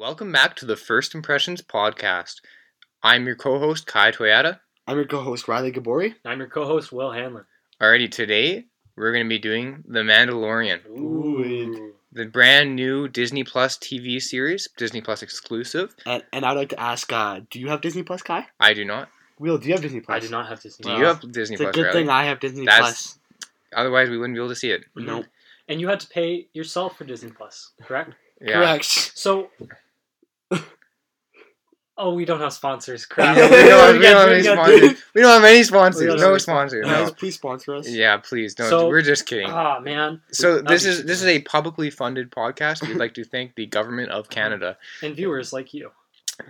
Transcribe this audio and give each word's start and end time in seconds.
Welcome 0.00 0.32
back 0.32 0.56
to 0.56 0.64
the 0.64 0.76
First 0.76 1.14
Impressions 1.14 1.60
podcast. 1.60 2.36
I'm 3.02 3.26
your 3.26 3.34
co-host 3.36 3.86
Kai 3.86 4.10
Toyota. 4.12 4.60
I'm 4.86 4.96
your 4.96 5.04
co-host 5.04 5.46
Riley 5.46 5.70
Gabori. 5.72 6.14
I'm 6.24 6.38
your 6.38 6.48
co-host 6.48 6.90
Will 6.90 7.12
Hanlon. 7.12 7.44
Alrighty, 7.82 8.10
today 8.10 8.64
we're 8.96 9.12
going 9.12 9.26
to 9.26 9.28
be 9.28 9.38
doing 9.38 9.84
The 9.86 10.00
Mandalorian, 10.00 10.86
Ooh. 10.88 11.92
the 12.12 12.24
brand 12.24 12.74
new 12.76 13.08
Disney 13.08 13.44
Plus 13.44 13.76
TV 13.76 14.22
series, 14.22 14.70
Disney 14.78 15.02
Plus 15.02 15.22
exclusive. 15.22 15.94
And, 16.06 16.24
and 16.32 16.46
I'd 16.46 16.56
like 16.56 16.70
to 16.70 16.80
ask, 16.80 17.12
uh, 17.12 17.40
do 17.50 17.60
you 17.60 17.68
have 17.68 17.82
Disney 17.82 18.02
Plus, 18.02 18.22
Kai? 18.22 18.46
I 18.58 18.72
do 18.72 18.86
not. 18.86 19.10
Will, 19.38 19.58
do 19.58 19.68
you 19.68 19.74
have 19.74 19.82
Disney 19.82 20.00
Plus? 20.00 20.16
I 20.16 20.20
do 20.26 20.30
not 20.30 20.48
have 20.48 20.62
Disney. 20.62 20.84
Do 20.84 20.88
Wow. 20.92 20.98
you 20.98 21.04
have 21.04 21.20
Disney 21.30 21.54
It's 21.56 21.60
a 21.60 21.64
Plus? 21.64 21.74
good 21.74 21.82
Riley? 21.88 22.00
thing 22.00 22.08
I 22.08 22.24
have 22.24 22.40
Disney 22.40 22.64
That's- 22.64 22.80
Plus. 22.80 23.18
Otherwise, 23.76 24.08
we 24.08 24.16
wouldn't 24.16 24.34
be 24.34 24.40
able 24.40 24.48
to 24.48 24.56
see 24.56 24.70
it. 24.70 24.84
Nope. 24.96 25.26
And 25.68 25.78
you 25.78 25.88
had 25.88 26.00
to 26.00 26.08
pay 26.08 26.48
yourself 26.54 26.96
for 26.96 27.04
Disney 27.04 27.30
Plus, 27.30 27.72
correct? 27.82 28.14
Yeah. 28.40 28.54
Correct. 28.54 28.84
So. 28.86 29.50
Oh, 32.02 32.14
we 32.14 32.24
don't 32.24 32.40
have 32.40 32.52
sponsors. 32.54 33.06
We 33.08 33.14
Crap. 33.14 33.36
don't, 33.36 33.50
we 33.50 33.56
don't 33.68 33.80
have, 33.80 33.96
we 33.96 34.02
don't 34.02 34.16
have 34.16 34.28
any 34.32 34.42
sponsors. 34.42 35.02
We 35.14 35.20
don't 35.20 35.30
have 35.42 35.44
any 35.44 35.62
sponsors. 35.62 36.20
No 36.20 36.38
sponsors. 36.38 36.86
Guys, 36.86 37.08
No. 37.08 37.12
please 37.14 37.34
sponsor 37.34 37.74
us. 37.74 37.88
Yeah, 37.88 38.16
please 38.16 38.54
don't. 38.54 38.70
So- 38.70 38.88
We're 38.88 39.02
just 39.02 39.26
kidding. 39.26 39.50
Ah 39.50 39.80
man. 39.80 40.22
So 40.32 40.54
That'd 40.54 40.68
this 40.68 40.84
is 40.86 41.04
this 41.04 41.20
is 41.20 41.26
a 41.26 41.40
publicly 41.42 41.90
funded 41.90 42.30
podcast. 42.30 42.86
We'd 42.86 42.96
like 42.96 43.12
to 43.14 43.24
thank 43.24 43.54
the 43.54 43.66
government 43.66 44.10
of 44.10 44.30
Canada. 44.30 44.78
and 45.02 45.14
viewers 45.14 45.52
like 45.52 45.74
you. 45.74 45.90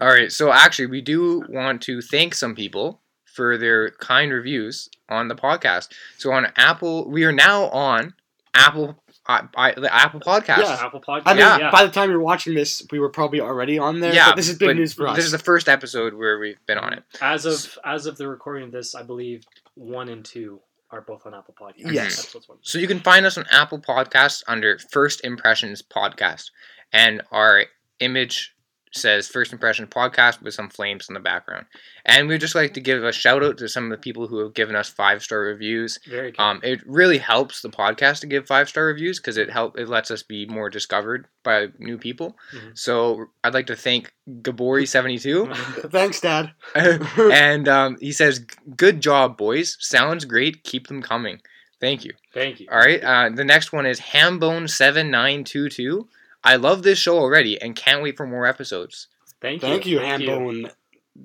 All 0.01 0.07
right, 0.09 0.31
so 0.31 0.53
actually, 0.53 0.87
we 0.87 1.01
do 1.01 1.45
want 1.49 1.83
to 1.83 2.01
thank 2.01 2.37
some 2.37 2.55
people 2.55 3.01
for 3.25 3.59
their 3.59 3.91
kind 3.91 4.33
reviews 4.33 4.89
on 5.09 5.27
the 5.27 5.35
podcast. 5.35 5.89
So 6.17 6.31
on 6.31 6.47
Apple, 6.57 7.11
we 7.11 7.25
are 7.25 7.33
now 7.33 7.65
on 7.71 8.15
Apple, 8.55 9.00
uh, 9.27 9.43
I, 9.57 9.73
the 9.73 9.93
Apple 9.95 10.21
Podcast. 10.21 10.59
Yeah. 10.59 10.79
Apple 10.81 11.01
Podcast. 11.01 11.23
I 11.27 11.35
mean, 11.35 11.41
yeah. 11.41 11.71
by 11.71 11.85
the 11.85 11.91
time 11.91 12.11
you're 12.11 12.21
watching 12.21 12.55
this, 12.55 12.87
we 12.91 12.99
were 12.99 13.11
probably 13.11 13.41
already 13.41 13.79
on 13.79 14.01
there. 14.01 14.15
Yeah, 14.15 14.31
but 14.31 14.37
this 14.37 14.49
is 14.49 14.59
big 14.59 14.77
news 14.77 14.93
for 14.93 15.07
us. 15.07 15.17
This 15.17 15.27
is 15.27 15.33
the 15.33 15.39
first 15.39 15.69
episode 15.69 16.15
where 16.15 16.39
we've 16.39 16.65
been 16.67 16.79
on 16.79 16.93
it. 16.93 17.05
As 17.21 17.45
of 17.45 17.79
as 17.85 18.07
of 18.07 18.17
the 18.17 18.29
recording 18.29 18.65
of 18.65 18.73
this, 18.73 18.95
I 18.95 19.03
believe 19.03 19.45
one 19.75 20.09
and 20.09 20.25
two 20.25 20.61
are 20.91 21.01
both 21.01 21.27
on 21.27 21.35
Apple 21.35 21.55
Podcasts. 21.61 21.93
Yes. 21.93 22.17
That's 22.17 22.35
what's 22.35 22.49
one. 22.49 22.59
So 22.63 22.79
you 22.79 22.89
can 22.89 23.01
find 23.01 23.25
us 23.25 23.39
on 23.39 23.45
Apple 23.51 23.79
Podcasts 23.79 24.43
under 24.49 24.79
First 24.91 25.25
Impressions 25.25 25.83
Podcast, 25.83 26.51
and 26.93 27.23
our 27.31 27.67
image 28.01 28.55
says 28.93 29.29
First 29.29 29.53
Impression 29.53 29.87
Podcast 29.87 30.43
with 30.43 30.55
some 30.55 30.69
flames 30.69 31.09
in 31.09 31.15
the 31.15 31.21
background. 31.21 31.67
And 32.05 32.27
we'd 32.29 32.41
just 32.41 32.55
like 32.55 32.75
to 32.75 32.81
give 32.81 33.05
a 33.05 33.13
shout 33.13 33.45
out 33.45 33.59
to 33.59 33.69
some 33.69 33.85
of 33.85 33.91
the 33.91 33.97
people 34.03 34.27
who 34.27 34.39
have 34.39 34.55
given 34.55 34.75
us 34.75 34.89
five 34.89 35.23
star 35.23 35.41
reviews. 35.41 35.99
Very 36.09 36.33
cool. 36.33 36.45
Um, 36.45 36.61
it 36.63 36.81
really 36.87 37.19
helps 37.19 37.63
the 37.63 37.69
podcast 37.69 38.21
to 38.21 38.27
give 38.27 38.47
five 38.47 38.69
star 38.69 38.87
reviews 38.87 39.19
because 39.21 39.37
it 39.37 39.51
help 39.51 39.79
it 39.79 39.89
lets 39.89 40.11
us 40.11 40.23
be 40.23 40.47
more 40.47 40.69
discovered 40.71 41.27
by 41.45 41.69
new 41.79 41.99
people. 41.99 42.37
Mhm. 42.53 42.77
So 42.77 43.27
I'd 43.45 43.55
like 43.55 43.67
to 43.69 43.77
thank 43.77 44.13
Gabori 44.43 44.87
seventy 44.87 45.19
two, 45.19 45.47
Thanks, 45.91 46.21
Dad. 46.21 46.53
and 46.75 47.69
um, 47.69 47.97
he 48.01 48.13
says, 48.13 48.41
"Good 48.77 49.01
job, 49.01 49.37
boys. 49.37 49.77
Sounds 49.81 50.25
great. 50.25 50.65
Keep 50.65 50.89
them 50.89 51.03
coming. 51.03 51.41
Thank 51.81 52.05
you." 52.05 52.13
Thank 52.35 52.61
you. 52.61 52.69
All 52.71 52.79
right. 52.79 53.03
Uh, 53.03 53.31
the 53.35 53.45
next 53.45 53.73
one 53.73 53.87
is 53.87 54.01
Hambone 54.01 54.69
seven 54.71 55.11
nine 55.11 55.45
two 55.45 55.69
two. 55.69 56.09
I 56.45 56.57
love 56.57 56.83
this 56.83 56.99
show 56.99 57.19
already 57.19 57.61
and 57.61 57.75
can't 57.77 58.03
wait 58.03 58.17
for 58.17 58.27
more 58.27 58.47
episodes. 58.47 59.09
Thank 59.41 59.63
you. 59.63 59.69
Thank 59.69 59.87
you, 59.87 59.99
Handbone 60.01 60.71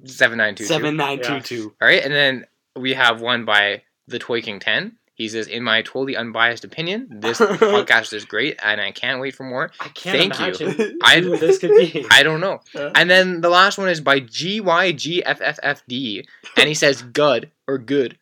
Seven 0.06 0.38
nine 0.38 0.56
two 0.56 0.64
two. 0.64 0.68
seven 0.68 0.96
nine 0.98 1.22
two 1.22 1.40
two. 1.42 1.74
All 1.82 1.88
right, 1.88 2.04
and 2.04 2.14
then 2.14 2.46
we 2.76 2.94
have 2.96 3.22
one 3.22 3.46
by 3.46 3.84
the 4.08 4.20
Toy 4.20 4.42
King 4.42 4.60
Ten. 4.60 4.98
He 5.14 5.30
says, 5.30 5.48
"In 5.48 5.64
my 5.64 5.82
totally 5.84 6.18
unbiased 6.18 6.66
opinion, 6.66 7.08
this 7.10 7.38
podcast 7.40 8.12
is 8.12 8.26
great, 8.26 8.60
and 8.62 8.82
I 8.82 8.92
can't 8.92 9.22
wait 9.22 9.36
for 9.36 9.44
more." 9.44 9.72
I 9.80 9.88
can't 9.90 10.34
Thank 10.36 10.60
you. 10.60 10.66
imagine 10.68 11.00
I- 11.04 11.22
who 11.22 11.38
this 11.38 11.60
could 11.60 11.70
be. 11.72 12.06
I 12.12 12.24
don't 12.24 12.42
know. 12.42 12.60
And 12.96 13.10
then 13.10 13.40
the 13.42 13.50
last 13.50 13.78
one 13.78 13.88
is 13.88 14.02
by 14.02 14.20
GYGFFFD, 14.20 16.26
and 16.58 16.68
he 16.68 16.74
says, 16.74 17.02
"Good 17.02 17.52
or 17.68 17.78
good, 17.78 18.18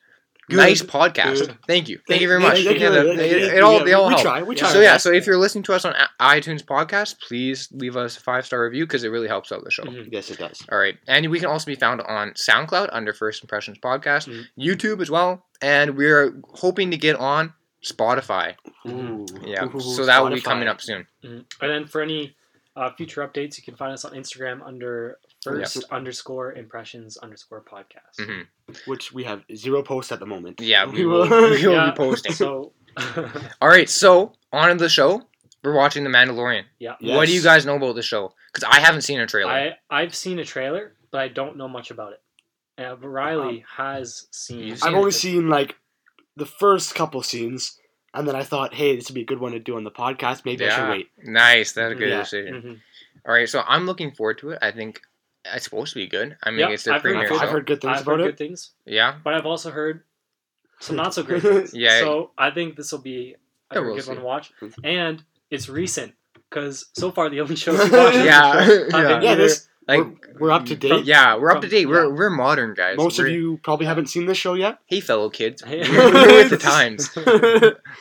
Good. 0.50 0.58
nice 0.58 0.82
podcast." 0.82 1.40
Good. 1.48 1.58
Thank 1.68 1.90
you, 1.90 2.00
thank 2.08 2.22
you 2.22 2.28
very 2.28 2.40
much. 2.40 2.64
Thank 2.64 2.80
you, 2.80 2.84
Yeah, 2.86 2.90
that- 2.90 3.06
thank 3.18 3.32
you, 3.32 3.38
it, 3.38 3.42
thank 3.42 3.54
it 3.54 3.64
all 3.64 3.78
Yeah, 3.80 3.84
they 3.86 3.94
all 3.94 4.08
we 4.08 4.14
help. 4.14 4.22
try. 4.24 4.42
We 4.44 4.56
try. 4.56 4.70
So 4.72 4.80
yeah, 4.82 4.94
best. 4.94 5.04
so 5.04 5.12
if 5.12 5.26
you're 5.26 5.38
listening 5.38 5.64
to 5.66 5.74
us 5.74 5.86
on 5.86 5.94
iTunes 6.20 6.64
podcast, 6.64 7.16
please 7.28 7.70
leave 7.72 7.96
us 7.98 8.18
a 8.18 8.20
five 8.22 8.46
star 8.46 8.64
review 8.64 8.86
because 8.86 9.04
it 9.04 9.10
really 9.10 9.28
helps 9.28 9.52
out 9.52 9.64
the 9.64 9.72
show. 9.72 9.84
Mhm. 9.84 10.10
yes, 10.12 10.30
it 10.32 10.40
does. 10.40 10.62
All 10.72 10.78
right, 10.78 10.98
and 11.08 11.30
we 11.30 11.40
can 11.40 11.48
also 11.50 11.66
be 11.66 11.76
found 11.76 12.02
on 12.02 12.32
SoundCloud 12.34 12.90
under 12.92 13.14
First 13.14 13.44
Impressions 13.44 13.78
Podcast, 13.80 14.28
Mhm. 14.30 14.46
YouTube 14.60 15.02
as 15.02 15.10
well, 15.12 15.46
and 15.62 15.96
we're 15.98 16.34
hoping 16.54 16.92
to 16.92 16.98
get 16.98 17.16
on 17.16 17.54
Spotify. 17.86 18.56
Ooh. 18.88 19.26
Yeah, 19.46 19.66
Ooh, 19.66 19.80
so 19.80 20.06
that 20.06 20.24
will 20.24 20.32
be 20.32 20.42
coming 20.42 20.68
up 20.68 20.82
soon. 20.82 21.06
Mhm. 21.24 21.46
And 21.62 21.72
then 21.72 21.86
for 21.88 22.02
any 22.02 22.36
uh, 22.76 22.90
future 22.98 23.22
updates, 23.28 23.56
you 23.58 23.64
can 23.64 23.76
find 23.76 23.94
us 23.94 24.04
on 24.04 24.14
Instagram 24.14 24.66
under 24.66 25.20
first 25.44 25.84
underscore 25.92 26.54
impressions 26.54 27.18
underscore 27.18 27.62
podcast. 27.64 28.26
hmm 28.26 28.42
Which 28.86 29.12
we 29.14 29.24
have 29.26 29.44
zero 29.56 29.84
posts 29.84 30.12
at 30.12 30.20
the 30.20 30.26
moment. 30.26 30.60
Yeah, 30.62 30.86
we 30.92 31.06
will, 31.06 31.24
we 31.30 31.66
will 31.68 31.74
Yeah, 31.74 31.92
be 31.92 31.96
posting. 31.98 32.34
So, 32.34 32.74
All 33.62 33.70
right, 33.70 33.90
so 33.90 34.34
on 34.52 34.70
to 34.70 34.76
the 34.76 34.90
show. 34.90 35.24
We're 35.64 35.74
watching 35.76 36.04
The 36.04 36.10
Mandalorian. 36.10 36.64
yeah, 36.80 36.96
What 37.00 37.28
do 37.28 37.34
you 37.34 37.42
guys 37.42 37.66
know 37.66 37.76
about 37.78 37.96
the 37.96 38.02
show? 38.02 38.34
Because 38.54 38.70
I 38.70 38.80
haven't 38.82 39.02
seen 39.04 39.20
a 39.22 39.26
trailer. 39.28 39.52
I 39.52 39.72
I've 39.90 40.14
seen 40.14 40.38
a 40.40 40.44
trailer, 40.46 40.94
but 41.12 41.22
I 41.22 41.28
don't 41.30 41.58
know 41.58 41.68
much 41.70 41.90
about 41.90 42.14
it. 42.14 42.22
Uh, 42.78 42.96
but 42.96 43.08
Riley 43.08 43.64
has 43.78 44.28
seen. 44.32 44.60
You've 44.68 44.84
I've 44.84 44.94
only 44.94 45.10
it. 45.10 45.14
seen 45.14 45.48
like 45.48 45.76
the 46.36 46.46
first 46.46 46.96
couple 46.96 47.22
scenes, 47.24 47.80
and 48.14 48.28
then 48.28 48.36
I 48.36 48.44
thought, 48.44 48.74
hey, 48.74 48.96
this 48.96 49.08
would 49.10 49.16
be 49.16 49.22
a 49.22 49.26
good 49.26 49.40
one 49.40 49.54
to 49.54 49.60
do 49.60 49.76
on 49.78 49.84
the 49.86 49.92
podcast. 49.92 50.44
Maybe 50.44 50.66
I 50.66 50.70
should 50.76 50.90
wait. 50.90 51.08
nice, 51.24 51.72
that's 51.72 51.94
a 51.94 51.96
good 51.96 52.10
Yeah. 52.10 52.20
decision. 52.24 52.54
Mhm. 52.62 52.82
All 53.26 53.34
right, 53.34 53.48
so 53.48 53.64
I'm 53.66 53.86
looking 53.86 54.12
forward 54.12 54.40
to 54.40 54.50
it. 54.50 54.60
I 54.62 54.72
think 54.72 55.00
it's 55.46 55.66
supposed 55.66 55.94
to 55.94 56.00
be 56.00 56.08
good. 56.08 56.38
I 56.44 56.52
mean, 56.52 56.60
Yeah, 56.60 56.70
it's 56.70 56.84
their 56.84 56.94
I've 56.96 57.02
premiere 57.02 57.24
I've, 57.24 57.30
show. 57.30 57.38
I've 57.38 57.50
heard 57.50 57.66
good 57.68 57.82
things 57.82 57.98
I've 57.98 58.04
about 58.04 58.20
heard 58.20 58.22
it. 58.22 58.32
good 58.32 58.38
things, 58.38 58.72
Yeah, 58.86 59.16
but 59.24 59.34
I've 59.34 59.46
also 59.46 59.72
heard 59.72 60.04
some 60.80 60.96
not 60.96 61.14
so 61.14 61.24
great 61.24 61.42
things. 61.44 61.74
Yeah. 61.74 62.00
So 62.00 62.32
I 62.38 62.52
think 62.52 62.76
this 62.76 62.92
will 62.92 63.00
be 63.02 63.36
a 63.72 63.76
Yeah, 63.76 63.82
we'll 63.82 63.96
good 63.96 64.04
see. 64.04 64.10
one 64.10 64.18
to 64.20 64.24
watch, 64.24 64.52
and 64.84 65.24
it's 65.50 65.70
recent 65.70 66.14
because 66.50 66.86
so 66.94 67.12
far 67.12 67.30
the 67.30 67.42
only 67.42 67.56
shows 67.64 67.78
we 67.90 67.98
watched. 67.98 68.18
yeah, 68.18 68.48
I've 68.48 68.68
yeah. 68.92 69.08
been 69.08 69.22
Yeah, 69.24 69.36
this 69.36 69.68
Like 69.88 70.00
we're, 70.00 70.40
we're 70.40 70.52
up 70.52 70.66
to 70.68 70.76
date. 70.78 71.04
Yeah, 71.06 71.36
we're 71.38 71.52
up 71.52 71.58
to 71.62 71.68
From- 71.68 71.70
date. 71.78 71.86
We're 71.88 72.06
yeah. 72.08 72.16
we're 72.16 72.30
modern 72.30 72.74
guys. 72.74 72.96
Most 72.98 73.20
of 73.20 73.26
We're- 73.26 73.36
you 73.36 73.60
probably 73.64 73.86
haven't 73.86 74.08
seen 74.08 74.26
this 74.28 74.38
show 74.38 74.54
yet. 74.54 74.80
Hey, 74.86 75.02
fellow 75.02 75.30
kids. 75.30 75.62
Hey. 75.62 75.82
We're 75.90 76.12
with 76.40 76.50
the 76.52 76.58
times. 76.58 77.10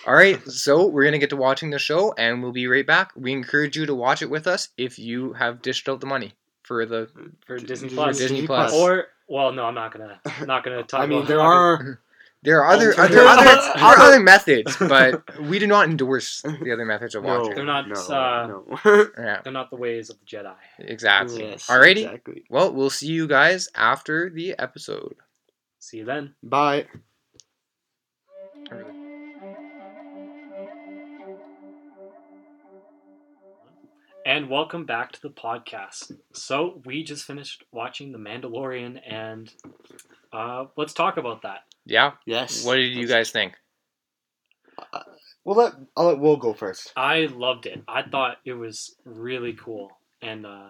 All 0.06 0.14
right, 0.14 0.40
so 0.48 0.86
we're 0.86 1.04
gonna 1.04 1.18
get 1.18 1.30
to 1.30 1.36
watching 1.36 1.70
the 1.70 1.78
show, 1.80 2.12
and 2.16 2.40
we'll 2.42 2.52
be 2.52 2.66
right 2.68 2.86
back. 2.86 3.10
We 3.16 3.32
encourage 3.32 3.76
you 3.76 3.86
to 3.86 3.94
watch 3.94 4.22
it 4.22 4.30
with 4.30 4.46
us 4.46 4.68
if 4.76 4.98
you 4.98 5.32
have 5.34 5.60
dished 5.62 5.88
out 5.88 6.00
the 6.00 6.06
money 6.06 6.34
for 6.72 6.86
the 6.86 7.08
for 7.46 7.56
Disney 7.58 7.88
Disney 7.88 7.88
Plus. 7.90 8.18
Disney 8.18 8.46
Plus. 8.46 8.72
Or 8.72 9.06
well, 9.28 9.52
no, 9.52 9.64
I'm 9.64 9.74
not 9.74 9.92
gonna 9.92 10.20
not 10.46 10.64
gonna 10.64 10.82
talk. 10.92 11.00
I 11.00 11.06
mean, 11.06 11.18
about 11.18 11.28
there 11.28 11.40
are 11.40 12.00
There 12.44 12.62
are 12.64 12.72
other 12.74 12.88
Alternate- 12.90 13.18
other, 13.18 13.26
other, 13.28 13.44
there 13.44 13.84
are 13.84 13.92
Other- 13.94 14.02
other 14.02 14.20
methods, 14.20 14.76
but 14.80 15.40
we 15.40 15.58
do 15.60 15.66
not 15.66 15.88
endorse 15.88 16.42
the 16.42 16.72
other 16.72 16.84
methods 16.84 17.14
of 17.14 17.22
no, 17.22 17.38
watching. 17.38 17.54
They're 17.54 17.64
not, 17.64 17.86
No, 17.88 17.94
uh, 17.94 18.46
no. 18.48 19.06
Yeah, 19.16 19.40
They're 19.44 19.52
not 19.52 19.70
the 19.70 19.76
ways 19.76 20.10
of 20.10 20.16
the 20.18 20.24
Jedi. 20.26 20.54
exactly. 20.78 21.44
yes, 21.44 21.68
Alrighty. 21.68 22.04
Exactly. 22.04 22.42
Well, 22.50 22.72
we'll 22.72 22.90
see 22.90 23.06
you 23.06 23.28
guys 23.28 23.68
after 23.76 24.28
the 24.28 24.56
episode. 24.58 25.14
See 25.78 25.98
you 25.98 26.04
then. 26.04 26.34
Bye. 26.42 26.86
And 34.24 34.48
welcome 34.48 34.84
back 34.86 35.12
to 35.12 35.22
the 35.22 35.30
podcast. 35.30 36.12
So 36.32 36.80
we 36.84 37.02
just 37.02 37.24
finished 37.24 37.64
watching 37.72 38.12
The 38.12 38.18
Mandalorian, 38.18 39.00
and 39.06 39.52
uh, 40.32 40.66
let's 40.76 40.92
talk 40.92 41.16
about 41.16 41.42
that. 41.42 41.60
Yeah. 41.86 42.12
Yes. 42.24 42.64
What 42.64 42.76
did 42.76 42.92
you 42.94 43.08
guys 43.08 43.30
think? 43.30 43.54
We'll 45.44 45.56
let 45.56 45.72
I'll 45.96 46.06
let 46.06 46.18
Will 46.20 46.36
go 46.36 46.52
first. 46.54 46.92
I 46.96 47.26
loved 47.26 47.66
it. 47.66 47.82
I 47.88 48.02
thought 48.02 48.36
it 48.44 48.52
was 48.52 48.94
really 49.04 49.54
cool, 49.54 49.90
and 50.20 50.46
uh, 50.46 50.68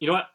you 0.00 0.06
know 0.06 0.14
what? 0.14 0.28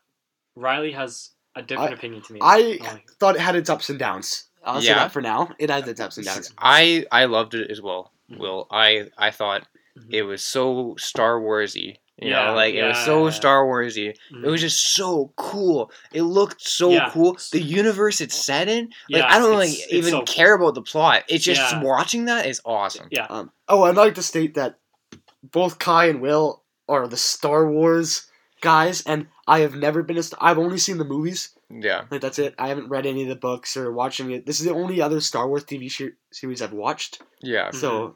Riley 0.55 0.91
has 0.91 1.31
a 1.55 1.63
different 1.63 1.91
I- 1.91 1.95
opinion 1.95 2.21
to 2.23 2.33
me. 2.33 2.39
I 2.43 2.77
thought 3.19 3.35
it 3.35 3.41
had 3.41 3.55
its 3.55 3.69
ups 3.71 3.89
and 3.89 3.97
downs. 3.97 4.45
I'll 4.63 4.81
say 4.81 4.93
that 4.93 5.11
for 5.11 5.21
now. 5.23 5.49
It 5.57 5.71
has 5.71 5.87
its 5.87 5.99
ups 5.99 6.17
and 6.17 6.25
downs. 6.27 6.53
I 6.59 7.05
I 7.11 7.25
loved 7.25 7.55
it 7.55 7.71
as 7.71 7.81
well. 7.81 8.11
Mhm. 8.31 8.37
Will 8.37 8.67
I 8.69 9.07
I 9.17 9.31
thought 9.31 9.65
Mhm. 9.97 10.13
it 10.13 10.21
was 10.23 10.43
so 10.43 10.95
Star 10.99 11.39
Warsy. 11.39 11.97
You 12.21 12.29
Yeah, 12.29 12.47
know, 12.47 12.53
like 12.53 12.75
it 12.75 12.83
was 12.83 12.99
so 13.03 13.25
yeah. 13.25 13.31
Star 13.31 13.65
Warsy. 13.65 14.15
Mhm. 14.31 14.43
It 14.45 14.49
was 14.49 14.61
just 14.61 14.93
so 14.95 15.33
cool. 15.37 15.91
It 16.13 16.21
looked 16.21 16.61
so 16.61 16.91
Yeah. 16.91 17.09
cool. 17.11 17.35
The 17.51 17.59
universe 17.61 18.21
it's 18.21 18.35
set 18.35 18.67
in, 18.69 18.85
like 19.09 19.23
Yeah, 19.23 19.27
I 19.27 19.39
don't 19.39 19.55
like 19.55 19.69
it's- 19.69 19.85
it's 19.85 19.93
even 19.93 20.11
so- 20.11 20.21
care 20.23 20.53
about 20.53 20.75
the 20.75 20.83
plot. 20.83 21.23
It's 21.27 21.43
just 21.43 21.59
Yeah. 21.59 21.81
watching 21.81 22.25
that 22.25 22.45
is 22.45 22.61
awesome. 22.63 23.07
Yeah. 23.09 23.25
Um, 23.29 23.51
oh, 23.67 23.83
I'd 23.83 23.95
like 23.95 24.13
to 24.15 24.23
state 24.23 24.53
that 24.53 24.77
both 25.43 25.79
Kai 25.79 26.05
and 26.05 26.21
Will 26.21 26.61
are 26.87 27.07
the 27.07 27.17
Star 27.17 27.67
Wars 27.67 28.27
guys, 28.61 29.01
and 29.07 29.25
I 29.47 29.61
have 29.61 29.73
never 29.75 30.03
been 30.03 30.17
a. 30.17 30.23
St- 30.23 30.37
I've 30.39 30.59
only 30.59 30.77
seen 30.77 30.99
the 30.99 31.03
movies. 31.05 31.49
Yeah. 31.71 32.03
Like 32.11 32.21
that's 32.21 32.37
it. 32.37 32.53
I 32.59 32.67
haven't 32.67 32.89
read 32.89 33.05
any 33.07 33.23
of 33.23 33.29
the 33.29 33.35
books 33.35 33.75
or 33.75 33.91
watching 33.91 34.29
it. 34.31 34.45
This 34.45 34.59
is 34.59 34.65
the 34.67 34.73
only 34.73 35.01
other 35.01 35.21
Star 35.21 35.47
Wars 35.47 35.63
TV 35.63 35.89
sh- 35.89 36.13
series 36.31 36.61
I've 36.61 36.73
watched. 36.73 37.21
Yeah. 37.41 37.71
So, 37.71 38.09
Keep 38.09 38.15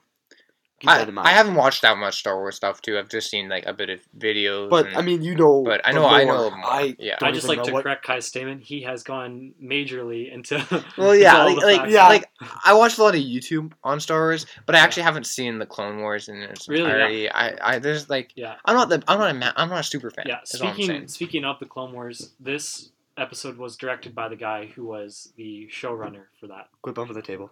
I, 0.87 0.97
that 0.99 1.09
in 1.09 1.13
mind. 1.15 1.27
I 1.27 1.31
haven't 1.31 1.55
watched 1.55 1.81
that 1.83 1.97
much 1.97 2.19
Star 2.19 2.35
Wars 2.37 2.55
stuff 2.55 2.81
too. 2.81 2.97
I've 2.97 3.09
just 3.09 3.29
seen 3.29 3.49
like 3.49 3.65
a 3.65 3.73
bit 3.73 3.89
of 3.89 3.99
videos. 4.17 4.69
but 4.69 4.87
and- 4.87 4.97
I 4.97 5.01
mean, 5.01 5.21
you 5.21 5.35
know. 5.35 5.63
but 5.63 5.81
I 5.85 5.91
the 5.93 5.99
know 5.99 6.05
I 6.07 6.23
know 6.23 6.49
more. 6.51 6.65
I 6.65 6.95
yeah. 6.99 7.17
I 7.21 7.31
just 7.31 7.47
like 7.47 7.63
to 7.63 7.71
what- 7.73 7.83
correct 7.83 8.05
Kai's 8.05 8.25
statement. 8.25 8.63
He 8.63 8.81
has 8.83 9.03
gone 9.03 9.53
majorly 9.61 10.31
into. 10.33 10.55
Well, 10.97 11.15
yeah, 11.15 11.37
all 11.37 11.55
like, 11.55 11.79
like. 11.81 11.91
Yeah. 11.91 12.07
like 12.07 12.29
I 12.63 12.73
watched 12.73 12.97
a 12.97 13.03
lot 13.03 13.15
of 13.15 13.21
YouTube 13.21 13.73
on 13.83 13.99
Star 13.99 14.19
Wars, 14.19 14.45
but 14.65 14.75
I 14.75 14.79
actually 14.79 15.03
haven't 15.03 15.25
seen 15.27 15.59
the 15.59 15.65
Clone 15.65 15.99
Wars 15.99 16.29
in 16.29 16.37
its 16.41 16.67
Really? 16.69 16.83
Yeah. 16.83 16.93
entirety. 16.93 17.29
I, 17.31 17.75
I, 17.75 17.79
there's 17.79 18.09
like, 18.09 18.31
Yeah. 18.35 18.55
I'm 18.65 18.75
not 18.75 18.89
the, 18.89 19.03
I'm 19.07 19.19
not 19.19 19.31
a, 19.31 19.33
ma- 19.33 19.53
I'm 19.55 19.69
not 19.69 19.79
a 19.81 19.83
super 19.83 20.09
fan. 20.11 20.25
Yeah, 20.27 20.39
is 20.43 20.61
all 20.61 20.67
I'm 20.69 20.73
speaking 20.75 21.07
speaking 21.07 21.45
of 21.45 21.59
the 21.59 21.65
Clone 21.65 21.93
Wars, 21.93 22.31
this 22.39 22.91
episode 23.17 23.57
was 23.57 23.77
directed 23.77 24.13
by 24.13 24.27
the 24.29 24.35
guy 24.35 24.65
who 24.67 24.85
was 24.85 25.31
the 25.37 25.69
showrunner 25.71 26.23
for 26.39 26.47
that. 26.47 26.67
Quit 26.81 26.95
bumping 26.95 27.15
the 27.15 27.21
table. 27.21 27.51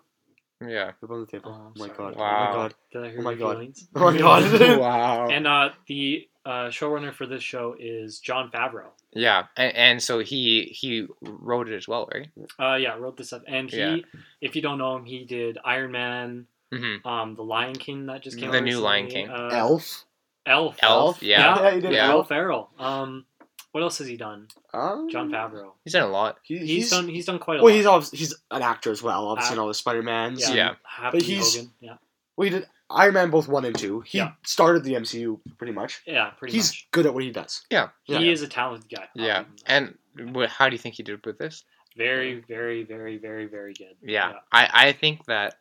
Yeah. 0.69 0.91
Quit 0.93 1.11
on 1.11 1.19
the 1.21 1.27
table. 1.27 1.51
Oh, 1.55 1.71
Oh, 1.75 1.79
my 1.79 1.87
god. 1.89 2.15
Wow. 2.15 2.21
Oh 2.21 2.45
my 2.47 2.53
god. 2.63 2.73
Did 2.91 3.03
I 3.03 3.09
hear 3.09 3.19
Oh 3.19 3.23
my 3.23 3.33
God. 3.35 3.51
feelings? 3.57 3.87
Oh 3.95 4.11
my 4.11 4.17
god. 4.17 4.79
wow. 4.79 5.27
And 5.29 5.47
uh, 5.47 5.69
the 5.87 6.27
uh, 6.45 6.67
showrunner 6.69 7.13
for 7.13 7.25
this 7.25 7.41
show 7.43 7.75
is 7.79 8.19
Jon 8.19 8.51
Favreau. 8.51 8.87
yeah, 9.13 9.45
and, 9.55 9.75
and 9.77 10.03
so 10.03 10.19
he 10.19 10.63
he 10.77 11.07
wrote 11.21 11.69
it 11.69 11.75
as 11.77 11.87
well, 11.87 12.09
right? 12.13 12.27
Uh, 12.59 12.75
yeah, 12.75 12.95
wrote 12.97 13.15
this 13.15 13.31
up, 13.31 13.43
and 13.47 13.69
he, 13.69 13.77
Yeah. 13.77 13.95
if 14.41 14.53
you 14.55 14.61
don't 14.61 14.77
know 14.77 14.97
him, 14.97 15.05
he 15.05 15.23
did 15.25 15.57
Iron 15.63 15.91
Man, 15.91 16.47
Mm-hmm. 16.73 17.07
um, 17.07 17.35
The 17.35 17.43
Lion 17.43 17.75
King 17.75 18.07
that 18.07 18.23
just 18.23 18.37
came 18.37 18.49
The 18.51 18.57
out 18.57 18.59
The 18.61 18.65
new 18.65 18.79
Lion 18.79 19.07
King. 19.07 19.29
uh, 19.29 19.49
Elf. 19.53 20.05
Elf, 20.45 20.75
Elf, 20.81 21.23
yeah. 21.23 21.61
Yeah, 21.61 21.71
he 21.75 21.79
did 21.79 21.93
yeah, 21.93 22.07
Elf. 22.07 22.15
Will 22.15 22.23
Ferrell. 22.25 22.69
Um, 22.77 23.25
what 23.73 23.83
else 23.83 23.97
has 23.97 24.07
he 24.07 24.15
done? 24.17 24.47
Um, 24.73 25.09
Jon 25.09 25.29
Favreau. 25.29 25.71
He's 25.83 25.91
done 25.93 26.07
a 26.07 26.11
lot. 26.11 26.37
He, 26.43 26.57
He's, 26.59 26.67
he's, 26.69 26.89
done. 26.89 27.07
He's 27.09 27.25
done 27.25 27.37
quite 27.39 27.59
a 27.59 27.63
Well, 27.63 27.75
lot. 27.75 27.83
Well, 27.85 27.99
he's 27.99 28.11
he's 28.11 28.35
an 28.49 28.61
actor 28.61 28.89
as 28.91 29.03
well. 29.03 29.27
Obviously, 29.27 29.51
Uh, 29.51 29.53
in 29.55 29.59
all 29.59 29.67
the 29.67 29.73
Spider 29.73 30.01
Mans. 30.01 30.39
yeah, 30.47 30.55
Yeah. 30.55 30.75
Happy 30.83 31.17
But 31.17 31.25
he's- 31.27 31.55
Hogan. 31.55 31.71
Yeah, 31.81 31.97
Well, 32.37 32.45
he 32.45 32.49
did 32.51 32.67
Iron 32.89 33.13
Man 33.15 33.29
both 33.29 33.47
one 33.47 33.65
and 33.65 33.77
two. 33.77 34.01
He 34.01 34.19
Yeah. 34.19 34.31
started 34.45 34.83
the 34.83 34.93
MCU 34.95 35.39
pretty 35.57 35.73
much. 35.73 36.01
yeah, 36.05 36.29
pretty 36.37 36.51
much. 36.51 36.55
he's 36.55 36.69
much. 36.71 36.87
good 36.91 37.05
at 37.05 37.13
what 37.13 37.23
he 37.23 37.31
does. 37.31 37.63
Yeah. 37.69 37.89
Yeah. 38.05 38.19
He 38.19 38.31
is 38.31 38.41
a 38.41 38.47
talented 38.47 38.89
guy. 38.89 39.07
Yeah. 39.15 39.39
give 39.39 39.47
him 39.47 39.55
that. 39.65 39.95
And 40.17 40.35
what, 40.35 40.49
how 40.49 40.69
do 40.69 40.73
you 40.75 40.79
think 40.79 40.95
he 40.95 41.03
did 41.03 41.25
with 41.25 41.37
this? 41.37 41.63
very, 41.95 42.43
very, 42.47 42.83
very, 42.83 43.17
very, 43.17 43.45
very 43.45 43.73
good. 43.73 43.95
Yeah, 44.01 44.33
I, 44.51 44.67
I 44.87 44.91
think 44.93 45.25
that 45.25 45.57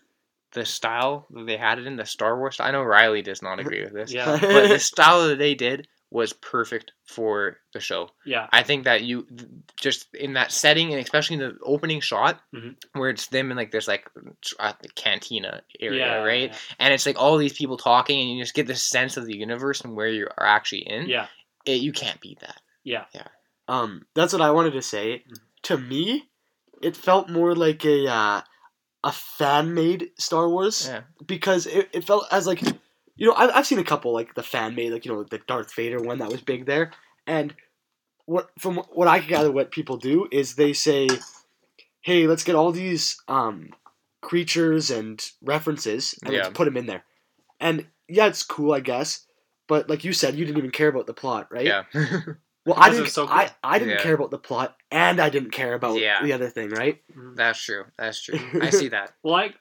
the 0.53 0.65
style 0.65 1.27
that 1.31 1.45
they 1.47 1.59
had 1.59 1.79
it 1.79 1.87
in 1.87 1.97
the 1.97 2.07
Star 2.07 2.39
Wars. 2.39 2.59
I 2.59 2.71
know 2.71 2.83
Riley 2.83 3.21
does 3.21 3.43
not 3.43 3.61
agree 3.61 3.83
with 3.85 3.93
this, 3.93 4.13
yeah, 4.13 4.39
but 4.41 4.69
the 4.69 4.79
style 4.79 5.29
that 5.29 5.39
they 5.39 5.55
did 5.55 5.89
was 6.13 6.33
perfect 6.35 6.93
for 7.07 7.57
the 7.73 7.81
show. 7.81 8.11
yeah. 8.27 8.47
I 8.53 8.63
think 8.63 8.85
that 8.85 9.03
you 9.03 9.27
just 9.81 10.15
in 10.15 10.35
that 10.35 10.53
setting 10.53 10.93
and 10.93 11.03
especially 11.03 11.35
in 11.35 11.41
the 11.41 11.57
opening 11.65 12.01
shot 12.01 12.41
Mhm. 12.55 12.77
where 12.93 13.09
it's 13.11 13.29
them 13.29 13.51
in 13.51 13.57
like 13.57 13.71
this 13.73 13.89
like 13.89 14.11
at 14.61 14.79
the 14.83 14.89
cantina 14.91 15.63
area, 15.81 16.07
yeah, 16.07 16.15
right? 16.23 16.55
And 16.79 16.93
it's 16.93 17.07
like 17.07 17.19
all 17.19 17.39
these 17.39 17.55
people 17.55 17.79
talking 17.79 18.21
and 18.21 18.31
you 18.37 18.43
just 18.43 18.55
get 18.55 18.67
this 18.67 18.83
sense 18.85 19.17
of 19.17 19.25
the 19.27 19.37
universe 19.37 19.81
and 19.81 19.97
where 19.97 20.09
you 20.09 20.27
are 20.37 20.47
actually 20.47 20.83
in. 20.87 21.09
Yeah, 21.09 21.29
It, 21.65 21.81
you 21.81 21.93
can't 21.93 22.21
beat 22.21 22.41
that. 22.41 22.61
yeah, 22.85 23.07
Yeah. 23.15 23.29
Um, 23.69 24.07
that's 24.15 24.33
what 24.35 24.43
I 24.43 24.51
wanted 24.51 24.73
to 24.75 24.83
say. 24.83 25.25
Mhm. 25.27 25.39
To 25.63 25.79
me, 25.79 26.29
it 26.83 26.97
felt 26.97 27.29
more 27.31 27.55
like 27.55 27.85
a 27.87 28.07
uh, 28.09 28.41
a 29.05 29.13
fan 29.13 29.73
made 29.75 30.11
Star 30.19 30.49
Wars 30.49 30.87
Yeah. 30.89 31.03
because 31.25 31.67
it, 31.67 31.89
it 31.93 32.05
felt 32.05 32.27
as 32.31 32.47
like 32.47 32.61
you 33.17 33.27
know 33.27 33.35
I've, 33.35 33.51
I've 33.55 33.67
seen 33.67 33.79
a 33.79 33.85
couple 33.85 34.13
like 34.13 34.35
the 34.35 34.43
fan 34.43 34.75
made 34.75 34.93
like 34.93 35.05
you 35.05 35.13
know 35.13 35.23
the 35.25 35.39
Darth 35.47 35.75
Vader 35.75 36.01
one 36.01 36.19
that 36.19 36.31
was 36.31 36.41
big 36.41 36.67
there 36.67 36.93
and 37.27 37.55
what 38.27 38.51
from 38.59 38.77
what 38.93 39.09
I 39.09 39.19
can 39.21 39.29
gather 39.29 39.53
what 39.53 39.71
people 39.71 39.97
do 39.97 40.29
is 40.31 40.55
they 40.55 40.73
say 40.73 41.09
hey 42.01 42.27
let's 42.27 42.45
get 42.45 42.55
all 42.55 42.73
these 42.73 43.21
um 43.29 43.71
creatures 44.21 44.91
and 44.91 45.25
references 45.43 46.15
and 46.25 46.33
Yeah. 46.35 46.43
let's 46.45 46.57
put 46.57 46.65
them 46.67 46.77
in 46.77 46.87
there 46.87 47.05
and 47.61 47.87
yeah 48.09 48.27
it's 48.27 48.43
cool 48.43 48.73
I 48.73 48.81
guess 48.81 49.27
but 49.69 49.89
like 49.89 50.05
you 50.05 50.13
said 50.13 50.35
you 50.37 50.45
didn't 50.45 50.59
even 50.59 50.71
care 50.71 50.89
about 50.89 51.07
the 51.07 51.15
plot 51.15 51.49
right 51.51 51.67
Yeah. 51.67 51.83
well 52.65 52.77
I 52.79 52.89
Because 52.89 52.89
it 52.89 52.91
didn't 52.91 53.03
was 53.03 53.13
so 53.13 53.27
I. 53.29 53.51
I 53.65 53.79
didn't 53.79 53.95
Yeah. 53.95 54.03
care 54.03 54.15
about 54.15 54.31
the 54.31 54.39
plot 54.39 54.77
and 54.91 55.21
I 55.21 55.29
didn't 55.31 55.51
care 55.51 55.75
about 55.75 55.99
Yeah. 55.99 56.23
the 56.23 56.33
other 56.33 56.49
thing 56.49 56.71
right. 56.71 57.03
That's 57.35 57.61
true. 57.63 57.85
That's 57.99 58.23
true. 58.23 58.39
I 58.61 58.71
see 58.81 58.89
that. 58.89 59.13
Well, 59.23 59.35
I, 59.35 59.55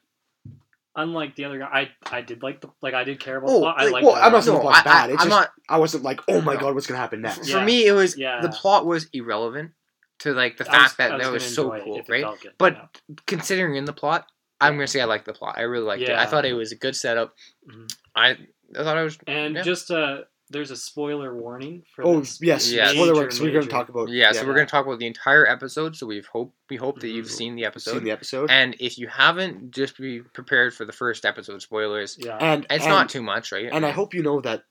unlike 0.95 1.35
the 1.35 1.45
other 1.45 1.59
guy, 1.59 1.69
I 1.71 2.17
I 2.17 2.21
did 2.21 2.43
like 2.43 2.61
the 2.61 2.69
like 2.81 2.93
I 2.93 3.03
did 3.03 3.19
care 3.19 3.37
about 3.37 3.49
Oh, 3.49 3.53
the 3.55 3.59
plot. 3.61 3.75
I 3.79 3.83
like, 3.85 3.93
liked 3.93 4.05
well, 4.05 4.15
the- 4.15 4.21
I'm 4.23 4.31
not 4.31 4.43
saying 4.43 4.55
the 4.57 4.61
plot's 4.61 4.79
I, 4.79 4.83
bad, 4.83 5.09
I, 5.09 5.13
it's 5.13 5.23
I'm 5.23 5.29
just- 5.29 5.39
not. 5.41 5.49
I 5.69 5.77
wasn't 5.77 6.03
like 6.03 6.21
oh 6.27 6.41
my 6.41 6.55
god 6.55 6.75
what's 6.75 6.87
gonna 6.87 6.99
happen 6.99 7.21
next 7.21 7.39
For 7.49 7.57
Yeah. 7.57 7.65
me, 7.65 7.85
it 7.87 7.93
was 7.93 8.17
Yeah. 8.17 8.41
the 8.41 8.49
plot 8.49 8.85
was 8.85 9.07
irrelevant 9.13 9.71
to 10.19 10.33
like 10.33 10.57
the 10.57 10.65
I 10.69 10.83
was- 10.83 10.91
fact 10.93 10.97
that 10.97 11.11
I 11.13 11.17
that 11.23 11.31
was 11.31 11.55
so 11.55 11.69
cool, 11.81 11.97
it 11.97 12.09
right? 12.09 12.25
good, 12.41 12.53
But 12.57 12.73
yeah. 12.73 13.15
considering 13.27 13.75
in 13.75 13.85
the 13.85 13.93
plot, 13.93 14.27
I'm 14.59 14.73
gonna 14.75 14.87
say 14.87 15.01
I 15.01 15.05
like 15.05 15.25
the 15.25 15.33
plot. 15.33 15.55
I 15.57 15.61
really 15.61 15.85
liked 15.85 16.03
it. 16.03 16.11
I 16.11 16.25
thought 16.25 16.45
it 16.45 16.53
was 16.53 16.71
a 16.71 16.75
good 16.75 16.95
setup. 16.95 17.33
Mhm. 17.69 17.91
I 18.15 18.37
I 18.77 18.83
thought 18.83 18.97
it 18.97 19.03
was 19.03 19.17
and 19.27 19.55
yeah. 19.55 19.61
just 19.63 19.91
uh, 19.91 20.19
there's 20.51 20.71
a 20.71 20.75
spoiler 20.75 21.35
warning 21.35 21.83
for 21.95 22.05
oh 22.05 22.19
this. 22.19 22.39
yes 22.41 22.71
Yes. 22.71 22.91
spoiler 22.91 23.13
warning 23.13 23.31
so 23.31 23.43
we're 23.43 23.51
gonna 23.53 23.65
talk 23.67 23.89
about 23.89 24.09
yeah. 24.09 24.31
So 24.31 24.45
we're 24.45 24.53
gonna 24.53 24.65
talk 24.65 24.85
about 24.85 24.99
the 24.99 25.07
entire 25.07 25.47
episode. 25.47 25.95
So 25.95 26.05
we've 26.07 26.27
hope 26.27 26.53
we 26.69 26.75
hope 26.77 26.99
that 26.99 27.07
you've 27.09 27.25
Mhm. 27.27 27.29
seen 27.29 27.55
the 27.55 27.61
seen 27.61 27.67
episode. 27.67 28.03
the 28.03 28.11
episode 28.11 28.51
And 28.51 28.75
if 28.79 28.97
you 28.97 29.07
haven't, 29.07 29.71
just 29.71 29.97
be 29.97 30.19
prepared 30.21 30.73
for 30.73 30.85
the 30.85 30.93
first 30.93 31.25
episode 31.25 31.61
spoilers. 31.61 32.17
Yeah. 32.19 32.37
and 32.39 32.65
It's 32.69 32.83
and, 32.85 32.93
not 32.93 33.09
too 33.09 33.21
much, 33.23 33.51
right? 33.51 33.69
and 33.71 33.85
I 33.85 33.91
hope 33.91 34.13
you 34.13 34.23
know 34.23 34.41
that 34.41 34.63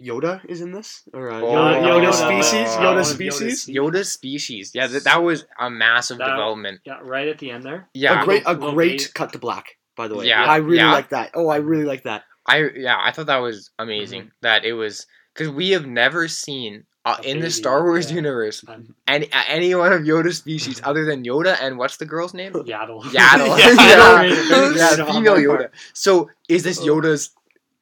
Yoda 0.00 0.40
is 0.48 0.60
in 0.62 0.72
this 0.72 1.02
or 1.12 1.30
uh, 1.30 1.40
Oh, 1.40 1.52
Yoda, 1.52 1.82
Yoda 1.82 2.06
Yoda. 2.10 2.14
species 2.14 2.68
Oh, 2.76 2.80
Yoda 2.80 3.04
species 3.04 3.66
Yoda's 3.66 4.10
species. 4.12 4.72
Yeah, 4.74 4.86
that, 4.88 5.04
that 5.04 5.22
was 5.22 5.44
a 5.58 5.70
massive 5.70 6.18
That- 6.18 6.28
development. 6.30 6.80
yeah, 6.84 6.98
right 7.02 7.28
at 7.28 7.38
the 7.38 7.50
end 7.50 7.62
there. 7.64 7.88
Yeah, 7.94 8.22
a 8.22 8.24
great 8.24 8.42
a 8.46 8.54
great 8.54 9.12
cut 9.14 9.32
to 9.34 9.38
black 9.38 9.76
by 9.94 10.08
the 10.08 10.16
way 10.16 10.26
Yeah, 10.26 10.42
I 10.44 10.56
really 10.56 10.78
yeah. 10.78 10.92
like 10.92 11.10
that 11.10 11.30
oh 11.34 11.48
I 11.48 11.56
really 11.56 11.84
like 11.84 12.04
that 12.04 12.24
I 12.46 12.70
yeah, 12.74 12.98
I 13.00 13.10
thought 13.12 13.26
that 13.26 13.38
was 13.38 13.70
amazing. 13.78 14.22
Mm-hmm. 14.22 14.36
That 14.42 14.64
it 14.64 14.72
was 14.72 15.06
because 15.34 15.50
we 15.50 15.70
have 15.70 15.86
never 15.86 16.28
seen 16.28 16.84
uh, 17.04 17.16
in 17.18 17.36
baby, 17.36 17.40
the 17.42 17.50
Star 17.50 17.84
Wars 17.84 18.10
yeah. 18.10 18.16
universe 18.16 18.64
any 19.08 19.28
any 19.48 19.74
one 19.74 19.92
of 19.92 20.02
Yoda's 20.02 20.38
species 20.38 20.80
other 20.84 21.04
than 21.04 21.24
Yoda 21.24 21.56
and 21.60 21.78
what's 21.78 21.96
the 21.96 22.06
girl's 22.06 22.34
name? 22.34 22.52
Yaddle. 22.52 23.02
Yaddle. 23.02 23.58
Yeah, 23.58 24.22
yeah, 24.22 24.96
yeah, 24.96 25.12
female 25.12 25.36
Yoda. 25.36 25.70
So 25.92 26.30
is 26.48 26.62
this 26.62 26.80
Oh. 26.80 26.84
Yoda's 26.86 27.30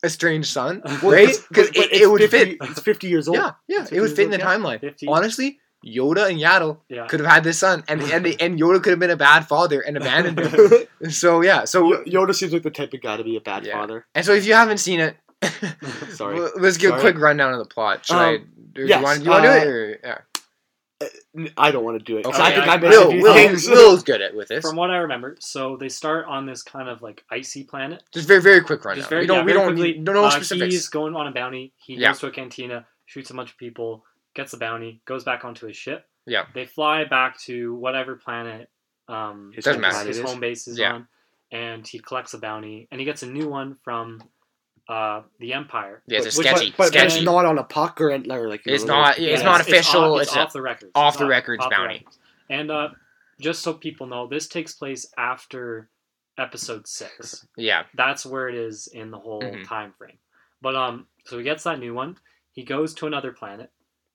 estranged 0.05 0.49
son? 0.49 0.83
Well, 1.03 1.13
right? 1.13 1.37
Because 1.49 1.69
it, 1.69 1.93
it 1.93 2.11
would 2.11 2.21
50 2.23 2.39
fit. 2.39 2.59
it's 2.63 2.81
50 2.81 3.09
years 3.09 3.29
old 3.29 3.37
Yeah, 3.37 3.53
yeah, 3.69 3.87
it 3.91 4.01
would 4.01 4.11
50 4.11 4.17
fit 4.17 4.25
in 4.25 4.31
the 4.31 4.39
years 4.39 4.49
timeline. 4.49 4.81
50. 4.81 5.07
Honestly, 5.07 5.59
Yoda 5.87 6.29
and 6.31 6.39
Yaddle 6.39 6.79
Yeah. 6.89 7.07
could 7.07 7.21
have 7.21 7.29
had 7.31 7.45
this 7.45 7.59
son, 7.59 7.85
and 7.89 8.01
and, 8.03 8.25
the, 8.25 8.37
and 8.41 8.59
Yoda 8.61 8.83
could 8.83 8.91
have 8.91 8.99
been 8.99 9.11
a 9.11 9.17
bad 9.17 9.47
father 9.49 9.81
and 9.81 9.97
abandoned 9.97 10.39
him. 10.39 10.71
So 11.11 11.41
yeah, 11.41 11.65
so 11.65 12.05
Yo- 12.05 12.27
Yoda 12.27 12.35
seems 12.35 12.53
like 12.53 12.63
the 12.63 12.71
type 12.71 12.93
of 12.93 13.01
guy 13.01 13.17
to 13.17 13.25
be 13.25 13.37
a 13.37 13.41
bad 13.41 13.65
Yeah. 13.65 13.79
father 13.79 14.07
and 14.15 14.25
so 14.27 14.33
if 14.35 14.45
you 14.47 14.53
haven't 14.53 14.79
seen 14.79 15.01
it, 15.01 15.17
Sorry. 16.11 16.39
let's 16.57 16.77
give 16.77 16.95
a 16.95 17.01
quick 17.01 17.17
rundown 17.19 17.53
of 17.55 17.59
the 17.59 17.65
plot. 17.65 18.05
Should 18.05 18.17
I? 18.17 18.35
Um, 18.37 18.49
Do 18.75 18.85
yes, 18.87 18.99
you 18.99 19.05
want? 19.05 19.25
You 19.25 19.31
want 19.31 19.45
to 19.45 19.51
uh, 19.51 19.65
do 19.65 19.69
it? 19.71 19.73
Or, 19.73 19.99
yeah. 20.05 20.19
I 21.57 21.71
don't 21.71 21.83
want 21.85 21.99
to 21.99 22.05
do 22.05 22.19
it 22.19 22.25
'cause 22.25 22.35
Okay, 22.35 22.43
I 22.43 22.51
think 22.53 22.69
I- 22.69 22.75
I 22.75 22.77
missed 22.77 22.99
Will, 22.99 23.09
a 23.09 23.11
few 23.13 23.23
Will, 23.23 23.35
things 23.35 23.67
Will's 23.69 24.03
good 24.03 24.21
at 24.21 24.35
with 24.35 24.49
this. 24.49 24.63
From 24.63 24.77
what 24.77 24.91
I 24.91 24.99
remember, 24.99 25.37
so 25.41 25.79
they 25.79 25.89
start 25.89 26.27
on 26.27 26.45
this 26.45 26.63
kind 26.63 26.91
of 26.91 27.01
like 27.01 27.25
icy 27.31 27.65
planet. 27.65 28.03
Just 28.13 28.29
very, 28.29 28.43
very 28.43 28.61
quick 28.61 28.85
rundown. 28.85 28.99
Just 29.01 29.09
very, 29.09 29.23
we 29.23 29.27
don't, 29.27 29.39
yeah, 29.39 29.45
we 29.45 29.53
don't, 29.55 29.67
quickly. 29.69 29.93
need, 29.95 30.05
don't 30.05 30.15
know 30.17 30.25
uh, 30.25 30.31
specifics. 30.31 30.75
He's 30.75 30.89
going 30.89 31.15
on 31.17 31.27
a 31.27 31.31
bounty. 31.33 31.73
He 31.79 31.95
Yeah. 31.95 32.09
goes 32.09 32.19
to 32.21 32.27
a 32.27 32.31
cantina, 32.31 32.87
shoots 33.07 33.31
a 33.31 33.35
bunch 33.35 33.51
of 33.53 33.57
people, 33.57 34.05
gets 34.35 34.53
the 34.53 34.57
bounty, 34.59 35.01
goes 35.05 35.25
back 35.25 35.45
onto 35.45 35.67
his 35.67 35.77
ship. 35.77 36.07
Yeah. 36.27 36.45
They 36.55 36.67
fly 36.67 37.05
back 37.05 37.39
to 37.43 37.75
whatever 37.75 38.17
planet 38.17 38.69
um, 39.09 39.51
His 39.55 39.65
Doesn't 39.65 39.83
his, 39.83 39.93
matter. 39.95 40.09
his 40.09 40.21
home 40.21 40.39
base 40.39 40.69
is 40.69 40.79
Yeah. 40.79 40.93
on, 40.93 41.09
and 41.51 41.85
he 41.87 41.99
collects 41.99 42.33
a 42.35 42.39
bounty, 42.39 42.87
and 42.93 43.01
he 43.01 43.05
gets 43.05 43.23
a 43.25 43.27
new 43.27 43.49
one 43.49 43.75
from 43.83 44.23
uh, 44.89 45.23
the 45.39 45.53
Empire. 45.53 46.03
Yeah, 46.07 46.19
it's 46.21 46.37
sketchy, 46.37 46.71
but, 46.71 46.77
but 46.79 46.87
sketchy. 46.89 47.17
it's 47.17 47.25
not 47.25 47.45
on 47.45 47.59
a 47.59 47.65
puck 47.65 48.01
or, 48.01 48.11
or 48.11 48.49
like 48.49 48.63
It's 48.67 48.85
know, 48.85 48.95
not- 48.95 49.19
like- 49.19 49.19
it's 49.21 49.43
not 49.43 49.61
official, 49.61 50.15
Off, 50.15 50.23
it's 50.23 50.31
it's, 50.31 50.37
a 50.37 50.41
off 50.41 50.53
the 50.53 50.63
records. 50.63 50.93
off 50.95 51.19
the 51.19 51.27
records 51.27 51.63
off 51.65 51.71
the 51.71 51.77
bounty. 51.77 51.95
records. 51.99 52.19
And 52.49 52.71
uh, 52.71 52.89
just 53.41 53.63
so 53.63 53.73
people 53.75 54.07
know, 54.09 54.27
this 54.27 54.47
takes 54.49 54.73
place 54.75 55.07
after 55.17 55.89
episode 56.39 56.87
six 56.89 57.47
yeah, 57.57 57.83
that's 57.95 58.25
where 58.25 58.49
it 58.49 58.55
is 58.55 58.87
in 58.89 59.11
the 59.11 59.19
whole 59.19 59.43
Mhm. 59.43 59.67
time 59.67 59.93
frame. 59.99 60.19
But 60.63 60.75
um, 60.77 61.07
so 61.25 61.37
he 61.39 61.45
gets 61.45 61.65
that 61.65 61.79
new 61.79 61.95
one. 61.95 62.17
He 62.53 62.65
goes 62.65 62.95
to 62.95 63.07
another 63.07 63.33
planet, 63.33 63.71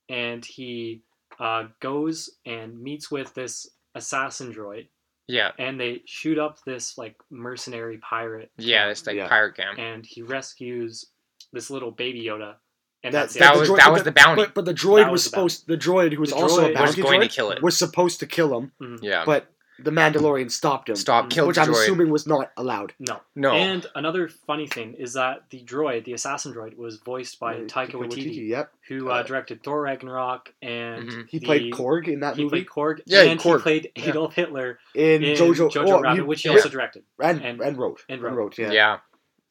and 0.09 0.43
he 0.45 1.01
uh, 1.39 1.65
goes 1.79 2.29
and 2.45 2.79
meets 2.81 3.09
with 3.12 3.33
this 3.33 3.69
assassin 3.95 4.53
droid, 4.53 4.88
yeah, 5.27 5.51
and 5.59 5.79
they 5.79 6.01
shoot 6.05 6.38
up 6.39 6.59
this 6.65 6.97
like 6.97 7.15
mercenary 7.29 7.97
pirate. 7.97 8.51
yeah. 8.57 8.79
camp, 8.83 8.91
It's 8.91 9.07
like 9.07 9.15
Yeah. 9.17 9.27
pirate 9.27 9.55
camp. 9.55 9.79
and 9.79 10.05
he 10.05 10.21
rescues 10.21 11.05
this 11.53 11.69
little 11.69 11.91
baby 11.91 12.24
Yoda, 12.24 12.55
and 13.03 13.13
That- 13.13 13.21
that's 13.21 13.33
That 13.35 13.55
was 13.57 13.69
droid- 13.69 13.77
that 13.77 13.91
was 13.91 14.01
the- 14.03 14.12
the 14.12 14.12
bounty. 14.13 14.41
But, 14.43 14.53
but 14.53 14.65
the 14.65 14.74
droid 14.74 15.05
was, 15.05 15.12
was 15.12 15.24
supposed 15.25 15.67
the 15.67 15.77
droid 15.77 16.13
who 16.13 16.19
was 16.21 16.29
The 16.31 16.35
also 16.35 16.62
droid 16.62 16.65
a 16.65 16.67
was 16.69 16.74
bounty 16.75 16.85
was 16.88 16.95
going 17.12 17.19
droid 17.21 17.24
to 17.29 17.29
kill 17.35 17.51
it. 17.51 17.62
was 17.63 17.77
supposed 17.77 18.19
to 18.19 18.27
kill 18.27 18.57
him, 18.57 18.71
it. 18.79 18.83
Mhm. 18.83 19.00
Yeah, 19.01 19.24
but 19.25 19.51
the 19.79 19.91
Mandalorian 19.91 20.50
stopped 20.51 20.89
him. 20.89 20.96
stop, 20.96 21.25
Mhm. 21.25 21.29
kill 21.32 21.48
which 21.48 21.55
the 21.55 21.62
I'm 21.63 21.67
droid. 21.70 21.84
assuming 21.84 22.10
was 22.10 22.25
not 22.25 22.51
allowed. 22.58 22.94
No. 23.00 23.20
no, 23.36 23.51
And 23.51 23.86
another 23.96 24.27
funny 24.27 24.67
thing 24.67 24.94
is 24.94 25.13
that 25.13 25.50
the 25.50 25.62
droid, 25.63 26.05
the 26.05 26.13
assassin 26.13 26.53
droid, 26.53 26.77
was 26.77 26.98
voiced 26.98 27.39
by 27.39 27.55
Taika 27.62 27.91
Waititi, 27.91 28.48
Yep. 28.50 28.72
who 28.88 29.10
uh, 29.10 29.15
Uh, 29.15 29.24
directed 29.24 29.63
Thor 29.63 29.82
Ragnarok 29.82 30.53
and 30.62 31.10
Mhm. 31.10 31.29
He 31.29 31.39
the- 31.39 31.46
played 31.46 31.74
Korg 31.74 32.08
in 32.08 32.22
that 32.22 32.36
He 32.38 32.44
movie 32.44 32.63
played 32.63 32.67
Korg, 32.98 33.01
Yeah, 33.05 33.24
and 33.24 33.39
Korg. 33.39 33.58
he 33.58 33.62
played 33.63 33.91
Yeah. 33.96 34.10
Adolf 34.10 34.34
Hitler 34.36 34.79
in, 34.94 35.24
in 35.24 35.38
Jojo, 35.38 35.70
Jojo 35.70 35.88
oh, 35.89 36.01
Rabbit, 36.01 36.17
you- 36.17 36.25
which 36.25 36.41
he 36.44 36.50
yeah. 36.50 36.55
also 36.55 36.70
directed. 36.70 37.03
and, 37.20 37.41
and- 37.44 37.62
and, 37.62 37.77
wrote 37.77 38.03
and 38.08 38.15
and 38.15 38.24
wrote. 38.24 38.36
wrote. 38.36 38.58
Yeah. 38.58 38.72
yeah. 38.72 38.98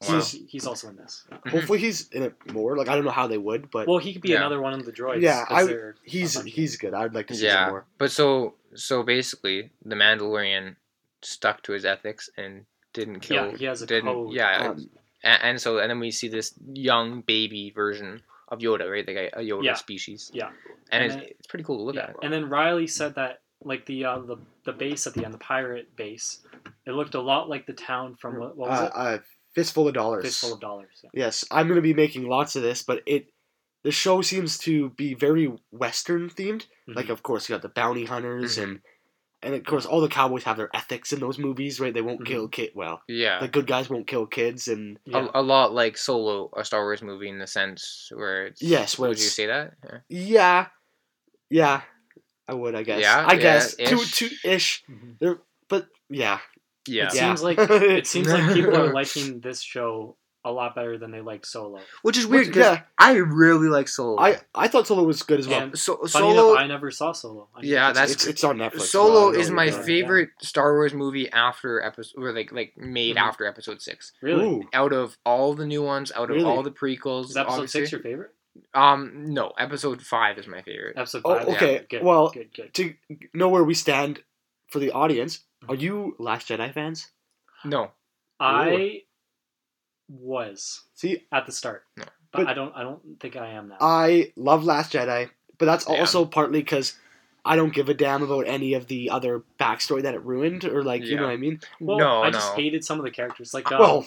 Wow. 0.09 0.17
He's 0.17 0.33
he's 0.49 0.67
also 0.67 0.89
in 0.89 0.97
this. 0.97 1.25
Hopefully 1.49 1.79
he's 1.79 2.09
in 2.11 2.25
it 2.25 2.35
more. 2.53 2.77
Like 2.77 2.89
I 2.89 2.95
don't 2.95 3.05
know 3.07 3.11
how 3.11 3.27
they 3.27 3.39
would, 3.39 3.71
but 3.71 3.87
Well, 3.89 3.97
he 3.99 4.13
could 4.13 4.21
be 4.21 4.31
Yeah. 4.31 4.39
another 4.39 4.61
one 4.61 4.75
of 4.75 4.85
the 4.85 4.93
droids. 4.93 5.23
Yeah, 5.23 5.47
'cause 5.47 5.63
I- 5.63 5.67
they're 5.67 5.95
he's 6.03 6.35
bunch 6.35 6.49
of 6.49 6.55
he's 6.55 6.77
good. 6.77 6.93
I'd 6.93 7.15
like 7.15 7.29
to 7.29 7.35
see 7.35 7.47
Yeah. 7.47 7.65
some 7.67 7.71
more. 7.71 7.87
But 7.97 8.11
so 8.11 8.55
so 8.75 9.03
basically, 9.03 9.71
the 9.85 9.95
Mandalorian 9.95 10.77
stuck 11.23 11.63
to 11.65 11.73
his 11.73 11.85
ethics 11.85 12.29
and 12.37 12.65
didn't 12.93 13.21
kill. 13.21 13.51
Yeah, 13.51 13.57
he 13.57 13.65
has 13.67 13.83
a 13.83 13.87
didn't, 13.87 14.13
code. 14.13 14.33
Yeah, 14.35 14.69
Um, 14.71 14.91
and, 15.23 15.43
and 15.43 15.61
so 15.61 15.79
and 15.79 15.91
then 15.91 16.01
we 16.01 16.11
see 16.11 16.29
this 16.29 16.55
young 16.73 17.23
baby 17.23 17.71
version 17.75 18.23
of 18.49 18.59
Yoda, 18.61 18.91
right? 18.91 19.07
Like 19.07 19.17
a, 19.17 19.41
a 19.41 19.43
Yoda 19.43 19.65
Yeah. 19.65 19.75
species. 19.75 20.31
Yeah. 20.35 20.49
and, 20.49 21.03
And 21.03 21.05
it's, 21.05 21.15
then- 21.15 21.25
it's 21.39 21.47
pretty 21.47 21.65
cool 21.65 21.79
to 21.79 21.83
look 21.85 21.95
Yeah, 21.97 22.11
at. 22.11 22.17
and 22.23 22.33
then 22.33 22.49
Riley 22.49 22.87
said 22.87 23.15
that 23.17 23.41
like 23.63 23.87
the 23.87 24.05
uh, 24.05 24.19
the 24.19 24.37
the 24.65 24.73
base 24.73 25.07
at 25.07 25.15
the 25.15 25.25
end, 25.25 25.33
the 25.33 25.39
pirate 25.39 25.97
base, 25.97 26.41
it 26.87 26.91
looked 26.93 27.15
a 27.15 27.21
lot 27.21 27.49
like 27.49 27.67
the 27.67 27.73
town 27.73 28.15
from 28.15 28.39
what, 28.39 28.57
what 28.57 28.69
was 28.71 28.81
uh, 28.81 28.85
it? 28.85 28.93
uh, 28.95 29.19
fistful 29.55 29.89
of 29.89 29.95
dollars. 29.95 30.25
Fistful 30.25 30.55
of 30.55 30.61
Dollars. 30.61 30.89
Yeah. 31.03 31.11
Yes, 31.15 31.45
I'm 31.51 31.67
going 31.67 31.77
to 31.77 31.83
be 31.83 31.95
making 31.95 32.29
lots 32.29 32.57
of 32.57 32.63
this, 32.63 32.83
but 32.83 33.03
it 33.07 33.29
the 33.85 33.91
show 33.93 34.23
seems 34.23 34.59
to 34.59 34.91
be 34.91 35.15
very 35.15 35.47
western 35.71 36.29
themed. 36.31 36.67
Like, 36.87 37.07
Mhm. 37.07 37.11
of 37.11 37.23
course, 37.23 37.49
you 37.49 37.55
got 37.55 37.63
the 37.63 37.69
bounty 37.69 38.05
hunters 38.07 38.57
Mhm. 38.57 38.63
and 38.63 38.81
and 39.43 39.55
of 39.55 39.63
course 39.65 39.85
all 39.85 40.01
the 40.01 40.09
cowboys 40.09 40.45
have 40.45 40.57
their 40.57 40.71
ethics 40.75 41.13
in 41.13 41.21
those 41.21 41.39
movies, 41.39 41.79
right? 41.79 41.93
They 41.93 42.01
won't 42.01 42.21
Mhm. 42.23 42.27
kill 42.27 42.49
kid. 42.49 42.71
Well, 42.75 43.03
Yeah, 43.09 43.41
the 43.41 43.49
good 43.49 43.67
guys 43.67 43.91
won't 43.91 44.07
kill 44.07 44.27
kids, 44.27 44.69
and 44.69 44.99
yeah. 45.05 45.29
a, 45.35 45.41
a 45.41 45.43
lot 45.43 45.75
like 45.75 45.99
Solo, 45.99 46.49
a 46.57 46.65
Star 46.65 46.81
Wars 46.83 47.03
movie, 47.03 47.29
in 47.29 47.39
the 47.39 47.47
sense 47.47 48.09
where 48.15 48.47
it's 48.47 48.63
Yes, 48.63 48.99
where 48.99 49.11
Would 49.11 49.19
you 49.21 49.29
say 49.29 49.45
that? 49.47 49.75
Yeah. 49.85 49.99
yeah, 50.09 50.67
yeah, 51.51 51.83
I 52.49 52.55
would, 52.55 52.75
I 52.75 52.85
guess. 52.85 53.03
Yeah, 53.03 53.23
I 53.29 53.35
yeah, 53.35 53.39
guess 53.41 53.75
two 53.77 54.01
ish. 54.01 54.13
two 54.17 54.31
ish, 54.45 54.83
Mhm. 54.89 55.39
but 55.69 55.89
yeah, 56.09 56.41
Yeah. 56.87 57.09
It 57.09 57.15
Yeah. 57.15 57.21
seems 57.27 57.43
like 57.43 57.59
it 58.03 58.07
seems 58.07 58.29
like 58.33 58.55
people 58.55 58.77
are 58.77 58.93
liking 59.01 59.41
this 59.41 59.61
show 59.61 60.17
a 60.47 60.53
lot 60.53 60.75
better 60.75 60.99
than 60.99 61.11
they 61.11 61.21
like 61.23 61.47
Solo. 61.47 61.81
Which 62.03 62.19
is 62.19 62.27
weird 62.27 62.49
because 62.49 62.77
yeah. 62.77 62.83
I 62.99 63.15
really 63.15 63.69
like 63.69 63.89
Solo. 63.89 64.19
I 64.21 64.41
I 64.55 64.69
thought 64.69 64.87
Solo 64.87 65.03
was 65.05 65.23
good 65.23 65.41
as 65.41 65.49
well. 65.49 65.63
And 65.63 65.79
so, 65.79 66.01
Solo. 66.05 66.51
enough, 66.53 66.63
I 66.63 66.67
never 66.67 66.91
saw 66.91 67.13
Solo. 67.13 67.49
I 67.55 67.61
Yeah, 67.63 67.91
it's- 67.91 67.97
that's 67.97 68.13
it's, 68.13 68.27
it's 68.27 68.45
on 68.45 68.59
Netflix. 68.59 68.83
Solo 68.83 69.33
so 69.33 69.39
is 69.39 69.51
my 69.51 69.65
you're 69.65 69.73
doing. 69.73 69.85
favorite 69.87 70.31
Star 70.43 70.75
Wars 70.75 70.93
movie 70.93 71.31
after 71.31 71.81
episode, 71.83 72.23
or 72.23 72.33
like 72.33 72.53
like 72.53 72.77
made 72.77 73.17
Mhm. 73.17 73.21
after 73.21 73.47
Episode 73.47 73.81
Six. 73.81 74.13
really. 74.21 74.45
Ooh. 74.45 74.69
Out 74.75 74.93
of 74.93 75.17
all 75.25 75.55
the 75.55 75.67
new 75.67 75.83
ones, 75.83 76.13
out 76.15 76.31
of 76.31 76.37
Really? 76.37 76.45
all 76.45 76.63
the 76.63 76.71
prequels, 76.71 77.31
Is 77.31 77.37
episode 77.37 77.53
obviously. 77.55 77.81
six 77.81 77.93
your 77.93 78.01
favorite? 78.03 78.31
Um, 78.73 79.33
no, 79.35 79.53
Episode 79.59 80.01
Five 80.03 80.39
is 80.39 80.47
my 80.47 80.63
favorite. 80.63 80.97
Episode 80.97 81.23
Oh, 81.25 81.39
five. 81.39 81.49
okay, 81.49 81.73
Yeah, 81.75 81.81
good, 81.91 82.03
well, 82.05 82.29
good, 82.31 82.55
good. 82.55 82.73
To 82.75 82.95
know 83.33 83.49
where 83.49 83.65
we 83.65 83.75
stand 83.75 84.23
for 84.71 84.79
the 84.79 84.93
audience, 84.93 85.41
are 85.69 85.75
you 85.75 86.15
Last 86.21 86.49
Jedi 86.49 86.73
fans? 86.73 87.09
No, 87.65 87.91
I 88.39 89.03
was 90.09 90.83
See, 90.95 91.25
at 91.33 91.47
the 91.47 91.53
start, 91.53 91.85
No. 91.97 92.05
but, 92.33 92.39
But- 92.45 92.49
I 92.49 92.55
don't. 92.55 92.73
I 92.77 92.83
don't 92.83 93.01
think 93.21 93.37
I 93.37 93.49
am 93.51 93.69
now. 93.69 93.77
I 93.81 94.33
love 94.37 94.65
Last 94.65 94.93
Jedi, 94.93 95.31
but 95.59 95.67
that's 95.67 95.87
Yeah. 95.89 96.01
also 96.01 96.25
partly 96.25 96.61
because 96.61 96.99
I 97.45 97.57
don't 97.57 97.75
give 97.75 97.89
a 97.89 97.95
damn 97.95 98.23
about 98.23 98.47
any 98.47 98.73
of 98.75 98.87
the 98.87 99.11
other 99.11 99.43
backstory 99.61 100.03
that 100.03 100.15
it 100.15 100.23
ruined, 100.25 100.65
or 100.65 100.83
like 100.83 101.05
you 101.05 101.17
know 101.17 101.25
what 101.25 101.33
I 101.33 101.37
mean. 101.37 101.61
well, 101.81 101.99
no, 101.99 102.23
I 102.23 102.27
no. 102.31 102.33
just 102.39 102.55
hated 102.55 102.85
some 102.85 102.99
of 102.99 103.05
the 103.05 103.11
characters. 103.11 103.53
Like, 103.53 103.71
um, 103.71 103.79
well, 103.81 104.07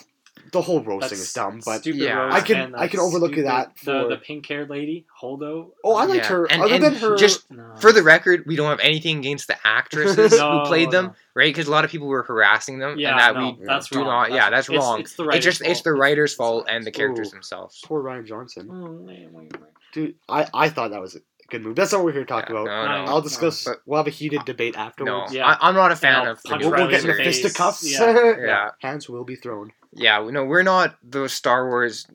the 0.52 0.62
whole 0.62 0.82
roasting 0.82 1.10
that's 1.18 1.28
is 1.28 1.32
dumb, 1.32 1.60
but 1.64 1.80
stupid 1.80 2.00
Yeah. 2.00 2.14
Rose 2.14 2.34
I 2.34 2.40
can- 2.40 2.56
and 2.60 2.76
I 2.76 2.88
can 2.88 3.00
overlook 3.00 3.32
stupid- 3.32 3.46
that 3.46 3.76
the 3.76 3.82
for- 4.02 4.08
the 4.08 4.16
pink 4.16 4.46
haired 4.46 4.70
lady 4.70 5.06
Holdo. 5.20 5.70
oh, 5.84 5.94
I 5.96 6.04
liked 6.04 6.24
Yeah. 6.24 6.28
her. 6.30 6.44
And- 6.50 6.62
other 6.62 6.74
and 6.74 6.84
than 6.84 6.94
her, 6.96 7.16
just 7.16 7.50
No. 7.50 7.74
For 7.80 7.92
the 7.92 8.02
record, 8.02 8.44
we 8.46 8.56
don't 8.56 8.68
have 8.70 8.80
anything 8.80 9.18
against 9.18 9.46
the 9.48 9.56
actresses 9.66 10.32
No, 10.38 10.60
who 10.60 10.66
played 10.66 10.90
them, 10.90 11.06
no. 11.06 11.14
right? 11.34 11.48
Because 11.54 11.68
a 11.68 11.70
lot 11.70 11.84
of 11.84 11.90
people 11.90 12.08
were 12.08 12.22
harassing 12.22 12.78
them, 12.78 12.98
Yeah, 12.98 13.10
and 13.10 13.20
that 13.20 13.34
no, 13.34 13.56
we 13.58 13.64
that's 13.66 13.88
do 13.88 13.98
wrong. 13.98 14.06
not. 14.06 14.32
yeah, 14.32 14.50
that's 14.50 14.68
it's, 14.68 14.76
wrong. 14.78 15.00
It's 15.00 15.14
the 15.14 15.22
It's 15.24 15.28
writer's 15.28 15.44
just 15.44 15.60
it's 15.62 15.82
the 15.82 15.90
fault. 15.90 16.00
writer's 16.00 16.34
fault 16.34 16.66
and 16.68 16.84
the 16.84 16.90
characters 16.90 17.28
Ooh. 17.28 17.30
themselves. 17.32 17.80
poor 17.84 18.02
Rian 18.02 18.26
Johnson, 18.26 18.66
fault. 18.68 18.78
Oh, 18.88 18.92
wait, 19.06 19.28
wait, 19.32 19.52
wait. 19.60 19.70
dude. 19.92 20.14
I 20.28 20.46
I 20.54 20.68
thought 20.68 20.90
that 20.92 21.00
was 21.00 21.16
a 21.16 21.20
good 21.50 21.62
move. 21.62 21.76
That's 21.76 21.92
not 21.92 21.98
what 21.98 22.06
we're 22.06 22.12
here 22.12 22.22
to 22.24 22.26
talk 22.26 22.48
Yeah, 22.48 22.56
about. 22.56 22.66
no, 22.66 22.84
No, 22.86 23.04
no. 23.04 23.10
I'll 23.12 23.20
discuss. 23.20 23.64
But- 23.64 23.78
we'll 23.86 23.96
have 23.98 24.06
a 24.06 24.10
heated 24.10 24.44
debate 24.44 24.74
No, 24.74 24.80
afterwards. 24.82 25.34
Yeah. 25.34 25.46
I, 25.46 25.68
I'm 25.68 25.74
not 25.74 25.92
a 25.92 25.96
fan 25.96 26.14
And 26.14 26.22
I'll 26.28 26.32
of. 26.32 26.42
the 26.42 26.56
We'll, 26.58 26.70
we'll 26.70 26.88
get 26.88 27.00
in 27.02 27.06
the 27.08 27.14
fisticuffs. 27.14 27.82
Yeah. 27.90 28.34
Yeah. 28.38 28.70
hands 28.80 29.08
will 29.08 29.24
be 29.24 29.36
thrown. 29.36 29.72
Yeah, 29.92 30.26
no, 30.30 30.44
we're 30.44 30.62
not 30.62 30.96
those 31.02 31.32
Star 31.32 31.66
Wars 31.68 32.06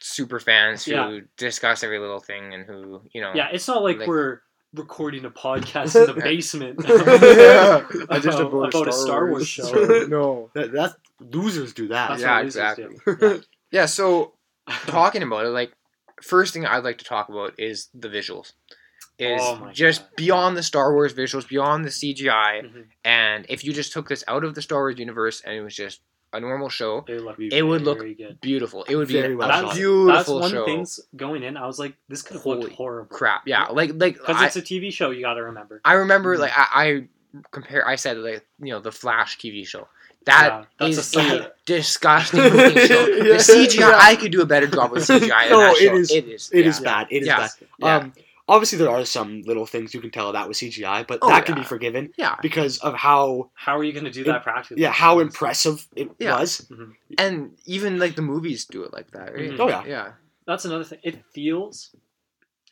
super 0.00 0.40
fans 0.40 0.84
who 0.84 0.92
Yeah. 0.92 1.18
discuss 1.36 1.82
every 1.84 1.98
little 1.98 2.20
thing 2.20 2.52
and 2.54 2.64
who 2.66 3.02
you 3.12 3.20
know. 3.20 3.32
Yeah, 3.34 3.48
it's 3.52 3.68
not 3.68 3.82
like, 3.82 3.98
Like- 3.98 4.08
we're 4.08 4.40
recording 4.74 5.24
a 5.24 5.30
podcast 5.30 5.94
in 6.08 6.14
the 6.14 6.20
basement. 6.22 6.80
Yeah. 6.86 7.86
about, 8.04 8.22
Just 8.22 8.38
about 8.38 8.74
about 8.74 8.88
a 8.88 8.92
Star 8.92 9.06
Star 9.06 9.20
Wars 9.30 9.32
Wars. 9.32 9.48
show. 9.48 10.06
no. 10.08 10.50
That 10.54 10.72
that's 10.72 10.94
losers 11.20 11.72
do 11.72 11.88
that. 11.88 12.08
That's 12.10 12.22
Yeah, 12.22 12.40
exactly. 12.40 12.96
do. 13.06 13.42
Yeah, 13.70 13.86
so 13.86 14.34
talking 14.86 15.22
about 15.22 15.46
it, 15.46 15.50
like 15.50 15.72
first 16.22 16.52
thing 16.54 16.64
I'd 16.66 16.84
like 16.84 16.98
to 16.98 17.04
talk 17.04 17.28
about 17.28 17.54
is 17.58 17.88
the 17.94 18.08
visuals. 18.08 18.52
Is 19.18 19.40
Oh 19.42 19.70
just 19.72 20.02
God. 20.02 20.16
beyond 20.16 20.56
the 20.58 20.62
Star 20.62 20.92
Wars 20.92 21.14
visuals, 21.14 21.48
beyond 21.48 21.84
the 21.86 21.90
CGI, 21.90 22.62
Mhm. 22.64 22.84
and 23.04 23.46
if 23.48 23.64
you 23.64 23.72
just 23.72 23.92
took 23.92 24.08
this 24.08 24.22
out 24.28 24.44
of 24.44 24.54
the 24.54 24.60
Star 24.60 24.80
Wars 24.80 24.98
universe 24.98 25.40
and 25.40 25.54
it 25.54 25.62
was 25.62 25.74
just 25.74 26.00
a 26.34 26.40
normal 26.40 26.68
show, 26.68 27.02
It, 27.08 27.22
looked 27.22 27.40
It 27.40 27.62
would 27.62 27.82
look 27.82 28.04
beautiful. 28.42 28.84
It 28.84 28.96
would 28.96 29.08
be 29.08 29.14
Very 29.14 29.34
well 29.34 29.48
a 29.48 29.52
shot. 29.52 29.62
That's, 29.66 29.76
beautiful 29.78 30.12
that's 30.12 30.28
one 30.28 30.50
show. 30.50 30.60
of 30.60 30.66
the 30.66 30.72
things 30.72 31.00
going 31.16 31.42
in. 31.44 31.56
I 31.56 31.66
was 31.66 31.78
like, 31.78 31.94
this 32.08 32.20
could 32.20 32.36
have 32.36 32.44
looked 32.44 32.74
horrible. 32.74 33.16
Crap, 33.16 33.46
yeah, 33.46 33.64
like 33.68 33.92
like 33.94 34.18
Because 34.18 34.42
it's 34.42 34.56
a 34.56 34.60
TV 34.62 34.92
show. 34.92 35.10
You 35.10 35.22
got 35.22 35.34
to 35.34 35.44
remember. 35.44 35.80
I 35.82 35.94
remember 35.94 36.36
Mhm. 36.36 36.40
like 36.40 36.52
I, 36.54 36.66
I 36.74 37.08
compare. 37.52 37.86
I 37.88 37.96
said 37.96 38.18
like 38.18 38.44
you 38.60 38.72
know 38.72 38.80
the 38.80 38.92
Flash 38.92 39.38
TV 39.38 39.66
show. 39.66 39.88
That 40.26 40.46
Yeah, 40.48 40.64
that's 40.78 40.98
is 40.98 41.16
a 41.16 41.20
a, 41.46 41.52
disgusting 41.64 42.40
looking 42.40 42.86
show. 42.88 43.06
Yeah, 43.06 43.22
the 43.24 43.38
CGI, 43.38 43.78
yeah. 43.78 43.98
I 44.00 44.16
could 44.16 44.32
do 44.32 44.42
a 44.42 44.46
better 44.46 44.66
job 44.66 44.90
with 44.92 45.04
CGI. 45.06 45.28
than 45.28 45.50
No, 45.50 45.60
that 45.60 45.76
it 45.76 45.88
show. 45.88 45.94
is- 45.96 46.10
It 46.12 46.28
is. 46.28 46.50
It 46.52 46.62
yeah. 46.64 46.68
is 46.68 46.80
bad. 46.80 47.06
It 47.10 47.22
is 47.22 47.26
Yeah. 47.28 47.38
bad. 47.38 47.50
Yeah. 47.78 47.96
Um, 47.96 48.12
obviously 48.48 48.78
there 48.78 48.90
are 48.90 49.04
some 49.04 49.42
little 49.42 49.66
things 49.66 49.94
you 49.94 50.00
can 50.00 50.10
tell 50.10 50.32
that 50.32 50.46
was 50.48 50.58
CGI, 50.58 51.06
but 51.06 51.20
Oh, 51.22 51.28
that 51.28 51.46
can 51.46 51.54
be 51.54 51.62
forgiven 51.64 52.12
Yeah, 52.16 52.36
because 52.42 52.78
of 52.78 52.94
how 52.94 53.50
How 53.54 53.78
are 53.78 53.84
you 53.84 53.92
going 53.92 54.04
to 54.04 54.10
do 54.10 54.24
that 54.24 54.42
practically? 54.42 54.82
yeah 54.82 54.92
how 54.92 55.18
impressive 55.20 55.86
it 55.96 56.10
Yeah. 56.18 56.40
was. 56.40 56.66
and 57.18 57.56
even 57.64 57.98
like 57.98 58.14
the 58.16 58.22
movies 58.22 58.64
do 58.64 58.82
it 58.84 58.92
like 58.92 59.10
that, 59.12 59.32
right? 59.34 59.50
Mhm. 59.50 59.60
Oh, 59.60 59.68
yeah. 59.68 59.84
yeah. 59.86 60.12
That's 60.46 60.64
another 60.64 60.84
thing. 60.84 60.98
It 61.04 61.24
feels 61.34 61.94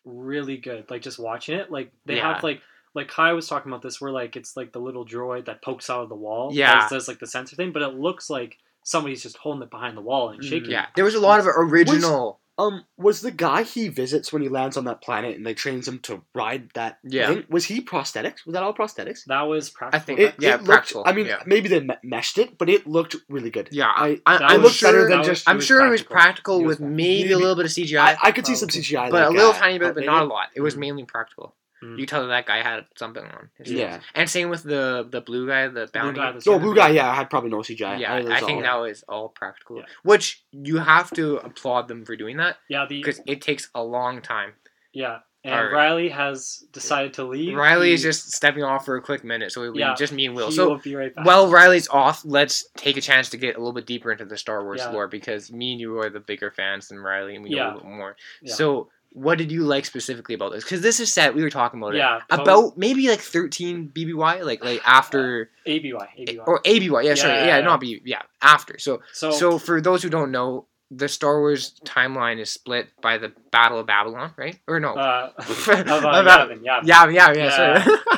really 0.04 0.56
good. 0.56 0.90
Like 0.90 1.02
just 1.02 1.18
watching 1.18 1.56
it. 1.58 1.70
Like 1.70 1.92
they 2.04 2.16
Yeah. 2.16 2.34
have 2.34 2.42
like 2.42 2.60
like 2.94 3.08
Kai 3.08 3.32
was 3.32 3.48
talking 3.48 3.70
about 3.72 3.82
this, 3.82 4.00
where 4.00 4.12
like 4.12 4.36
it's 4.36 4.56
like 4.56 4.72
the 4.72 4.78
little 4.80 5.04
droid 5.04 5.46
that 5.46 5.62
pokes 5.62 5.90
out 5.90 6.02
of 6.02 6.08
the 6.08 6.14
wall. 6.14 6.50
Yeah. 6.52 6.80
That 6.80 6.90
does 6.90 7.08
like 7.08 7.18
the 7.18 7.26
sensor 7.26 7.56
thing, 7.56 7.72
but 7.72 7.82
it 7.82 7.94
looks 7.94 8.30
like 8.30 8.56
somebody's 8.84 9.22
just 9.22 9.36
holding 9.38 9.62
it 9.62 9.70
behind 9.70 9.96
the 9.96 10.00
wall 10.02 10.28
and 10.30 10.44
shaking. 10.44 10.68
Mm, 10.68 10.72
Yeah, 10.72 10.86
there 10.94 11.04
was 11.04 11.14
a 11.14 11.20
lot 11.20 11.40
of 11.40 11.46
original. 11.46 12.40
Um, 12.56 12.84
was 12.96 13.20
the 13.20 13.32
guy 13.32 13.64
he 13.64 13.88
visits 13.88 14.32
when 14.32 14.40
he 14.40 14.48
lands 14.48 14.76
on 14.76 14.84
that 14.84 15.02
planet 15.02 15.34
and 15.36 15.44
they 15.44 15.54
trains 15.54 15.88
him 15.88 15.98
to 16.00 16.22
ride 16.36 16.68
that 16.74 16.98
Yeah. 17.02 17.26
thing? 17.26 17.44
Was 17.48 17.64
he 17.64 17.80
prosthetics? 17.80 18.46
Was 18.46 18.52
that 18.52 18.62
all 18.62 18.72
prosthetics? 18.72 19.24
That 19.24 19.42
was 19.42 19.70
practical. 19.70 20.00
I 20.00 20.04
think- 20.04 20.20
effects. 20.20 20.36
Yeah, 20.44 20.52
looked, 20.52 20.64
practical, 20.66 21.02
I 21.04 21.12
mean, 21.14 21.26
yeah. 21.26 21.42
maybe 21.46 21.68
they 21.68 21.84
meshed 22.04 22.38
it, 22.38 22.56
but 22.56 22.68
it 22.68 22.86
looked 22.86 23.16
really 23.28 23.50
good. 23.50 23.70
Yeah, 23.72 23.88
I 23.88 24.20
I, 24.24 24.36
I'm 24.36 24.62
was- 24.62 24.70
looked 24.70 24.82
better 24.82 25.08
than 25.08 25.18
was- 25.18 25.26
just- 25.26 25.48
I'm 25.48 25.60
sure 25.60 25.84
it 25.84 25.90
was 25.90 26.02
practical 26.02 26.60
It 26.60 26.66
was 26.66 26.78
with 26.78 26.78
practical. 26.78 26.96
maybe 26.96 27.32
a 27.32 27.38
little 27.38 27.56
bit 27.56 27.64
of 27.64 27.72
CGI, 27.72 27.98
I, 28.00 28.16
I 28.22 28.30
could 28.30 28.46
see 28.46 28.54
some 28.54 28.68
CGI, 28.68 29.10
but 29.10 29.20
like, 29.22 29.30
a 29.30 29.32
little 29.32 29.50
uh, 29.50 29.58
tiny 29.58 29.78
bit, 29.80 29.92
but 29.96 30.04
updated. 30.04 30.06
not 30.06 30.22
a 30.22 30.26
lot. 30.26 30.50
It 30.54 30.60
was 30.60 30.76
Mhm. 30.76 30.78
mainly 30.78 31.04
practical. 31.06 31.56
Mhm. 31.84 31.98
You 31.98 32.06
tell 32.06 32.26
that 32.26 32.46
guy 32.46 32.62
had 32.62 32.86
something 32.96 33.24
on. 33.24 33.50
his 33.58 33.68
face. 33.68 33.76
Yeah. 33.78 34.00
and 34.14 34.28
same 34.30 34.48
with 34.48 34.62
the 34.62 35.06
the 35.10 35.20
blue 35.20 35.46
guy, 35.46 35.68
the 35.68 35.88
bounty. 35.92 36.18
guy 36.18 36.26
that's- 36.26 36.46
No, 36.46 36.58
blue 36.58 36.74
guy. 36.74 36.88
Yeah, 36.90 37.10
I 37.10 37.14
had 37.14 37.28
probably 37.30 37.50
no 37.50 37.58
CGI. 37.62 37.98
yeah, 37.98 38.16
it 38.16 38.24
was 38.24 38.32
I 38.32 38.40
think 38.40 38.58
all- 38.58 38.62
that 38.62 38.74
was 38.88 39.02
all 39.08 39.28
practical, 39.28 39.78
Yeah. 39.78 39.84
which 40.02 40.42
you 40.52 40.78
have 40.78 41.10
to 41.12 41.36
applaud 41.38 41.88
them 41.88 42.04
for 42.04 42.16
doing 42.16 42.38
that 42.38 42.56
Yeah, 42.68 42.86
because 42.88 43.20
it 43.26 43.40
takes 43.42 43.68
a 43.74 43.82
long 43.82 44.22
time. 44.22 44.54
yeah, 44.92 45.18
and 45.44 45.54
Alright. 45.54 45.72
Riley 45.74 46.08
has 46.08 46.64
decided 46.72 47.12
to 47.14 47.24
leave. 47.24 47.54
Riley 47.54 47.92
is 47.92 48.02
just 48.02 48.32
stepping 48.32 48.62
off 48.62 48.84
for 48.86 48.96
a 48.96 49.02
quick 49.02 49.22
minute, 49.24 49.52
so 49.52 49.62
it'll 49.64 49.78
Yeah, 49.78 49.94
just 49.94 50.12
me 50.12 50.24
and 50.26 50.34
Will. 50.34 50.48
he 50.48 50.54
So 50.54 50.68
will 50.70 50.78
be 50.78 50.94
right 50.96 51.14
back. 51.14 51.26
while 51.26 51.50
Riley's 51.50 51.88
off, 51.88 52.22
let's 52.24 52.66
take 52.76 52.96
a 52.96 53.00
chance 53.02 53.28
to 53.30 53.36
get 53.36 53.56
a 53.56 53.58
little 53.58 53.74
bit 53.74 53.86
deeper 53.86 54.10
into 54.10 54.24
the 54.24 54.38
Star 54.38 54.64
Wars 54.64 54.80
Yeah. 54.80 54.90
lore 54.90 55.06
because 55.08 55.52
me 55.52 55.72
and 55.72 55.80
you 55.80 55.98
are 55.98 56.08
the 56.08 56.20
bigger 56.20 56.50
fans 56.50 56.88
than 56.88 56.98
Riley, 56.98 57.34
and 57.34 57.44
we 57.44 57.50
know 57.50 57.56
Yeah. 57.56 57.64
a 57.64 57.74
little 57.74 57.80
bit 57.82 57.90
more. 57.96 58.16
Yeah. 58.42 58.54
So. 58.54 58.88
What 59.14 59.38
did 59.38 59.50
you 59.52 59.62
like 59.64 59.84
specifically 59.86 60.34
about 60.34 60.52
this? 60.52 60.64
Because 60.64 60.80
this 60.82 60.98
is 61.00 61.12
set. 61.14 61.34
We 61.34 61.42
were 61.42 61.50
talking 61.50 61.80
about 61.80 61.94
it. 61.94 61.98
yeah, 61.98 62.18
so 62.30 62.42
About 62.42 62.76
maybe 62.76 63.08
like 63.08 63.20
13 63.20 63.90
BBY, 63.94 64.44
like 64.44 64.62
like 64.64 64.82
after 64.84 65.50
ABY, 65.66 65.92
ABY. 66.18 66.38
or 66.46 66.60
ABY. 66.64 67.04
Yeah, 67.04 67.14
sorry, 67.14 67.32
Yeah, 67.34 67.38
yeah, 67.40 67.46
yeah, 67.46 67.56
yeah. 67.58 67.64
not 67.64 67.80
B. 67.80 68.02
Yeah, 68.04 68.22
after. 68.42 68.78
So 68.78 69.00
so, 69.12 69.30
So 69.30 69.58
for 69.58 69.80
those 69.80 70.02
who 70.02 70.10
don't 70.10 70.32
know, 70.32 70.66
the 70.90 71.08
Star 71.08 71.38
Wars 71.40 71.74
timeline 71.84 72.38
is 72.40 72.50
split 72.50 72.88
by 73.00 73.18
the 73.18 73.32
Battle 73.50 73.78
of 73.80 73.86
Babylon, 73.86 74.32
right? 74.36 74.58
Or 74.68 74.78
no? 74.80 74.94
uh, 74.94 75.30
Of, 75.38 75.48
of, 75.68 75.88
uh, 75.88 76.22
Bab- 76.22 76.50
Yavin, 76.50 76.62
Yavin. 76.62 76.80
yeah, 76.84 77.08
yeah, 77.08 77.32
yeah. 77.32 77.32
Yeah. 77.32 77.84
Sorry. 77.84 77.98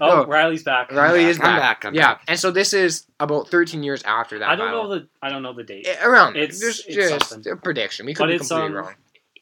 Oh, 0.00 0.22
No, 0.22 0.26
Riley's 0.26 0.62
back. 0.62 0.92
Riley 0.92 1.24
is 1.24 1.38
I'm 1.38 1.42
back. 1.42 1.60
back, 1.60 1.84
I'm 1.86 1.94
yeah, 1.94 2.14
back. 2.14 2.24
and 2.28 2.38
so 2.38 2.50
this 2.50 2.72
is 2.74 3.06
about 3.18 3.48
13 3.48 3.82
years 3.82 4.02
after 4.02 4.38
that. 4.40 4.48
I 4.48 4.56
don't 4.56 4.66
battle. 4.66 4.84
know 4.88 4.94
the 4.98 5.08
I 5.22 5.30
don't 5.30 5.42
know 5.42 5.54
the 5.54 5.62
date. 5.64 5.86
Eh, 5.88 6.04
around. 6.04 6.36
It's- 6.36 6.60
It's 6.60 6.60
just, 6.60 6.88
it's 6.88 6.96
just 7.10 7.30
something. 7.30 7.52
a 7.52 7.56
prediction. 7.56 8.04
We 8.06 8.12
could 8.14 8.24
But 8.24 8.32
be 8.32 8.38
completely 8.38 8.66
um, 8.66 8.72
wrong. 8.74 8.94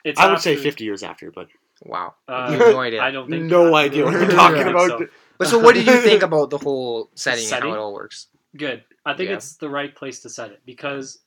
It's 0.04 0.18
I 0.20 0.30
would 0.30 0.40
say 0.40 0.52
after- 0.54 0.62
50 0.62 0.84
years 0.84 1.02
after, 1.02 1.30
but 1.30 1.48
Wow. 1.84 2.14
Uh, 2.28 2.48
you 2.52 2.58
have 2.58 2.72
no 2.74 2.80
idea. 2.80 3.02
I 3.02 3.10
don't 3.10 3.28
think 3.28 3.44
no 3.44 3.74
I 3.74 3.84
idea 3.84 4.04
what 4.04 4.12
you're 4.12 4.26
don't 4.26 4.36
talking 4.36 4.68
about. 4.68 4.88
so. 5.00 5.06
But 5.38 5.48
so, 5.48 5.58
what 5.58 5.74
did 5.74 5.86
you 5.86 6.00
think 6.00 6.22
about 6.30 6.50
the 6.50 6.58
whole 6.58 7.10
setting, 7.16 7.40
and 7.42 7.48
Setting? 7.48 7.70
how 7.70 7.76
it 7.76 7.80
all 7.80 7.92
works? 7.92 8.28
Good. 8.56 8.84
I 9.04 9.14
think 9.14 9.30
Yeah. 9.30 9.36
it's 9.36 9.56
the 9.56 9.68
right 9.68 9.92
place 9.94 10.20
to 10.20 10.28
set 10.30 10.52
it 10.52 10.60
because 10.64 11.18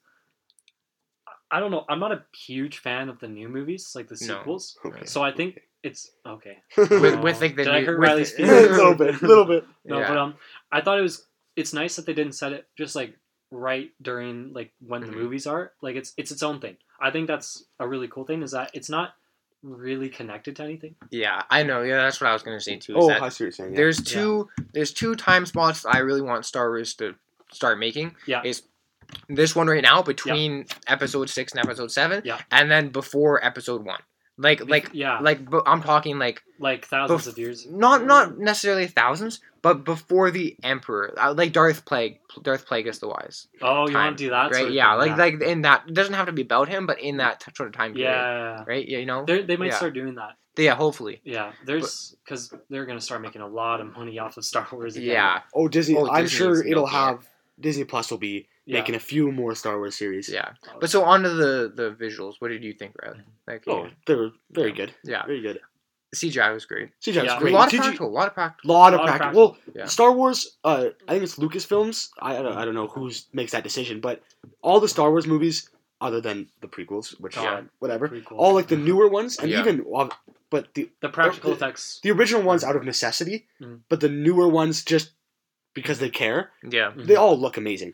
I 1.52 1.60
don't 1.60 1.72
know. 1.72 1.86
I'm 1.90 2.00
not 2.00 2.12
a 2.12 2.24
huge 2.48 2.78
fan 2.80 3.10
of 3.10 3.20
the 3.20 3.28
new 3.28 3.50
movies, 3.50 3.92
like 3.96 4.08
the 4.08 4.18
No. 4.22 4.38
sequels. 4.40 4.78
Okay. 4.86 5.06
So 5.06 5.22
I 5.22 5.32
think 5.32 5.60
it's 5.84 6.10
okay. 6.26 6.58
with, 6.78 6.92
Oh, 6.92 7.22
with 7.22 7.42
like 7.42 7.56
the 7.56 7.66
did 7.66 7.74
I 7.74 7.80
new, 7.82 7.86
hurt 7.86 8.00
with 8.00 8.10
Riley's 8.10 8.32
the- 8.36 8.44
feelings? 8.46 8.68
a 8.68 8.72
little 8.72 8.96
bit, 8.96 9.22
a 9.22 9.28
little 9.28 9.46
bit. 9.46 9.66
No, 9.84 10.00
Yeah. 10.00 10.08
but 10.08 10.18
um, 10.18 10.36
I 10.72 10.82
thought 10.82 11.00
it 11.00 11.04
was. 11.04 11.26
It's 11.56 11.74
nice 11.74 11.96
that 11.98 12.06
they 12.06 12.14
didn't 12.14 12.34
set 12.34 12.52
it 12.54 12.68
just 12.78 12.96
like 12.96 13.18
right 13.52 13.92
during 14.02 14.52
like 14.54 14.74
when 14.80 15.04
Mhm. 15.04 15.06
the 15.08 15.12
movies 15.14 15.48
are. 15.48 15.72
Like 15.82 15.96
it's 15.96 16.14
it's 16.18 16.32
its 16.32 16.44
own 16.44 16.60
thing. 16.60 16.78
I 17.00 17.12
think 17.12 17.28
that's 17.28 17.64
a 17.80 17.88
really 17.88 18.08
cool 18.08 18.26
thing. 18.26 18.42
Is 18.44 18.52
that 18.52 18.72
it's 18.74 18.90
not 18.90 19.14
really 19.64 20.10
connected 20.10 20.56
to 20.58 20.64
anything. 20.64 20.96
yeah, 21.10 21.42
I 21.50 21.64
know. 21.64 21.82
Yeah, 21.82 21.98
that's 21.98 22.22
what 22.22 22.30
I 22.30 22.34
was 22.34 22.44
gonna 22.44 22.62
say 22.62 22.78
too. 22.78 22.98
Is 22.98 23.04
Oh, 23.04 23.08
that 23.08 23.22
I 23.22 23.30
see 23.30 23.44
what 23.44 23.46
you're 23.46 23.52
saying. 23.52 23.72
yeah. 23.72 23.78
there's 23.78 24.02
two 24.02 24.48
there's 24.74 24.94
two 24.94 25.16
time 25.16 25.46
spots 25.46 25.86
I 25.86 26.00
really 26.00 26.22
want 26.22 26.46
Star 26.46 26.70
Wars 26.70 26.94
to 26.96 27.16
start 27.52 27.80
making. 27.80 28.16
Yeah. 28.28 28.42
Is 28.44 28.64
this 29.30 29.56
one 29.56 29.68
right 29.68 29.82
now 29.84 30.02
between 30.02 30.66
episode 30.88 31.30
six 31.30 31.52
and 31.54 31.64
episode 31.64 31.92
seven, 31.92 32.22
Yeah. 32.26 32.40
and 32.52 32.70
then 32.72 32.90
before 32.90 33.44
episode 33.46 33.84
one. 33.86 34.02
Like 34.38 34.68
like 34.70 34.90
yeah, 34.94 35.20
like 35.20 35.50
bu- 35.50 35.62
I'm 35.66 35.82
talking 35.82 36.20
like 36.20 36.44
like 36.60 36.86
thousands 36.86 37.24
bef- 37.24 37.28
of 37.28 37.38
years. 37.38 37.66
not 37.70 38.06
not 38.06 38.38
necessarily 38.38 38.88
thousands, 38.88 39.40
but 39.62 39.86
before 39.86 40.30
the 40.30 40.58
Emperor, 40.62 41.14
uh, 41.18 41.34
like 41.34 41.54
Darth 41.54 41.86
Plague, 41.86 42.20
Darth 42.42 42.68
Plagueis 42.68 43.00
the 43.00 43.08
Wise, 43.08 43.48
Oh, 43.62 43.88
you 43.88 43.94
time, 43.94 44.06
want 44.08 44.18
to 44.18 44.24
do 44.26 44.30
that? 44.32 44.52
right? 44.52 44.56
sort 44.56 44.68
of 44.68 44.74
yeah, 44.74 45.00
thing, 45.00 45.18
like 45.18 45.40
like 45.40 45.42
in 45.50 45.62
that 45.62 45.84
it 45.88 45.94
doesn't 45.94 46.16
have 46.16 46.26
to 46.26 46.34
be 46.34 46.42
about 46.42 46.68
him, 46.68 46.86
but 46.86 47.00
in 47.00 47.18
that 47.18 47.40
t- 47.40 47.52
sort 47.56 47.68
of 47.70 47.76
time 47.76 47.94
period, 47.94 48.10
yeah. 48.12 48.64
right? 48.68 48.86
Yeah, 48.86 48.98
you 48.98 49.06
know, 49.06 49.24
They're, 49.26 49.44
they 49.44 49.56
might 49.56 49.68
Yeah. 49.68 49.78
start 49.78 49.94
doing 49.94 50.16
that. 50.16 50.36
yeah, 50.58 50.76
hopefully, 50.76 51.22
Yeah, 51.24 51.54
there's 51.66 52.14
because 52.26 52.54
they're 52.70 52.86
gonna 52.86 53.00
start 53.00 53.22
making 53.22 53.42
a 53.42 53.48
lot 53.48 53.80
of 53.80 53.96
money 53.96 54.20
off 54.20 54.36
of 54.36 54.44
Star 54.44 54.68
Wars. 54.70 54.98
Again. 54.98 55.12
yeah, 55.12 55.40
Oh, 55.54 55.70
Disney. 55.70 55.96
Oh, 55.96 56.10
I'm 56.10 56.24
Disney 56.24 56.38
sure 56.38 56.68
it'll 56.68 56.88
have 56.88 57.26
Disney 57.58 57.86
Plus 57.86 58.12
will 58.12 58.18
be 58.18 58.50
yeah. 58.66 58.80
making 58.80 58.96
a 58.96 59.00
few 59.00 59.32
more 59.32 59.56
Star 59.56 59.78
Wars 59.78 59.96
series. 59.96 60.28
yeah. 60.30 60.54
But 60.80 60.90
so 60.90 61.04
on 61.04 61.24
to 61.24 61.30
the 61.30 61.72
the 61.74 61.92
visuals. 61.92 62.36
What 62.40 62.50
did 62.50 62.64
you 62.64 62.74
think, 62.74 62.94
Riley? 63.02 63.22
Like, 63.48 63.64
Oh, 63.68 63.88
they 64.08 64.16
were 64.16 64.32
very 64.52 64.70
Yeah. 64.70 64.76
good. 64.76 64.92
yeah, 65.04 65.26
Very 65.26 65.42
good. 65.42 65.60
CGI 66.16 66.54
was 66.54 66.66
great. 66.66 66.90
CGI 67.02 67.16
Yeah. 67.16 67.24
was 67.24 67.32
A 67.34 67.36
A 67.38 67.40
great. 67.40 67.54
lot 67.54 67.68
of 67.68 67.72
CGI 67.74 67.78
practical, 67.84 68.08
a 68.08 68.16
lot 68.20 68.28
of 68.28 68.34
practical. 68.34 68.74
lot 68.74 68.94
of 68.94 69.00
Lot 69.00 69.10
of 69.10 69.16
practical. 69.18 69.42
Well, 69.42 69.58
Yeah. 69.76 69.86
Star 69.86 70.12
Wars. 70.14 70.58
Uh, 70.64 70.90
I 71.08 71.12
think 71.12 71.24
it's 71.24 71.36
Lucasfilms. 71.36 72.10
I 72.20 72.38
I 72.38 72.42
don't, 72.42 72.58
I 72.58 72.64
don't 72.66 72.74
know 72.76 72.88
who 72.88 73.12
makes 73.34 73.52
that 73.52 73.64
decision, 73.64 74.00
but 74.00 74.22
all 74.62 74.80
the 74.80 74.88
Star 74.88 75.10
Wars 75.10 75.28
movies, 75.28 75.70
other 76.02 76.22
than 76.22 76.48
the 76.62 76.68
prequels, 76.68 77.20
which 77.20 77.36
Yeah. 77.36 77.64
whatever, 77.80 78.08
Pretty 78.08 78.26
all 78.44 78.54
like 78.54 78.68
the 78.68 78.78
newer 78.78 79.08
ones, 79.10 79.38
and 79.40 79.50
Yeah. 79.52 79.60
even 79.62 79.86
uh, 79.94 80.10
but 80.50 80.74
the 80.76 80.90
the 81.02 81.10
practical 81.10 81.50
the- 81.52 81.56
effects. 81.58 82.00
the 82.04 82.12
original 82.12 82.44
ones 82.44 82.64
out 82.64 82.76
of 82.78 82.84
necessity, 82.86 83.48
Mhm. 83.62 83.82
but 83.90 84.00
the 84.00 84.10
newer 84.10 84.48
ones 84.48 84.84
just 84.86 85.12
because 85.74 86.00
they 86.00 86.10
care, 86.10 86.52
Yeah, 86.78 86.94
they 86.96 87.16
all 87.18 87.38
look 87.38 87.58
amazing. 87.58 87.94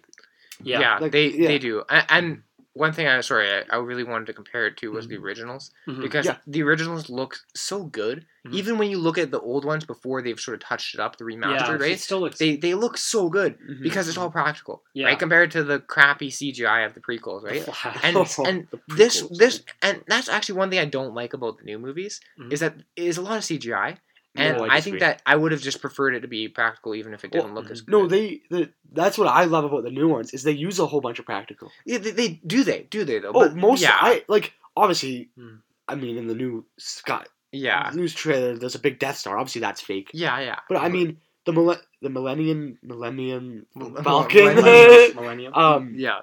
Yeah, 0.63 0.79
yeah, 0.79 0.97
Like, 0.99 1.11
they 1.11 1.27
yeah. 1.29 1.47
they 1.47 1.59
do. 1.59 1.83
And, 1.89 2.05
and 2.09 2.43
one 2.73 2.93
thing 2.93 3.05
I 3.05 3.19
sorry 3.21 3.49
I, 3.51 3.63
I 3.69 3.77
really 3.79 4.05
wanted 4.05 4.27
to 4.27 4.33
compare 4.33 4.65
it 4.67 4.77
to 4.77 4.91
was 4.91 5.07
the 5.07 5.17
originals 5.17 5.71
Mhm. 5.87 6.01
because 6.01 6.25
Yeah. 6.25 6.37
the 6.47 6.63
originals 6.63 7.09
look 7.09 7.35
so 7.53 7.83
good. 7.83 8.25
Mhm. 8.47 8.53
Even 8.53 8.77
when 8.77 8.89
you 8.89 8.97
look 8.97 9.17
at 9.17 9.29
the 9.29 9.39
old 9.41 9.65
ones 9.65 9.83
before 9.85 10.21
they've 10.21 10.39
sort 10.39 10.55
of 10.55 10.61
touched 10.67 10.93
it 10.95 11.01
up, 11.01 11.17
the 11.17 11.25
yeah, 11.25 11.35
remastered, 11.37 11.75
it 11.75 11.81
right? 11.81 11.99
still 11.99 12.21
looks. 12.21 12.39
They 12.39 12.55
they 12.55 12.73
look 12.73 12.97
so 12.97 13.29
good 13.29 13.57
Mhm. 13.59 13.83
because 13.83 14.07
it's 14.07 14.17
all 14.17 14.31
practical, 14.31 14.83
Yeah. 14.93 15.07
right? 15.07 15.19
Compared 15.19 15.51
to 15.51 15.63
the 15.65 15.79
crappy 15.79 16.29
CGI 16.29 16.85
of 16.85 16.93
the 16.93 17.01
prequels, 17.01 17.43
right? 17.43 17.61
flash. 17.65 17.99
And 18.03 18.15
and 18.47 18.67
The 18.71 18.79
this 18.87 19.21
this 19.37 19.63
and 19.81 20.03
that's 20.07 20.29
actually 20.29 20.57
one 20.59 20.69
thing 20.69 20.79
I 20.79 20.85
don't 20.85 21.13
like 21.13 21.33
about 21.33 21.57
the 21.57 21.65
new 21.65 21.77
movies 21.77 22.21
Mhm. 22.39 22.53
is 22.53 22.61
that 22.61 22.75
is 22.95 23.17
a 23.17 23.21
lot 23.21 23.37
of 23.37 23.43
CGI. 23.43 23.97
And 24.35 24.57
No, 24.57 24.63
I, 24.65 24.77
disagree. 24.77 24.81
think 24.91 24.99
that 25.01 25.21
I 25.25 25.35
would 25.35 25.51
have 25.51 25.61
just 25.61 25.81
preferred 25.81 26.15
it 26.15 26.21
to 26.21 26.27
be 26.27 26.47
practical, 26.47 26.95
even 26.95 27.13
if 27.13 27.25
it 27.25 27.31
didn't 27.31 27.53
Well, 27.53 27.63
look 27.63 27.71
as 27.71 27.81
good. 27.81 27.91
No, 27.91 28.07
they 28.07 28.41
the, 28.49 28.69
that's 28.91 29.17
what 29.17 29.27
I 29.27 29.43
love 29.43 29.65
about 29.65 29.83
the 29.83 29.91
new 29.91 30.07
ones 30.07 30.33
is 30.33 30.43
they 30.43 30.51
use 30.53 30.79
a 30.79 30.85
whole 30.85 31.01
bunch 31.01 31.19
of 31.19 31.25
practical. 31.25 31.69
yeah, 31.85 31.97
they, 31.97 32.11
they 32.11 32.29
do 32.47 32.63
they 32.63 32.83
do 32.89 33.03
they 33.03 33.19
though? 33.19 33.29
Oh, 33.29 33.33
But 33.33 33.55
most 33.55 33.81
yeah, 33.81 33.97
I 33.99 34.23
like 34.27 34.53
obviously. 34.77 35.29
Hmm. 35.37 35.55
I 35.87 35.95
mean, 35.95 36.17
in 36.17 36.27
the 36.27 36.35
new 36.35 36.65
Scott 36.77 37.27
yeah, 37.51 37.91
news 37.93 38.13
trailer, 38.13 38.57
there's 38.57 38.75
a 38.75 38.79
big 38.79 38.97
Death 38.99 39.17
Star. 39.17 39.37
Obviously, 39.37 39.59
that's 39.59 39.81
fake. 39.81 40.11
yeah, 40.13 40.39
yeah. 40.39 40.59
But 40.69 40.77
I 40.77 40.87
mean, 40.87 41.17
the 41.45 41.51
mille- 41.51 41.81
the 42.01 42.09
Millennium 42.09 42.77
Millennium 42.81 43.65
Falcon. 44.03 44.55
Millennium. 44.55 45.15
Millennium. 45.21 45.53
um, 45.53 45.93
yeah. 45.97 46.19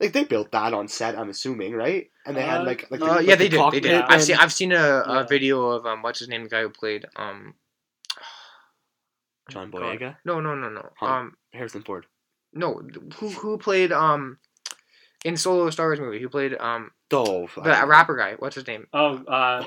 like 0.00 0.14
they 0.14 0.24
built 0.24 0.52
that 0.52 0.72
on 0.72 0.88
set. 0.88 1.18
I'm 1.18 1.28
assuming, 1.28 1.74
right? 1.74 2.08
And 2.26 2.36
they 2.36 2.42
had 2.42 2.60
Uh, 2.60 2.64
like 2.64 2.90
like 2.90 3.00
Uh, 3.00 3.16
the- 3.18 3.24
yeah, 3.24 3.34
they 3.36 3.48
the 3.48 3.56
did. 3.56 3.72
They 3.72 3.80
did. 3.80 3.90
Yeah. 3.92 4.06
I've 4.08 4.22
seen. 4.22 4.36
I've 4.36 4.52
seen 4.52 4.72
a, 4.72 5.02
a 5.06 5.26
video 5.28 5.68
of 5.70 5.86
um, 5.86 6.02
what's 6.02 6.18
his 6.18 6.28
name, 6.28 6.42
the 6.44 6.50
guy 6.50 6.62
who 6.62 6.68
played 6.70 7.06
um. 7.16 7.54
John 9.48 9.70
God. 9.70 9.82
Boyega, 9.98 10.16
No, 10.24 10.40
no, 10.40 10.54
no, 10.54 10.68
no. 10.68 10.90
Huh. 10.98 11.06
Um, 11.06 11.36
Harrison 11.52 11.82
Ford. 11.82 12.06
no. 12.52 12.80
Who 13.16 13.30
who 13.30 13.58
played 13.58 13.90
um, 13.90 14.38
in 15.24 15.36
Solo 15.36 15.70
Star 15.70 15.86
Wars 15.88 15.98
movie? 16.00 16.20
Who 16.20 16.28
played 16.28 16.56
um 16.60 16.92
Oh, 17.12 17.48
the 17.56 17.84
rapper 17.86 18.16
guy? 18.16 18.34
What's 18.38 18.54
his 18.54 18.66
name? 18.66 18.86
oh, 18.92 19.16
uh, 19.24 19.64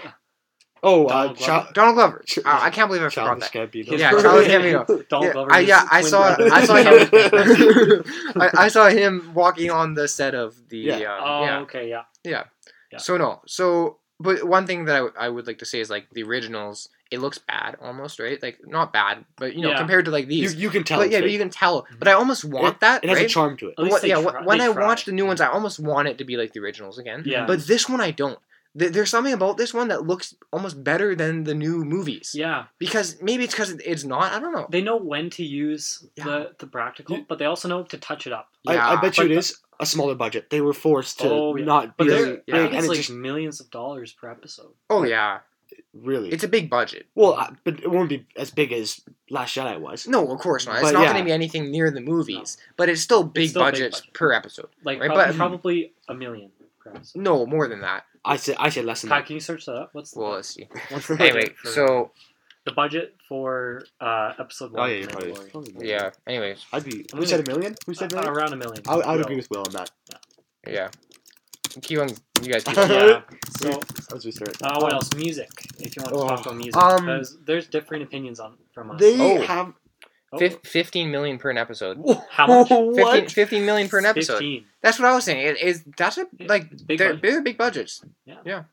oh, 0.84 1.06
uh, 1.06 1.10
Donald 1.10 1.38
Cha- 1.38 1.46
Glover. 1.62 1.74
Donald 1.74 1.96
Glover. 1.96 2.24
Ch- 2.28 2.38
Uh, 2.40 2.42
I 2.46 2.70
can't 2.70 2.88
believe 2.90 3.02
I 3.04 3.10
forgot 3.10 3.26
Childish 3.40 3.50
that. 3.52 3.72
Gambino. 3.72 3.98
Yeah, 3.98 4.12
Childish 4.12 4.48
Gambino. 4.48 5.08
Donald 5.10 5.26
Yeah, 5.28 5.34
Glover. 5.34 5.52
I, 5.54 5.60
yeah, 5.62 5.88
I 5.90 6.02
saw. 6.02 6.36
I 6.40 6.66
saw 6.66 6.76
him. 6.76 8.04
I, 8.42 8.50
I 8.66 8.68
saw 8.68 8.90
him 8.90 9.32
walking 9.34 9.72
on 9.72 9.94
the 9.96 10.08
set 10.08 10.36
of 10.36 10.56
the. 10.70 10.78
Yeah. 10.78 11.16
Um, 11.18 11.24
Oh, 11.24 11.44
yeah. 11.46 11.60
okay, 11.62 11.90
yeah. 11.90 12.04
Yeah. 12.24 12.44
Yeah. 12.92 12.98
So 13.00 13.18
no. 13.18 13.42
So 13.48 13.98
but 14.20 14.44
one 14.44 14.68
thing 14.68 14.86
that 14.86 14.94
I, 14.96 15.00
w- 15.00 15.14
I 15.20 15.28
would 15.30 15.48
like 15.48 15.58
to 15.60 15.66
say 15.66 15.80
is 15.80 15.90
like 15.90 16.08
the 16.12 16.24
originals, 16.24 16.88
it 17.12 17.20
looks 17.20 17.40
bad 17.40 17.76
almost, 17.82 18.20
right? 18.20 18.42
Like 18.42 18.60
not 18.66 18.94
bad, 18.94 19.26
but 19.38 19.56
you 19.56 19.62
know, 19.62 19.72
Yeah. 19.72 19.78
compared 19.80 20.06
to 20.06 20.12
like 20.12 20.28
these. 20.28 20.54
you 20.56 20.70
can 20.70 20.84
tell. 20.84 21.00
but 21.00 21.08
it's 21.08 21.14
yeah, 21.14 21.22
but 21.22 21.32
you 21.32 21.40
can 21.40 21.50
tell. 21.50 21.88
But 21.98 22.08
I 22.08 22.14
almost 22.14 22.46
want 22.46 22.80
that, 22.82 23.04
it 23.04 23.10
has 23.10 23.18
right? 23.18 23.26
a 23.26 23.30
charm 23.30 23.58
to 23.58 23.70
it. 23.70 23.76
At 23.78 23.84
least 23.84 23.92
What- 23.94 24.02
they 24.04 24.10
yeah, 24.10 24.22
try- 24.22 24.44
when 24.44 24.60
they 24.60 24.68
I 24.70 24.74
try. 24.74 24.86
watch 24.86 25.06
the 25.06 25.12
new 25.12 25.26
ones, 25.26 25.42
I 25.42 25.48
almost 25.48 25.80
want 25.80 26.08
it 26.08 26.20
to 26.20 26.24
be 26.24 26.38
like 26.38 26.54
the 26.54 26.60
originals 26.60 27.00
again. 27.00 27.24
Yeah. 27.26 27.46
But 27.48 27.66
this 27.66 27.90
one, 27.90 28.00
I 28.00 28.12
don't. 28.12 28.38
Th- 28.78 28.92
There's 28.92 29.10
something 29.10 29.34
about 29.34 29.58
this 29.58 29.74
one 29.74 29.90
that 29.90 30.08
looks 30.08 30.36
almost 30.52 30.84
better 30.84 31.16
than 31.16 31.44
the 31.44 31.54
new 31.54 31.86
movies. 31.86 32.32
Yeah, 32.34 32.66
Because 32.80 33.22
maybe 33.22 33.44
it's 33.44 33.54
because 33.54 33.72
it's 33.72 34.04
not. 34.04 34.32
I 34.34 34.40
don't 34.40 34.52
know. 34.54 34.68
they 34.70 34.82
know 34.82 34.98
when 34.98 35.30
to 35.32 35.44
use 35.44 36.06
Yeah. 36.16 36.24
the 36.26 36.52
the 36.60 36.68
practical, 36.68 37.24
but 37.28 37.38
they 37.40 37.46
also 37.46 37.68
know 37.68 37.84
to 37.84 37.98
touch 37.98 38.26
it 38.28 38.34
up. 38.34 38.50
I, 38.68 38.72
I 38.72 38.76
Yeah. 38.76 39.02
bet 39.02 39.18
you 39.18 39.24
But- 39.26 39.32
it 39.32 39.38
is 39.38 39.60
a 39.80 39.86
smaller 39.86 40.16
budget. 40.16 40.50
They 40.50 40.62
were 40.62 40.74
forced 40.74 41.20
to 41.22 41.30
Oh, 41.30 41.56
yeah. 41.56 41.66
not 41.66 41.98
But 41.98 42.06
be 42.06 42.10
they're, 42.12 42.26
I 42.26 42.30
big, 42.30 42.42
yeah. 42.48 42.56
and 42.66 42.76
it's 42.76 42.86
it 42.86 42.90
like 42.90 42.98
just 42.98 43.10
millions 43.12 43.60
of 43.60 43.70
dollars 43.70 44.12
per 44.14 44.30
episode. 44.32 44.72
Oh 44.90 45.04
yeah, 45.04 45.40
really. 45.94 46.30
it's 46.30 46.44
a 46.44 46.48
big 46.48 46.70
budget. 46.70 47.06
well, 47.16 47.34
I, 47.34 47.52
but 47.64 47.80
it 47.80 47.90
won't 47.92 48.10
be 48.10 48.26
as 48.38 48.50
big 48.52 48.72
as 48.72 49.02
Last 49.30 49.56
Jedi 49.56 49.80
was. 49.80 50.08
No, 50.08 50.32
of 50.32 50.40
course 50.40 50.66
not. 50.66 50.82
It's 50.82 50.92
not 50.92 51.02
yeah. 51.02 51.12
going 51.14 51.18
to 51.24 51.26
be 51.26 51.32
anything 51.32 51.70
near 51.72 51.92
the 51.92 52.02
movies, 52.02 52.58
but 52.78 52.90
it's 52.90 53.02
still 53.02 53.24
big 53.24 53.50
still 53.50 53.64
big 53.64 53.74
budgets 53.74 54.00
budget. 54.02 54.14
per 54.14 54.32
episode. 54.34 54.70
Like 54.84 55.00
Right, 55.00 55.10
prob- 55.10 55.28
but- 55.28 55.36
probably 55.36 55.94
a 56.08 56.14
million 56.14 56.52
per 56.80 56.92
episode. 56.92 57.22
No, 57.22 57.46
more 57.46 57.68
than 57.68 57.82
that. 57.82 58.06
I 58.26 58.38
said 58.38 58.56
I 58.60 58.70
said 58.70 58.86
less 58.86 59.02
than 59.02 59.10
Pat, 59.10 59.20
that. 59.22 59.28
can 59.28 59.34
you 59.36 59.40
search 59.42 59.66
that 59.66 59.76
up? 59.76 59.90
What's 59.94 60.12
the, 60.12 60.20
Well, 60.20 60.32
let's 60.32 60.50
see. 60.50 60.68
what's 60.90 61.08
the 61.08 61.16
budget 61.16 61.36
Anyway, 61.36 61.54
for- 61.62 61.68
so 61.70 62.12
the 62.66 62.72
budget 62.72 63.16
for 63.28 63.84
uh, 64.00 64.34
episode 64.40 64.72
one? 64.72 64.82
Oh 64.84 64.86
yeah, 64.86 65.00
you're 65.00 65.10
probably, 65.10 65.50
probably 65.52 65.90
yeah. 65.90 66.12
Anyways, 66.28 66.66
I'd 66.72 66.86
be. 66.86 67.06
I'm 67.12 67.20
Who 67.20 67.26
said 67.26 67.42
a 67.46 67.52
million? 67.52 67.76
Who 67.86 67.94
said 67.94 68.14
a 68.14 68.18
Uh, 68.18 68.22
million? 68.22 68.38
around 68.38 68.54
a 68.54 68.58
million. 68.58 68.84
I, 68.88 68.94
I 68.94 68.96
would 68.96 69.06
Will. 69.06 69.22
agree 69.26 69.36
with 69.36 69.50
Will 69.50 69.64
on 69.68 69.74
that. 69.74 69.92
yeah. 70.66 70.72
yeah. 70.74 70.90
Keep 71.82 72.00
on. 72.00 72.10
You 72.42 72.54
guys 72.54 72.64
keep 72.64 72.78
on. 72.78 72.90
Yeah. 72.90 73.22
So, 73.58 73.80
As 74.16 74.24
we 74.26 74.32
start. 74.32 74.56
uh, 74.62 74.80
what 74.80 74.94
else? 74.94 75.12
Music. 75.16 75.50
If 75.80 75.98
you 75.98 76.04
want 76.04 76.14
to 76.14 76.20
Oh, 76.22 76.28
talk 76.28 76.42
about 76.46 76.56
music, 76.56 76.78
um, 76.78 77.06
because 77.06 77.38
there's 77.46 77.68
different 77.68 78.04
opinions 78.04 78.40
on 78.40 78.54
from 78.74 78.92
us. 78.92 79.00
They 79.00 79.20
Oh. 79.20 79.42
have 79.42 79.74
Oh, 80.34 80.40
Fif- 80.40 80.60
15 80.64 81.12
million 81.12 81.38
per 81.38 81.50
an 81.52 81.58
episode. 81.58 81.98
How 82.30 82.48
much? 82.48 82.68
15, 82.70 82.96
What? 82.96 83.32
15 83.32 83.66
million 83.66 83.88
per 83.90 84.00
an 84.00 84.06
episode. 84.06 84.34
15. 84.40 84.66
That's 84.82 85.00
what 85.00 85.08
I 85.08 85.14
was 85.16 85.24
saying. 85.24 85.46
It 85.46 85.62
is 85.62 85.84
that's 85.98 86.18
a 86.18 86.26
Yeah, 86.38 86.48
like 86.48 86.70
big 86.88 86.98
they're, 86.98 87.10
budget. 87.10 87.22
they're 87.22 87.42
big 87.42 87.58
budgets. 87.58 88.04
Yeah. 88.26 88.38
Yeah. 88.46 88.64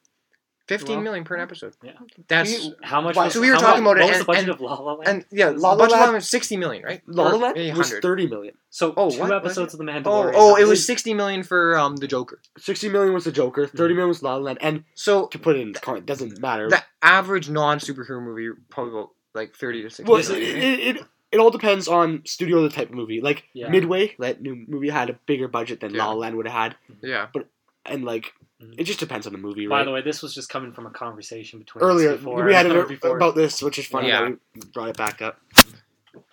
Fifteen 0.66 0.96
Well, 0.98 1.02
million 1.04 1.24
per 1.24 1.34
an 1.34 1.40
episode. 1.40 1.74
yeah. 1.82 1.92
That's 2.28 2.64
You- 2.64 2.76
How 2.80 3.00
much? 3.00 3.16
Was- 3.16 3.32
so 3.32 3.40
we 3.40 3.50
were 3.50 3.56
talking 3.56 3.82
much- 3.82 3.96
about 3.96 4.00
it 4.00 4.04
What 4.04 4.08
was 4.10 4.16
and- 4.18 4.20
the 4.20 4.24
budget 4.26 4.42
and- 4.44 4.50
of 4.52 4.60
La 4.60 4.74
La 4.74 4.92
Land? 4.92 5.08
and 5.08 5.24
yeah, 5.32 5.48
La 5.48 5.70
La 5.72 5.76
budget 5.76 5.98
Land- 5.98 6.12
was 6.14 6.28
sixty 6.28 6.56
million, 6.56 6.84
right? 6.84 7.02
La 7.06 7.24
La 7.28 7.36
Land 7.50 7.76
was 7.76 7.92
thirty 7.98 8.28
million. 8.28 8.54
so 8.70 8.94
Oh, 8.96 9.10
two 9.10 9.18
what? 9.18 9.30
Was 9.30 9.32
episodes 9.32 9.74
of 9.74 9.78
The 9.78 9.84
Oh, 9.84 10.00
Mandalorian. 10.00 10.32
oh, 10.36 10.56
it 10.56 10.66
was 10.68 10.86
sixty 10.86 11.12
million 11.12 11.42
for 11.42 11.76
um 11.76 11.96
the 11.96 12.06
Joker. 12.06 12.40
Sixty 12.56 12.88
million 12.88 13.12
was 13.12 13.24
the 13.24 13.32
Joker. 13.32 13.66
Thirty 13.66 13.94
million 13.94 14.08
was 14.10 14.22
La 14.22 14.34
La 14.36 14.42
Land. 14.42 14.58
And 14.60 14.84
So 14.94 15.26
to 15.26 15.38
put 15.40 15.56
it 15.56 15.62
in, 15.62 15.72
con- 15.74 15.96
it 15.96 16.06
doesn't 16.06 16.38
matter. 16.40 16.68
the 16.68 16.82
average 17.02 17.48
non 17.50 17.80
superhero 17.80 18.22
movie 18.22 18.50
probably 18.68 18.92
about 18.92 19.10
like 19.34 19.56
thirty 19.56 19.82
to 19.82 19.90
sixty. 19.90 20.04
well, 20.04 20.18
This 20.18 20.30
it, 20.30 20.38
is- 20.40 20.96
it, 20.98 21.06
it, 21.32 21.36
it 21.36 21.40
all 21.40 21.50
depends 21.50 21.88
on 21.88 22.22
studio 22.26 22.58
or 22.58 22.62
the 22.62 22.70
type 22.70 22.88
of 22.88 22.94
movie. 22.94 23.20
Like 23.20 23.44
Yeah. 23.52 23.68
Midway, 23.68 24.14
that 24.18 24.40
new 24.42 24.64
movie 24.68 24.88
had 24.90 25.10
a 25.10 25.14
bigger 25.26 25.48
budget 25.48 25.80
than 25.80 25.94
Yeah. 25.94 26.04
La 26.04 26.12
La 26.12 26.16
Land 26.18 26.36
would 26.36 26.46
have 26.46 26.56
had, 26.62 26.76
yeah. 27.02 27.28
But 27.32 27.48
and 27.86 28.04
like 28.04 28.32
Mhm. 28.62 28.74
it 28.78 28.84
just 28.84 29.00
depends 29.00 29.26
on 29.26 29.32
the 29.32 29.38
movie. 29.38 29.66
By 29.66 29.78
right? 29.78 29.84
the 29.84 29.90
way, 29.90 30.02
this 30.02 30.22
was 30.22 30.34
just 30.34 30.48
coming 30.50 30.72
from 30.72 30.86
a 30.86 30.90
conversation 30.90 31.58
between 31.60 31.82
earlier 31.82 32.10
us 32.10 32.18
before. 32.18 32.44
we 32.44 32.52
had 32.54 32.66
it 32.70 32.88
before. 32.88 33.16
about 33.16 33.34
this, 33.34 33.62
which 33.62 33.78
is 33.78 33.86
funny 33.86 34.08
Yeah. 34.08 34.20
that 34.22 34.38
we 34.54 34.60
brought 34.74 34.90
it 34.90 34.96
back 34.98 35.22
up. 35.22 35.40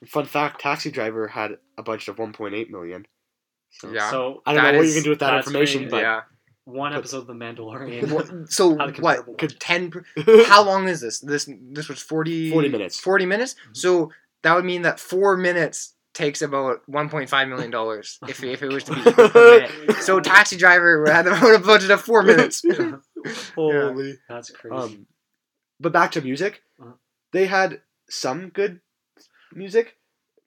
Fun 0.07 0.25
fact: 0.25 0.61
Taxi 0.61 0.91
Driver 0.91 1.27
had 1.27 1.57
a 1.77 1.83
budget 1.83 2.09
of 2.09 2.19
one 2.19 2.33
point 2.33 2.53
eight 2.55 2.69
million. 2.71 3.05
So, 3.71 3.91
Yeah. 3.91 4.09
So 4.09 4.41
I 4.45 4.53
don't 4.53 4.63
That 4.63 4.71
know 4.71 4.77
what 4.79 4.85
is- 4.85 4.95
you 4.95 5.01
can 5.01 5.03
do 5.05 5.09
with 5.11 5.19
that 5.19 5.31
that's 5.31 5.47
information, 5.47 5.81
crazy. 5.83 5.91
but 5.91 6.01
yeah. 6.01 6.21
one 6.65 6.93
episode 6.93 7.19
of 7.19 7.27
The 7.27 7.33
Mandalorian. 7.33 8.11
What- 8.11 8.51
so 8.51 8.77
How 8.77 8.87
the 8.87 9.01
what? 9.01 9.15
comparable 9.17 9.33
Could 9.35 9.59
ten? 9.59 9.91
per- 9.91 10.03
How 10.47 10.63
long 10.65 10.87
is 10.89 10.99
this? 11.01 11.19
This 11.19 11.49
this 11.71 11.87
was 11.87 12.01
40, 12.01 12.51
40 12.51 12.69
minutes. 12.69 12.99
40 12.99 13.25
minutes. 13.25 13.55
Mhm. 13.69 13.77
So 13.77 14.11
that 14.43 14.55
would 14.55 14.65
mean 14.65 14.83
that 14.83 14.99
four 14.99 15.35
minutes 15.37 15.95
takes 16.13 16.41
about 16.41 16.79
1.5 16.89 17.49
million 17.49 17.69
dollars 17.69 18.17
if, 18.27 18.43
if 18.43 18.63
it 18.63 18.69
was 18.69 18.83
to 18.85 18.93
be 18.95 19.01
equal 19.01 19.29
per 19.29 19.59
minute. 19.59 19.95
So 20.01 20.19
Taxi 20.19 20.57
Driver 20.57 21.05
had 21.11 21.27
about 21.27 21.55
a 21.55 21.59
budget 21.59 21.91
of 21.91 22.01
four 22.01 22.23
minutes. 22.23 22.63
Holy. 23.55 24.13
That's 24.29 24.49
crazy. 24.51 24.75
Um, 24.75 25.07
but 25.79 25.91
back 25.91 26.11
to 26.13 26.21
music, 26.21 26.61
Uh-huh. 26.81 26.93
they 27.33 27.45
had 27.45 27.81
some 28.09 28.49
good 28.49 28.79
music, 29.53 29.95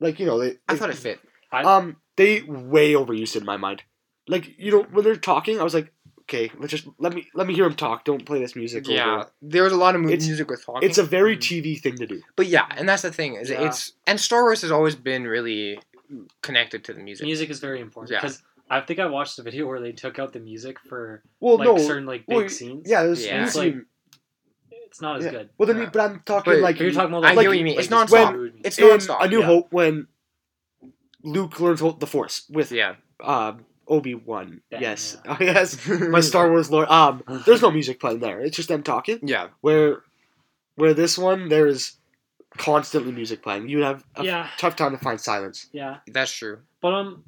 like 0.00 0.18
you 0.18 0.26
know 0.26 0.38
they. 0.38 0.57
I 0.68 0.76
thought 0.76 0.90
it 0.90 0.96
fit. 0.96 1.20
Um, 1.53 1.96
they 2.16 2.42
way 2.42 2.92
overused 2.94 3.37
it 3.37 3.40
in 3.40 3.44
my 3.46 3.57
mind. 3.57 3.83
Like 4.29 4.59
you 4.59 4.72
know 4.72 4.83
when 4.90 5.05
they're 5.05 5.16
talking, 5.16 5.61
I 5.61 5.62
was 5.64 5.74
like, 5.74 5.92
okay, 6.31 6.51
let's 6.59 6.71
just 6.71 6.87
let 6.99 7.12
me 7.12 7.27
let 7.35 7.47
me 7.47 7.55
hear 7.55 7.66
him 7.66 7.75
talk. 7.75 8.05
Don't 8.05 8.25
play 8.25 8.38
this 8.38 8.55
music. 8.55 8.85
over. 8.87 8.95
Yeah, 8.95 9.25
there 9.43 9.64
was 9.64 9.73
a 9.73 9.77
lot 9.77 9.95
of 9.97 10.01
mu- 10.01 10.09
music 10.09 10.49
with 10.49 10.64
talking. 10.64 10.88
It's 10.88 10.99
a 10.99 11.03
very 11.03 11.37
Mhm. 11.37 11.40
TV 11.40 11.81
thing 11.81 11.97
to 11.97 12.07
do. 12.07 12.23
but 12.37 12.47
yeah, 12.47 12.66
and 12.77 12.88
that's 12.88 13.03
the 13.03 13.12
thing 13.12 13.35
is 13.35 13.51
Yeah. 13.51 13.66
it's 13.66 13.93
and 14.07 14.19
Star 14.21 14.43
Wars 14.43 14.62
has 14.62 14.71
always 14.71 14.95
been 14.95 15.25
really 15.27 15.81
connected 16.43 16.85
to 16.85 16.93
the 16.95 17.01
music. 17.01 17.25
music 17.27 17.51
is 17.51 17.61
very 17.61 17.81
important 17.81 18.12
Yeah. 18.12 18.21
because 18.21 18.43
I 18.69 18.81
think 18.81 18.99
I 19.01 19.07
watched 19.07 19.38
a 19.38 19.43
video 19.43 19.66
where 19.66 19.81
they 19.81 19.93
took 19.93 20.19
out 20.21 20.33
the 20.33 20.40
music 20.40 20.79
for 20.88 21.23
Well, 21.40 21.57
like 21.59 21.66
no, 21.66 21.79
certain 21.79 22.07
like 22.07 22.27
big 22.27 22.37
well, 22.37 22.49
scenes. 22.49 22.88
yeah, 22.88 23.03
there's 23.03 23.25
Yeah. 23.27 23.45
It's 23.45 23.57
like- 23.57 23.75
it's 24.71 25.01
not 25.01 25.19
as 25.19 25.25
yeah. 25.25 25.31
good. 25.33 25.49
Well, 25.59 25.66
then, 25.66 25.79
Yeah. 25.83 25.90
but 25.93 26.01
I'm 26.03 26.21
talking 26.25 26.53
But- 26.55 26.61
like 26.62 26.77
But 26.79 26.83
you're 26.85 26.93
talking 26.93 27.11
about 27.14 27.25
I 27.25 27.35
like, 27.35 27.45
get 27.45 27.49
what 27.49 27.59
you 27.59 27.64
mean. 27.64 27.75
like 27.75 27.81
It's 27.85 27.88
this 27.88 27.90
non-stop. 27.99 28.35
mood 28.35 28.55
music. 28.55 28.66
It's 28.66 28.79
in 28.79 28.85
nonstop. 28.88 29.25
A 29.25 29.29
New 29.29 29.40
yeah. 29.40 29.47
Hope 29.47 29.73
when 29.73 30.07
Luke 31.23 31.61
learns 31.61 31.81
the 31.81 32.07
Force 32.07 32.45
with 32.51 32.73
Yeah, 32.73 32.95
um, 33.23 33.64
Obi 33.90 34.14
Wan. 34.14 34.62
Yes, 34.70 35.18
yeah. 35.24 35.33
oh, 35.33 35.37
yes, 35.44 35.88
my 36.09 36.20
Star 36.20 36.50
Wars 36.50 36.70
lore. 36.70 36.90
Um, 36.90 37.22
there's 37.44 37.61
no 37.61 37.70
music 37.70 38.00
playing 38.00 38.20
there. 38.20 38.40
It's 38.40 38.57
just 38.57 38.68
them 38.68 38.83
talking. 38.83 39.18
yeah, 39.22 39.48
Where, 39.61 40.03
where 40.76 40.94
this 40.94 41.18
one 41.18 41.48
there's 41.48 41.96
constantly 42.57 43.12
music 43.12 43.42
playing. 43.42 43.68
You 43.68 43.83
have 43.83 44.05
a 44.16 44.24
yeah, 44.24 44.48
tough 44.57 44.76
time 44.76 44.92
to 44.92 44.98
find 44.98 45.20
silence. 45.20 45.66
yeah. 45.72 45.98
that's 46.07 46.33
true. 46.33 46.61
But 46.81 46.94
um, 46.94 47.24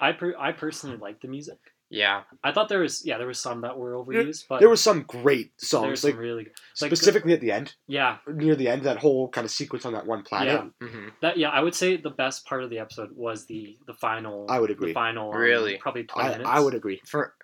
I 0.00 0.12
per- 0.12 0.36
I 0.38 0.52
personally 0.52 0.96
like 0.96 1.20
the 1.20 1.28
music. 1.28 1.58
Yeah, 1.90 2.22
I 2.42 2.50
thought 2.52 2.68
there 2.68 2.80
was 2.80 3.06
yeah 3.06 3.18
there 3.18 3.26
was 3.26 3.38
some 3.40 3.60
that 3.60 3.78
were 3.78 3.92
overused, 3.92 4.44
but 4.48 4.58
There 4.58 4.68
was 4.68 4.80
some 4.80 5.02
great 5.02 5.52
there's 5.60 5.68
songs, 5.70 6.00
some 6.00 6.10
like 6.10 6.18
really 6.18 6.44
good. 6.44 6.52
like, 6.80 6.88
specifically 6.90 7.32
at 7.34 7.40
the 7.40 7.52
end, 7.52 7.74
yeah 7.86 8.16
near 8.26 8.56
the 8.56 8.68
end, 8.68 8.82
that 8.82 8.98
whole 8.98 9.28
kind 9.28 9.44
of 9.44 9.50
sequence 9.50 9.84
on 9.84 9.92
that 9.92 10.06
one 10.06 10.22
planet. 10.24 10.70
Yeah. 10.80 10.88
hmm 10.88 11.08
that 11.22 11.36
yeah 11.36 11.50
I 11.50 11.60
would 11.60 11.74
say 11.74 11.96
the 11.96 12.10
best 12.10 12.46
part 12.46 12.64
of 12.64 12.70
the 12.70 12.78
episode 12.80 13.10
was 13.14 13.46
the 13.46 13.76
the 13.86 13.94
final. 13.94 14.46
I 14.48 14.58
would 14.58 14.70
agree. 14.70 14.88
The 14.90 14.94
final 14.94 15.30
um, 15.32 15.38
Really? 15.38 15.76
probably 15.76 16.04
twenty 16.04 16.28
I, 16.28 16.32
minutes. 16.32 16.50
I 16.50 16.60
would 16.60 16.74
agree. 16.74 17.00
for 17.06 17.34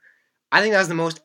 I 0.50 0.60
think 0.62 0.72
that 0.72 0.78
was 0.80 0.88
the 0.88 0.94
most 0.94 1.20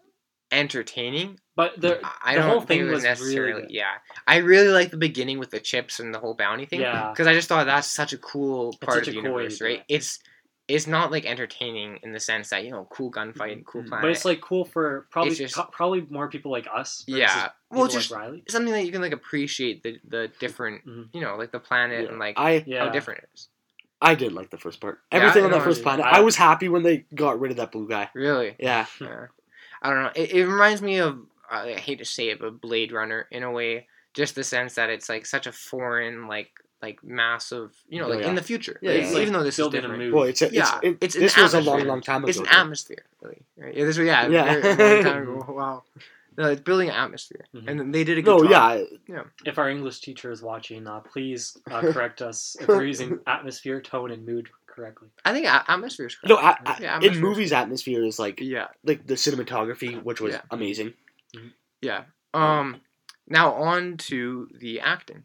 entertaining. 0.51 1.39
But 1.55 1.79
the 1.79 1.99
I 2.23 2.35
the 2.35 2.41
don't 2.41 2.49
whole 2.49 2.59
think 2.59 2.67
thing 2.67 2.79
it 2.81 2.83
was 2.83 2.93
was 2.95 3.03
necessarily. 3.05 3.51
really 3.53 3.61
good. 3.67 3.71
yeah, 3.71 3.93
I 4.27 4.37
really 4.37 4.67
like 4.67 4.91
the 4.91 4.97
beginning 4.97 5.39
with 5.39 5.51
the 5.51 5.59
chips 5.61 5.99
and 6.01 6.13
the 6.13 6.19
whole 6.19 6.33
bounty 6.35 6.65
thing. 6.65 6.81
Yeah. 6.81 7.11
because 7.11 7.27
I 7.27 7.33
just 7.33 7.47
thought 7.47 7.65
that's 7.65 7.87
such 7.87 8.11
a 8.13 8.17
cool 8.17 8.75
part 8.81 8.99
such 8.99 9.07
of 9.07 9.13
the 9.13 9.19
a 9.21 9.23
cool 9.23 9.33
way 9.33 9.43
universe, 9.43 9.57
to 9.59 9.63
right? 9.65 9.83
It's 9.87 10.19
it's 10.67 10.87
not 10.87 11.11
like 11.11 11.25
entertaining 11.25 11.99
in 12.03 12.11
the 12.11 12.19
sense 12.19 12.49
that 12.49 12.63
you 12.65 12.71
know 12.71 12.87
cool 12.89 13.11
gunfight, 13.11 13.63
cool 13.65 13.83
planet, 13.83 14.01
But 14.01 14.11
it's 14.11 14.25
like 14.25 14.41
cool 14.41 14.65
for 14.65 15.07
probably 15.11 15.35
just- 15.35 15.53
pro- 15.55 15.65
probably 15.65 16.01
more 16.09 16.27
people 16.27 16.51
like 16.51 16.67
us. 16.73 17.03
Yeah. 17.07 17.49
Well, 17.69 17.87
just- 17.87 18.09
like 18.11 18.19
Riley. 18.21 18.43
something 18.49 18.73
that 18.73 18.85
you 18.85 18.91
can 18.91 19.01
like 19.01 19.11
appreciate 19.13 19.83
the 19.83 19.99
the 20.07 20.31
different, 20.39 20.85
Mhm. 20.85 21.09
you 21.13 21.21
know, 21.21 21.35
like 21.35 21.51
the 21.51 21.59
planet 21.59 22.03
Yeah. 22.03 22.09
and 22.09 22.19
like 22.19 22.39
I 22.39 22.63
Yeah. 22.65 22.85
how 22.85 22.89
different 22.91 23.19
it 23.23 23.29
is. 23.33 23.49
I 24.01 24.15
did 24.15 24.33
like 24.33 24.49
the 24.49 24.57
first 24.57 24.81
part. 24.81 25.01
Everything 25.11 25.43
I 25.43 25.45
on 25.45 25.51
that 25.51 25.63
first 25.63 25.81
planet. 25.83 26.05
I- 26.05 26.17
I 26.17 26.19
was 26.21 26.35
happy 26.35 26.67
when 26.69 26.83
they 26.83 27.05
got 27.13 27.39
rid 27.39 27.51
of 27.51 27.57
that 27.57 27.71
blue 27.71 27.87
guy. 27.87 28.09
Really, 28.13 28.55
Yeah. 28.59 28.85
yeah. 28.99 29.27
I 29.81 29.89
don't 29.89 30.03
know. 30.03 30.11
It, 30.15 30.31
it 30.31 30.45
reminds 30.47 30.81
me 30.81 30.99
of 30.99 31.19
I 31.49 31.73
hate 31.73 31.99
to 31.99 32.05
say 32.05 32.29
it, 32.29 32.39
but 32.39 32.59
Blade 32.59 32.91
Runner 32.91 33.27
in 33.29 33.43
a 33.43 33.51
way, 33.51 33.87
just 34.15 34.33
the 34.33 34.43
sense 34.43 34.73
that 34.75 34.89
it's 34.89 35.09
like 35.09 35.27
such 35.27 35.45
a 35.45 35.51
foreign, 35.51 36.27
like 36.27 36.49
like 36.81 37.03
massive, 37.03 37.71
you 37.89 37.99
know, 37.99 38.05
Oh, 38.05 38.09
like 38.09 38.21
yeah. 38.21 38.29
in 38.29 38.35
the 38.35 38.41
future. 38.41 38.77
Yeah, 38.81 38.91
right? 38.91 39.03
yeah. 39.03 39.19
Even 39.19 39.33
though 39.33 39.43
this 39.43 39.55
is 39.55 39.57
building 39.57 39.79
a 39.79 39.81
different. 39.83 40.03
mood. 40.03 40.13
Well, 40.13 40.23
it's 40.23 40.41
a, 40.41 40.45
it's, 40.45 40.53
Yeah, 40.55 40.79
it, 40.83 40.97
it's 41.01 41.15
an 41.15 41.21
this 41.21 41.37
was 41.37 41.53
a 41.53 41.61
long, 41.61 41.83
long 41.85 42.01
time 42.01 42.23
ago. 42.23 42.29
It's 42.29 42.39
an 42.39 42.47
atmosphere, 42.47 43.05
really. 43.21 43.41
Right? 43.57 43.75
Yeah, 43.75 43.85
this 43.85 43.97
yeah, 43.97 44.27
Yeah. 44.27 44.61
very 44.61 44.95
long 44.95 45.03
time 45.03 45.23
ago. 45.23 45.45
Wow. 45.53 45.83
No, 46.37 46.49
it's 46.49 46.59
building 46.61 46.89
an 46.89 46.95
atmosphere, 46.95 47.45
Mhm. 47.55 47.67
and 47.69 47.95
they 47.95 48.03
did 48.03 48.17
a 48.17 48.21
good 48.21 48.41
No, 48.43 48.45
job. 48.45 48.87
yeah, 49.07 49.23
If 49.45 49.57
our 49.57 49.69
English 49.69 50.01
teacher 50.01 50.31
is 50.31 50.41
watching, 50.41 50.85
uh, 50.85 50.99
please 50.99 51.57
uh, 51.71 51.79
correct 51.93 52.21
us 52.21 52.57
if 52.59 52.67
we're 52.67 52.83
using 52.83 53.19
atmosphere, 53.27 53.79
tone, 53.79 54.11
and 54.11 54.25
mood 54.25 54.49
correctly. 54.67 55.07
I 55.23 55.31
think 55.31 55.45
atmosphere 55.47 56.07
is 56.07 56.17
no. 56.25 56.35
correct. 56.35 56.61
I, 56.67 56.73
I, 56.73 56.77
Yeah, 56.81 56.87
in 56.97 57.03
atmosphere. 57.03 57.21
movies, 57.21 57.53
atmosphere 57.53 58.03
is 58.03 58.19
like 58.19 58.41
Yeah, 58.41 58.67
like 58.83 59.07
the 59.07 59.13
cinematography, 59.13 60.03
which 60.03 60.19
was 60.19 60.33
Yeah. 60.33 60.41
amazing. 60.51 60.93
yeah. 61.81 62.03
Um, 62.33 62.81
now 63.29 63.53
on 63.53 63.95
to 64.09 64.49
the 64.59 64.81
acting. 64.81 65.23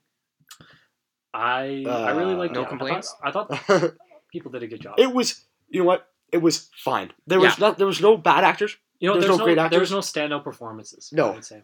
I 1.33 1.85
I 1.87 2.11
really 2.13 2.35
Uh, 2.35 2.39
like 2.39 2.53
No 2.53 2.63
it. 2.63 2.67
I 2.67 2.69
complaints? 2.69 3.15
thought, 3.33 3.51
I 3.51 3.69
thought 3.69 3.95
people 4.33 4.51
did 4.51 4.63
a 4.63 4.67
good 4.67 4.81
job. 4.81 4.95
It 4.99 5.13
was, 5.13 5.45
you 5.69 5.81
know 5.81 5.87
what? 5.87 6.07
It 6.33 6.39
was 6.39 6.69
fine. 6.77 7.13
There 7.27 7.41
was 7.41 7.59
not. 7.59 7.79
There 7.79 7.87
was 7.87 8.01
no 8.01 8.17
bad 8.17 8.45
actors. 8.45 8.77
you 9.01 9.09
know, 9.09 9.15
there's 9.15 9.25
there's, 9.27 9.39
no 9.39 9.39
no, 9.39 9.45
great 9.45 9.55
there's 9.71 9.93
actors? 9.93 9.93
no 9.93 9.99
standout 9.99 10.45
performances. 10.45 11.11
No. 11.13 11.29
I 11.31 11.35
would 11.35 11.45
say. 11.45 11.63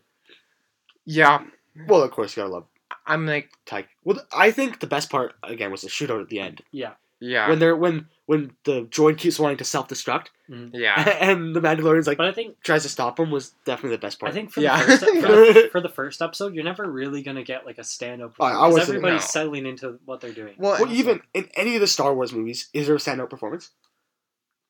Yeah, 1.04 1.44
Well, 1.88 2.02
of 2.02 2.10
course, 2.10 2.36
you 2.36 2.42
gotta 2.42 2.52
love 2.52 2.66
I'm 3.06 3.26
like, 3.26 3.50
Taika. 3.66 3.86
Well, 4.04 4.18
I 4.32 4.50
think 4.50 4.80
the 4.80 4.86
best 4.88 5.10
part 5.10 5.34
again 5.44 5.70
was 5.70 5.82
the 5.82 5.88
shootout 5.88 6.20
at 6.22 6.28
the 6.28 6.40
end 6.40 6.62
Yeah. 6.72 6.94
Yeah, 7.20 7.48
when 7.48 7.58
they're 7.58 7.76
when 7.76 8.06
when 8.26 8.52
the 8.64 8.82
droid 8.82 9.16
keeps 9.18 9.38
wanting 9.38 9.56
to 9.56 9.64
self 9.64 9.88
destruct 9.88 10.26
mm-hmm. 10.50 10.74
yeah. 10.74 11.00
and 11.20 11.54
the 11.54 11.60
Mandalorian's 11.60 12.06
like 12.06 12.18
But 12.18 12.26
I 12.26 12.32
think 12.32 12.60
tries 12.62 12.82
to 12.82 12.88
stop 12.88 13.18
him 13.18 13.30
was 13.30 13.54
definitely 13.64 13.96
the 13.96 14.00
best 14.00 14.18
part. 14.18 14.32
I 14.32 14.34
think 14.34 14.50
for, 14.50 14.60
Yeah. 14.60 14.84
the 14.84 14.96
first, 14.98 15.04
for, 15.04 15.20
the, 15.20 15.68
for 15.72 15.80
the 15.80 15.88
first 15.88 16.20
episode, 16.20 16.54
you're 16.54 16.64
never 16.64 16.90
really 16.90 17.22
gonna 17.22 17.44
get 17.44 17.64
like 17.64 17.78
a 17.78 17.82
standout. 17.82 18.32
I- 18.40 18.50
I 18.50 18.66
wasn't- 18.66 18.88
everybody's 18.88 19.22
no. 19.22 19.26
settling 19.26 19.66
into 19.66 20.00
what 20.04 20.20
they're 20.20 20.32
doing. 20.32 20.54
Well, 20.58 20.76
well, 20.80 20.92
even 20.92 21.22
in 21.34 21.48
any 21.54 21.76
of 21.76 21.80
the 21.80 21.86
Star 21.86 22.14
Wars 22.14 22.32
movies, 22.32 22.68
is 22.72 22.88
there 22.88 22.96
a 22.96 22.98
standout 22.98 23.30
performance? 23.30 23.70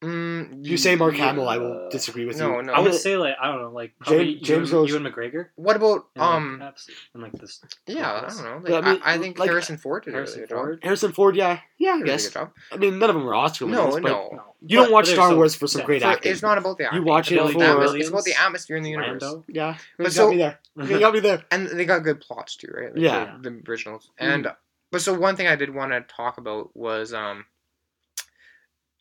Mm, 0.03 0.65
you 0.65 0.77
say 0.77 0.95
Mark 0.97 1.17
yeah. 1.17 1.27
Hamill, 1.27 1.49
I 1.49 1.59
will 1.59 1.89
disagree 1.91 2.25
with 2.27 2.39
No, 2.39 2.47
you. 2.47 2.53
no. 2.57 2.61
no. 2.63 2.73
I 2.75 2.81
would 2.81 2.95
say 2.95 3.17
like 3.17 3.35
I 3.41 3.47
don't 3.51 3.63
know, 3.63 3.71
like 3.71 3.93
James- 4.07 4.41
James 4.43 4.71
Ewan, 4.71 4.83
Rose- 4.83 4.91
Ewan 4.91 5.13
McGregor. 5.13 5.49
What 5.57 5.77
about 5.77 6.07
And, 6.15 6.23
um? 6.23 6.63
absolutely, 6.63 7.03
and 7.15 7.23
like 7.23 7.33
this. 7.33 7.61
Yeah, 7.87 8.13
I 8.13 8.21
don't 8.29 8.45
know. 8.45 8.57
Like, 8.59 8.69
Yeah, 8.69 8.75
I 8.77 8.79
I, 8.79 8.93
mean, 8.93 9.03
I, 9.05 9.19
think 9.19 9.39
like, 9.39 9.49
Harrison 9.51 9.79
Ford 9.79 10.05
did 10.05 10.11
a 10.15 10.19
really 10.19 10.27
Harrison 10.27 10.49
job. 10.49 10.59
Ford. 10.59 10.81
Harrison 10.83 11.13
Ford, 11.13 11.37
yeah, 11.37 11.61
yeah, 11.79 11.91
I 11.91 11.93
Did 11.95 11.99
really 12.03 12.07
guess. 12.13 12.27
good 12.29 12.35
job. 12.35 12.51
I 12.73 12.77
mean, 12.77 12.99
none 12.99 13.11
of 13.11 13.17
them 13.17 13.25
were 13.25 13.35
Oscar 13.35 13.67
No, 13.67 13.87
winners, 13.87 13.95
but 13.95 14.03
no. 14.09 14.31
No. 14.33 14.43
you 14.61 14.77
don't 14.79 14.93
watch 14.93 15.07
Star 15.09 15.29
there's 15.29 15.37
Wars 15.37 15.55
for 15.55 15.67
some 15.67 15.81
yeah, 15.81 15.87
great 15.87 16.03
For- 16.03 16.09
acting. 16.09 16.33
it's 16.33 16.43
not 16.43 16.59
about 16.59 16.79
the 16.79 16.85
acting. 16.87 17.05
watch 17.05 17.33
it 17.33 17.37
it's, 17.37 17.41
about 17.55 17.59
the 17.59 17.67
for- 17.67 17.81
atmos- 17.95 18.01
it's 18.01 18.09
about 18.09 18.25
the 18.25 18.35
atmosphere 18.35 18.77
in 18.77 18.83
the 18.83 18.91
universe. 18.91 19.23
Lando. 19.23 19.45
Yeah, 19.49 19.73
you 19.75 19.79
But 19.99 20.05
got 20.05 20.13
so- 20.13 20.31
me 20.31 20.37
there. 20.39 20.59
You 20.77 21.01
got 21.01 21.15
me 21.15 21.21
there. 21.21 21.43
and 21.51 21.69
they 21.69 21.85
got 21.87 22.01
good 22.05 22.21
plots 22.21 22.57
too, 22.57 22.71
right? 22.73 22.93
Yeah. 22.97 23.37
the, 23.41 23.51
the 23.51 23.63
originals. 23.71 24.11
And 24.19 24.49
but 24.93 25.01
so 25.01 25.15
one 25.19 25.37
thing 25.37 25.47
I 25.47 25.57
did 25.57 25.75
want 25.75 25.93
to 25.93 26.01
talk 26.03 26.39
about 26.39 26.77
was 26.77 27.13
um, 27.15 27.45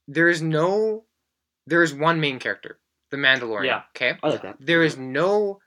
there 0.07 0.29
is 0.29 0.41
no, 0.41 1.05
there 1.67 1.83
is 1.83 1.93
one 1.93 2.19
main 2.19 2.39
character, 2.39 2.79
the 3.11 3.17
Mandalorian. 3.17 3.65
Yeah. 3.65 3.81
Okay. 3.95 4.17
I 4.21 4.29
like 4.29 4.41
that. 4.43 4.57
There 4.59 4.83
is 4.83 4.97
no, 4.97 5.59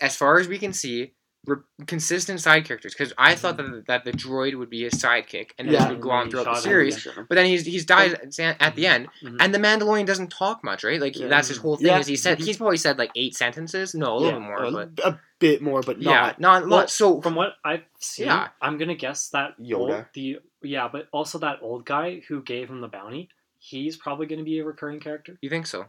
as 0.00 0.16
far 0.16 0.38
as 0.38 0.48
we 0.48 0.58
can 0.58 0.72
see, 0.72 1.12
re- 1.46 1.58
consistent 1.86 2.40
side 2.40 2.64
characters. 2.64 2.94
Because 2.96 3.12
I 3.16 3.34
thought 3.36 3.56
mm-hmm. 3.56 3.82
that 3.86 3.86
that 3.86 4.04
the 4.04 4.12
droid 4.12 4.56
would 4.58 4.70
be 4.70 4.82
his 4.82 4.94
sidekick 4.94 5.50
and 5.58 5.70
Yeah. 5.70 5.78
this 5.84 5.88
would 5.90 6.00
go 6.00 6.10
on 6.10 6.30
throughout 6.30 6.44
the 6.44 6.50
Shot 6.54 6.56
him, 6.56 6.62
series. 6.62 7.06
yeah. 7.06 7.12
But 7.28 7.36
then 7.36 7.46
he's 7.46 7.64
he's 7.64 7.84
died 7.86 8.14
at- 8.14 8.60
at 8.60 8.74
the 8.74 8.86
end, 8.86 9.08
Mhm. 9.22 9.36
and 9.40 9.54
the 9.54 9.58
Mandalorian 9.58 10.06
doesn't 10.06 10.30
talk 10.30 10.64
much, 10.64 10.82
right? 10.84 11.00
Like 11.00 11.16
Yeah. 11.16 11.28
that's 11.28 11.48
his 11.48 11.58
mm-hmm. 11.58 11.66
whole 11.66 11.76
thing. 11.76 11.86
Yeah. 11.86 11.98
Is 12.00 12.06
he 12.08 12.16
said 12.16 12.38
he's 12.40 12.56
probably 12.56 12.76
said 12.78 12.98
like 12.98 13.12
eight 13.14 13.36
sentences, 13.36 13.94
no, 13.94 14.14
a 14.14 14.18
little 14.18 14.28
Yeah. 14.28 14.38
bit 14.38 14.42
more, 14.42 14.64
a, 14.64 14.70
but 14.72 15.04
a 15.06 15.20
bit 15.38 15.62
more, 15.62 15.82
but 15.82 16.02
yeah, 16.02 16.10
not. 16.10 16.40
not 16.40 16.62
a 16.64 16.66
lot. 16.66 16.90
So 16.90 17.20
From 17.20 17.36
what 17.36 17.54
I've 17.64 17.84
seen, 18.00 18.26
Yeah. 18.26 18.48
I'm 18.60 18.78
gonna 18.78 18.96
guess 18.96 19.28
that 19.30 19.58
Yoda. 19.60 19.78
Old, 19.98 20.04
the 20.14 20.38
yeah, 20.62 20.88
but 20.90 21.06
also 21.12 21.38
that 21.38 21.58
old 21.62 21.84
guy 21.86 22.22
who 22.26 22.42
gave 22.42 22.68
him 22.68 22.80
the 22.80 22.88
bounty. 22.88 23.28
He's 23.68 23.96
probably 23.96 24.26
gonna 24.26 24.44
be 24.44 24.58
a 24.60 24.64
recurring 24.64 25.00
character 25.00 25.38
you 25.40 25.50
think 25.50 25.66
so? 25.66 25.86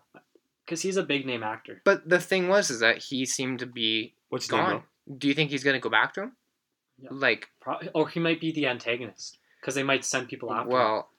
because 0.66 0.82
he's 0.82 0.98
a 0.98 1.04
big 1.04 1.26
name 1.26 1.44
actor. 1.44 1.82
But 1.86 2.10
the 2.10 2.20
thing 2.20 2.48
was, 2.50 2.70
is 2.70 2.80
that 2.80 2.98
he 2.98 3.26
seemed 3.26 3.60
to 3.60 3.66
be 3.66 4.14
What's 4.30 4.46
his 4.46 4.52
name, 4.52 4.66
gone. 4.66 4.84
Do 5.18 5.28
you 5.28 5.34
think 5.34 5.52
he's 5.52 5.64
gonna 5.64 5.80
go 5.80 5.90
back 5.90 6.14
to 6.16 6.24
him? 6.24 6.32
Yeah. 7.00 7.10
Like, 7.12 7.50
Pro- 7.62 7.80
or 7.94 8.10
he 8.10 8.20
might 8.20 8.42
be 8.42 8.52
the 8.52 8.66
antagonist 8.68 9.38
because 9.62 9.76
they 9.76 9.84
might 9.84 10.04
send 10.04 10.28
people 10.28 10.52
after. 10.52 10.64
him. 10.70 10.74
well, 10.74 11.10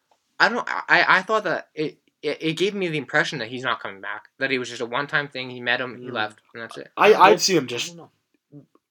I 0.40 0.48
don't. 0.48 0.66
I 0.68 1.04
I 1.18 1.22
thought 1.22 1.44
that 1.44 1.68
it, 1.74 1.98
it 2.22 2.38
it 2.42 2.52
gave 2.54 2.74
me 2.74 2.88
the 2.88 2.98
impression 2.98 3.38
that 3.38 3.48
he's 3.48 3.62
not 3.62 3.80
coming 3.80 4.00
back. 4.00 4.24
That 4.38 4.50
it 4.50 4.58
was 4.58 4.68
just 4.68 4.80
a 4.82 4.86
one 4.86 5.06
time 5.06 5.28
thing. 5.28 5.50
He 5.50 5.60
met 5.60 5.80
him, 5.80 5.96
he 5.98 6.08
Mm. 6.08 6.12
left, 6.12 6.40
and 6.54 6.62
that's 6.64 6.76
it. 6.76 6.90
I, 6.96 7.14
I'd 7.14 7.40
see 7.40 7.56
him 7.56 7.68
just 7.68 7.96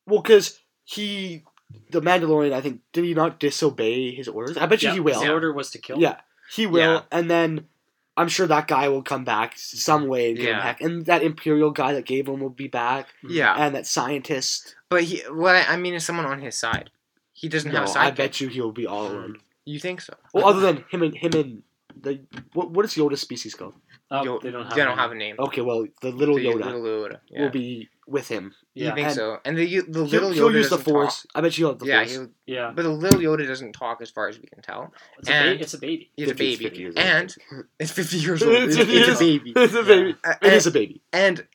well 0.06 0.22
because 0.22 0.60
he, 0.86 1.44
the 1.92 2.02
Mandalorian. 2.02 2.54
I 2.54 2.62
think 2.62 2.82
did 2.94 3.04
he 3.04 3.14
not 3.14 3.40
disobey 3.40 4.16
his 4.16 4.28
orders? 4.30 4.56
I 4.58 4.66
bet 4.66 4.82
you 4.82 4.88
Yeah, 4.90 4.94
he 4.96 5.00
will. 5.02 5.20
The 5.22 5.32
order 5.34 5.52
was 5.54 5.70
to 5.72 5.78
kill. 5.80 6.00
Yeah, 6.00 6.16
he 6.52 6.66
will, 6.68 6.80
Yeah. 6.96 7.02
and 7.12 7.30
then 7.30 7.68
I'm 8.16 8.28
sure 8.30 8.48
that 8.48 8.68
guy 8.68 8.90
will 8.90 9.04
come 9.04 9.24
back 9.24 9.54
some 9.58 10.08
way 10.08 10.30
and 10.30 10.38
give 10.38 10.48
him 10.48 10.56
Yeah. 10.56 10.62
heck. 10.64 10.82
And 10.82 11.06
that 11.06 11.22
Imperial 11.22 11.70
guy 11.72 11.94
that 11.94 12.06
gave 12.06 12.28
him 12.28 12.40
will 12.40 12.50
be 12.50 12.68
back, 12.68 13.08
Yeah, 13.28 13.54
and 13.56 13.76
that 13.76 13.86
scientist. 13.86 14.76
but 14.90 15.04
he. 15.04 15.20
What 15.30 15.56
I, 15.56 15.74
I 15.74 15.78
mean 15.78 15.94
is 15.94 16.06
someone 16.06 16.26
on 16.26 16.42
his 16.42 16.56
side. 16.58 16.90
He 17.34 17.48
doesn't 17.48 17.72
No, 17.72 17.80
have 17.82 17.90
a 17.90 17.92
sidekick. 17.92 17.98
I 17.98 18.12
bet 18.12 18.42
you 18.42 18.48
he'll 18.48 18.72
be 18.72 18.88
all 18.88 19.08
alone. 19.08 19.38
You 19.66 19.80
think 19.80 20.02
so? 20.02 20.14
Well, 20.34 20.48
other 20.48 20.62
than 20.62 20.86
him 20.90 21.04
and 21.04 21.16
him 21.16 21.32
and 21.34 21.64
the 22.02 22.22
what 22.54 22.72
what 22.72 22.86
is 22.86 22.96
Yoda's 22.96 23.22
species 23.22 23.54
called? 23.54 23.76
Oh, 24.10 24.24
Yo- 24.24 24.40
they 24.40 24.50
don't 24.50 24.64
have. 24.64 24.74
they 24.74 24.82
don't 24.82 24.94
any. 24.94 25.02
have 25.02 25.12
a 25.12 25.16
name. 25.16 25.36
Okay, 25.38 25.62
well, 25.62 25.86
the 26.02 26.10
little 26.12 26.36
The 26.36 26.46
Yoda 26.46 26.66
Little 26.66 26.82
Yoda. 26.82 27.20
Yeah. 27.30 27.42
will 27.42 27.50
be 27.52 27.90
with 28.08 28.28
him. 28.30 28.54
You 28.74 28.86
Yeah, 28.86 28.96
think 28.96 29.08
And 29.08 29.16
so? 29.16 29.40
And 29.46 29.58
the 29.58 29.66
the 29.66 29.84
He'll, 29.84 30.04
little 30.06 30.32
he'll 30.32 30.50
Yoda 30.50 30.54
use 30.56 30.70
the 30.70 30.78
doesn't 30.78 30.92
Force. 30.94 31.22
talk. 31.24 31.32
I 31.36 31.42
bet 31.42 31.54
he'll 31.54 31.70
have 31.70 31.80
the 31.80 31.86
Yeah, 31.88 32.00
Force. 32.00 32.12
he'll, 32.14 32.30
yeah. 32.46 32.72
but 32.76 32.84
the 32.84 32.90
little 32.90 33.20
Yoda 33.20 33.46
doesn't 33.46 33.74
talk 33.74 34.02
as 34.02 34.10
far 34.10 34.28
as 34.30 34.40
we 34.40 34.48
can 34.48 34.62
tell. 34.62 34.94
It's 35.20 35.30
a, 35.30 35.34
and- 35.34 35.58
ba- 35.58 35.64
it's 35.64 35.74
a 35.74 35.78
baby. 35.78 36.12
He's 36.16 36.32
a 36.32 36.36
baby, 36.36 36.64
50 36.70 36.94
and 37.00 37.36
it's 37.80 37.92
fifty 37.92 38.18
years 38.18 38.42
old. 38.44 38.54
It's 38.56 38.76
It's, 38.78 38.90
it's 38.90 39.10
a 39.10 39.24
baby. 39.24 39.54
it's 39.56 39.74
a 39.74 39.84
baby. 39.84 40.16
Uh, 40.24 40.34
It 40.42 40.54
is 40.54 40.66
a 40.68 40.72
baby. 40.72 41.02
and 41.14 41.46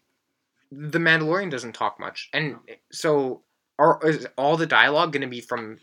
the 0.71 0.99
Mandalorian 0.99 1.51
doesn't 1.51 1.73
talk 1.75 1.99
much, 2.01 2.29
and 2.33 2.57
so 2.91 3.43
are 3.79 4.01
is 4.05 4.27
all 4.38 4.57
the 4.57 4.67
dialogue 4.67 5.12
going 5.12 5.23
to 5.23 5.27
be 5.29 5.41
from 5.41 5.79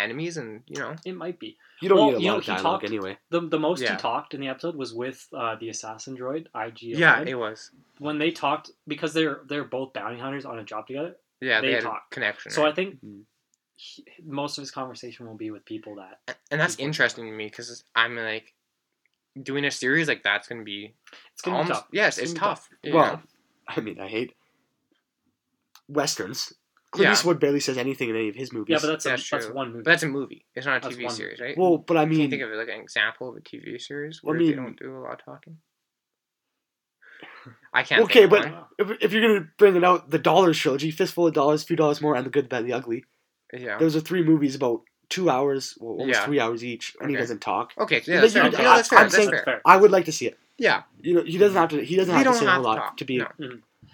enemies? 0.00 0.36
And 0.36 0.62
you 0.66 0.78
know, 0.80 0.96
It 1.04 1.16
might 1.16 1.38
be. 1.38 1.56
You 1.80 1.88
don't 1.88 1.98
Well, 1.98 2.06
need 2.10 2.16
a 2.16 2.20
you 2.20 2.26
lot 2.28 2.32
know, 2.34 2.38
of 2.38 2.44
dialogue 2.46 2.62
talked- 2.80 2.84
anyway. 2.84 3.18
The, 3.30 3.40
the 3.40 3.58
most 3.58 3.80
Yeah. 3.82 3.92
he 3.92 3.96
talked 3.98 4.34
in 4.34 4.40
the 4.40 4.48
episode 4.48 4.74
was 4.76 4.92
with 4.92 5.26
uh, 5.32 5.56
the 5.56 5.68
assassin 5.70 6.16
droid 6.16 6.46
IG. 6.54 6.82
yeah, 6.98 7.20
it 7.22 7.34
was. 7.38 7.70
when 7.98 8.18
they 8.18 8.30
talked 8.30 8.70
because 8.88 9.12
they're 9.14 9.40
they're 9.46 9.64
both 9.64 9.92
bounty 9.92 10.18
hunters 10.18 10.44
on 10.44 10.58
a 10.58 10.64
job 10.64 10.86
together. 10.86 11.16
Yeah, 11.40 11.60
they, 11.60 11.72
They 11.74 11.80
talk. 11.80 12.10
connection. 12.10 12.50
So 12.52 12.62
I 12.62 12.66
right? 12.66 12.74
think 12.76 13.02
Mhm. 13.04 13.22
he, 13.76 14.04
most 14.24 14.58
of 14.58 14.62
his 14.62 14.70
conversation 14.70 15.26
will 15.26 15.36
be 15.38 15.50
with 15.50 15.64
people 15.64 15.96
that 15.96 16.36
and 16.50 16.60
that's 16.60 16.76
interesting 16.78 17.24
to 17.26 17.32
me 17.32 17.46
because 17.46 17.82
I'm 17.96 18.14
like 18.16 18.52
doing 19.40 19.64
a 19.64 19.70
series 19.70 20.06
like 20.08 20.22
that's 20.22 20.48
going 20.48 20.60
to 20.60 20.64
be 20.64 20.92
it's 21.32 21.40
gonna 21.40 21.62
be 21.62 21.68
tough. 21.70 21.86
yes, 21.92 22.18
It's 22.18 22.32
it's, 22.32 22.38
gonna 22.38 22.54
tough. 22.56 22.68
Well, 22.84 23.12
know? 23.14 23.22
I 23.68 23.80
mean, 23.80 23.98
I 24.00 24.08
hate 24.08 24.34
westerns. 25.88 26.52
Clint 26.92 27.06
Yeah. 27.06 27.12
Eastwood 27.12 27.38
barely 27.38 27.60
says 27.60 27.78
anything 27.78 28.10
in 28.10 28.16
any 28.16 28.28
of 28.28 28.34
his 28.34 28.52
movies. 28.52 28.72
Yeah, 28.72 28.78
but 28.80 28.88
that's 28.88 29.04
That's 29.04 29.26
a, 29.28 29.30
that's 29.36 29.46
true. 29.46 29.54
one 29.54 29.68
movie. 29.68 29.82
but 29.84 29.90
that's 29.92 30.02
a 30.02 30.08
movie. 30.08 30.44
It's 30.56 30.66
not 30.66 30.78
a 30.78 30.80
That's 30.80 30.96
TV 30.96 31.04
one- 31.04 31.14
series, 31.14 31.38
right? 31.40 31.56
well, 31.56 31.78
but 31.78 31.96
I 31.96 32.04
Can 32.04 32.12
you 32.12 32.18
mean, 32.18 32.30
think 32.30 32.42
of 32.42 32.50
like 32.50 32.68
an 32.68 32.80
example 32.80 33.28
of 33.28 33.36
a 33.36 33.40
TV 33.40 33.80
series 33.80 34.20
I 34.22 34.26
where 34.26 34.38
they 34.38 34.46
mean- 34.46 34.56
don't 34.56 34.78
do 34.78 34.96
a 34.96 35.00
lot 35.00 35.12
of 35.20 35.24
talking? 35.24 35.58
I 37.72 37.82
can't. 37.82 38.02
Okay, 38.04 38.26
think 38.26 38.30
but- 38.30 38.68
if, 38.78 38.90
if 39.02 39.12
you're 39.12 39.22
gonna 39.26 39.48
bring 39.58 39.76
it 39.76 39.84
out, 39.84 40.10
the 40.10 40.18
Dollars 40.18 40.58
trilogy, 40.58 40.90
Fistful 40.90 41.28
of 41.28 41.34
Dollars, 41.34 41.62
Few 41.62 41.76
Dollars 41.76 42.00
More, 42.00 42.14
and 42.16 42.26
The 42.26 42.30
Good, 42.30 42.48
Bad, 42.48 42.66
the 42.66 42.72
Ugly. 42.72 43.04
yeah. 43.52 43.78
Those 43.78 43.94
are 43.96 44.00
three 44.00 44.22
movies 44.22 44.54
about 44.54 44.82
two 45.08 45.30
hours, 45.30 45.76
well, 45.80 45.92
almost 45.98 46.18
Yeah. 46.18 46.24
three 46.26 46.40
hours 46.40 46.64
each, 46.64 46.96
and 47.00 47.10
he 47.10 47.16
doesn't 47.16 47.40
talk. 47.40 47.72
Okay, 47.78 47.96
yeah, 48.04 48.16
But 48.16 48.20
that's 48.22 48.34
you 48.34 48.40
fair. 48.42 48.50
could- 48.50 48.58
Yeah, 48.60 48.76
that's 48.76 48.88
fair. 48.88 48.98
I'm 48.98 49.04
That's 49.04 49.16
saying- 49.16 49.30
fair. 49.30 49.42
fair. 49.44 49.62
I 49.64 49.76
would 49.76 49.90
like 49.90 50.04
to 50.06 50.12
see 50.12 50.26
it. 50.26 50.38
Yeah, 50.58 50.82
You 51.00 51.14
know, 51.14 51.22
he 51.24 51.38
doesn't 51.38 51.56
have 51.56 51.70
to. 51.70 51.82
He 51.84 51.96
doesn't 51.96 52.14
He 52.14 52.22
have 52.22 52.32
to 52.34 52.38
say 52.38 52.46
a 52.46 52.50
whole 52.50 52.62
lot 52.62 52.76
talk, 52.76 52.96
to 52.98 53.04
be 53.06 53.16
no. 53.18 53.24
Mm-hmm. 53.24 53.44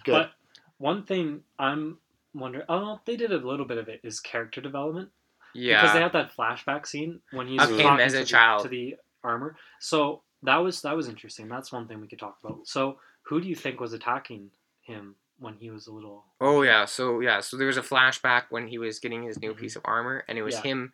good. 0.04 0.12
But 0.12 0.32
one 0.78 1.04
thing 1.04 1.42
I'm 1.60 1.98
wondering, 2.38 2.64
oh, 2.68 3.00
they 3.04 3.16
did 3.16 3.32
a 3.32 3.38
little 3.38 3.66
bit 3.66 3.78
of 3.78 3.88
it 3.88 4.00
is 4.02 4.20
character 4.20 4.60
development 4.60 5.10
yeah. 5.54 5.80
because 5.80 5.94
they 5.94 6.00
have 6.00 6.12
that 6.12 6.34
flashback 6.36 6.86
scene 6.86 7.20
when 7.32 7.46
he's 7.46 7.60
him 7.62 7.78
talking 7.78 8.04
as 8.04 8.14
a 8.14 8.18
to 8.18 8.22
the- 8.24 8.28
child. 8.28 8.62
to 8.62 8.68
the 8.68 8.96
armor. 9.24 9.56
So 9.80 10.22
that 10.42 10.56
was 10.58 10.82
that 10.82 10.96
was 10.96 11.08
interesting. 11.08 11.48
That's 11.48 11.72
one 11.72 11.88
thing 11.88 12.00
we 12.00 12.06
could 12.08 12.18
talk 12.18 12.38
about. 12.44 12.66
So 12.68 12.98
who 13.22 13.40
do 13.40 13.48
you 13.48 13.54
think 13.56 13.80
was 13.80 13.92
attacking 13.92 14.50
him 14.82 15.16
when 15.38 15.54
he 15.54 15.70
was 15.70 15.86
a 15.86 15.92
little? 15.92 16.24
Oh 16.40 16.62
yeah, 16.62 16.84
so 16.84 17.20
yeah, 17.20 17.40
so 17.40 17.56
there 17.56 17.66
was 17.66 17.76
a 17.78 17.82
flashback 17.82 18.44
when 18.50 18.66
he 18.68 18.78
was 18.78 18.98
getting 19.00 19.22
his 19.24 19.40
new 19.40 19.52
Mhm. 19.54 19.58
piece 19.58 19.76
of 19.76 19.82
armor, 19.84 20.24
and 20.28 20.38
it 20.38 20.42
was 20.42 20.54
Yeah. 20.56 20.62
him. 20.62 20.92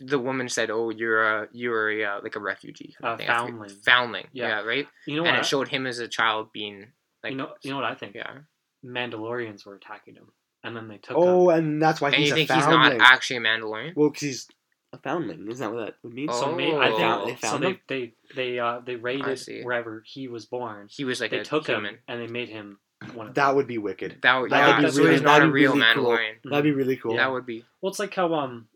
The 0.00 0.18
woman 0.18 0.48
said, 0.48 0.70
"Oh, 0.70 0.90
you're 0.90 1.22
a 1.22 1.48
you're 1.52 1.90
a 1.90 2.04
uh, 2.04 2.20
like 2.22 2.34
a 2.36 2.40
refugee, 2.40 2.96
Uh. 3.02 3.16
Foundling. 3.18 3.70
foundling, 3.84 4.28
Yeah. 4.32 4.48
yeah, 4.48 4.60
right." 4.62 4.88
You 5.06 5.16
know 5.16 5.24
and 5.26 5.36
it 5.36 5.44
showed 5.46 5.68
him 5.68 5.86
as 5.86 5.98
a 6.00 6.08
child 6.08 6.52
being 6.52 6.92
like, 7.22 7.32
you 7.32 7.36
know 7.36 7.54
you 7.62 7.70
know 7.70 7.76
what 7.76 7.84
I 7.84 7.94
think. 7.94 8.14
yeah. 8.16 8.38
Mandalorians 8.84 9.66
were 9.66 9.74
attacking 9.74 10.14
him, 10.14 10.32
and 10.64 10.76
then 10.76 10.88
they 10.88 10.98
took 10.98 11.16
Oh, 11.16 11.50
him. 11.50 11.58
and 11.58 11.82
that's 11.82 12.00
why 12.00 12.08
And 12.08 12.16
he's 12.16 12.28
you 12.28 12.34
a 12.34 12.36
think 12.38 12.50
he's 12.50 12.66
not 12.66 12.92
actually 13.00 13.36
a 13.36 13.40
Mandalorian? 13.40 13.94
well, 13.96 14.08
because 14.10 14.22
he's 14.22 14.48
a 14.92 14.98
foundling. 14.98 15.48
Isn't 15.50 15.66
that 15.70 15.74
what 15.74 15.86
that 15.86 15.94
would 16.02 16.14
mean? 16.14 16.32
So 16.32 16.54
may, 16.54 16.74
I 16.74 16.88
Oh. 16.90 17.24
think 17.26 17.40
They 17.40 17.46
found 17.48 17.62
they 17.62 17.68
him? 17.70 17.80
they 17.88 18.14
they 18.34 18.58
uh 18.58 18.80
they 18.80 18.96
raided 18.96 19.40
wherever 19.62 20.02
he 20.06 20.28
was 20.28 20.46
born. 20.46 20.88
He 20.90 21.04
was 21.04 21.20
like 21.20 21.30
they 21.30 21.40
a 21.40 21.44
took 21.44 21.66
human. 21.66 21.94
him 21.94 22.00
and 22.08 22.20
they 22.20 22.26
made 22.26 22.48
him 22.48 22.78
one 23.14 23.28
of 23.28 23.34
That 23.34 23.48
them. 23.48 23.56
would 23.56 23.66
be 23.66 23.78
wicked. 23.78 24.18
That 24.22 24.36
would 24.40 24.50
That 24.50 24.66
yeah, 24.66 24.76
would 24.80 24.86
be 24.86 24.90
so 24.92 25.02
really- 25.04 25.14
not 25.20 25.24
that'd 25.38 25.48
be 25.48 25.52
real 25.52 25.74
really 25.74 25.94
cool. 25.94 26.04
Mandalorian. 26.06 26.34
That'd 26.44 26.64
be 26.64 26.72
really 26.72 26.96
cool. 26.96 27.16
That 27.16 27.30
would 27.30 27.46
be. 27.46 27.64
Well, 27.80 27.90
it's 27.90 27.98
like 27.98 28.14
how 28.14 28.32
um, 28.34 28.68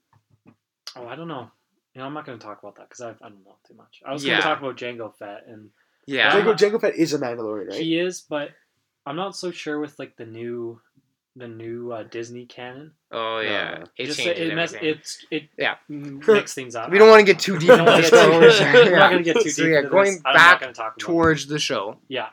oh, 0.97 1.07
I 1.09 1.17
don't 1.17 1.29
know. 1.29 1.51
You 1.95 2.01
know, 2.01 2.07
I'm 2.07 2.15
not 2.15 2.25
going 2.25 2.39
to 2.39 2.45
talk 2.45 2.59
about 2.63 2.77
that 2.77 2.89
because 2.89 3.01
I, 3.03 3.11
I 3.11 3.29
don't 3.29 3.45
know 3.45 3.57
too 3.67 3.75
much. 3.75 4.01
I 4.07 4.13
was 4.13 4.23
going 4.23 4.33
Yeah. 4.33 4.39
to 4.39 4.43
talk 4.45 4.61
about 4.61 4.77
Django 4.77 5.15
Fett, 5.17 5.45
and 5.47 5.71
Yeah. 6.07 6.31
Jango, 6.33 6.55
Jango 6.57 6.81
Fett 6.81 6.95
is 6.97 7.13
a 7.13 7.19
Mandalorian, 7.19 7.69
right? 7.71 7.81
he 7.81 7.99
is, 7.99 8.21
but 8.23 8.51
I'm 9.05 9.17
not 9.17 9.37
so 9.37 9.51
sure 9.51 9.79
with 9.81 9.99
like 9.99 10.17
the 10.17 10.25
new, 10.25 10.81
the 11.37 11.49
new 11.49 11.93
uh, 11.93 12.03
Disney 12.03 12.47
canon. 12.47 12.93
Oh 13.11 13.39
yeah. 13.41 13.81
Uh, 13.83 13.85
it 13.97 14.07
Just 14.07 14.21
changes 14.21 14.49
it 14.51 14.55
mess, 14.55 14.75
it's 14.81 15.25
it 15.31 15.45
Yeah. 15.57 15.77
m- 15.89 16.21
mix 16.27 16.53
things 16.55 16.75
up. 16.75 16.91
we 16.91 16.99
don't 16.99 17.09
want 17.09 17.21
to 17.21 17.27
get 17.33 17.39
too 17.41 17.53
deep 17.59 17.71
We 17.71 17.77
don't 17.77 17.81
into 17.89 17.91
wanna 17.93 18.03
the 18.03 18.11
get 18.11 18.11
too- 18.11 18.17
Star 18.17 18.31
Wars. 18.41 18.61
We're 18.61 18.73
not 18.73 18.91
Yeah. 18.91 19.11
going 19.11 19.25
to 19.25 19.33
get 19.33 19.43
too 19.43 19.51
So, 19.51 19.63
deep. 19.63 19.73
yeah, 19.73 19.79
into 19.79 19.91
going 19.91 20.13
this. 20.13 20.23
I'm 20.27 20.35
back 20.35 20.61
not 20.61 20.75
talk 20.75 20.87
about 20.97 20.97
it. 20.99 21.01
Towards 21.01 21.47
the 21.47 21.59
show. 21.59 21.97
Yeah. 22.09 22.29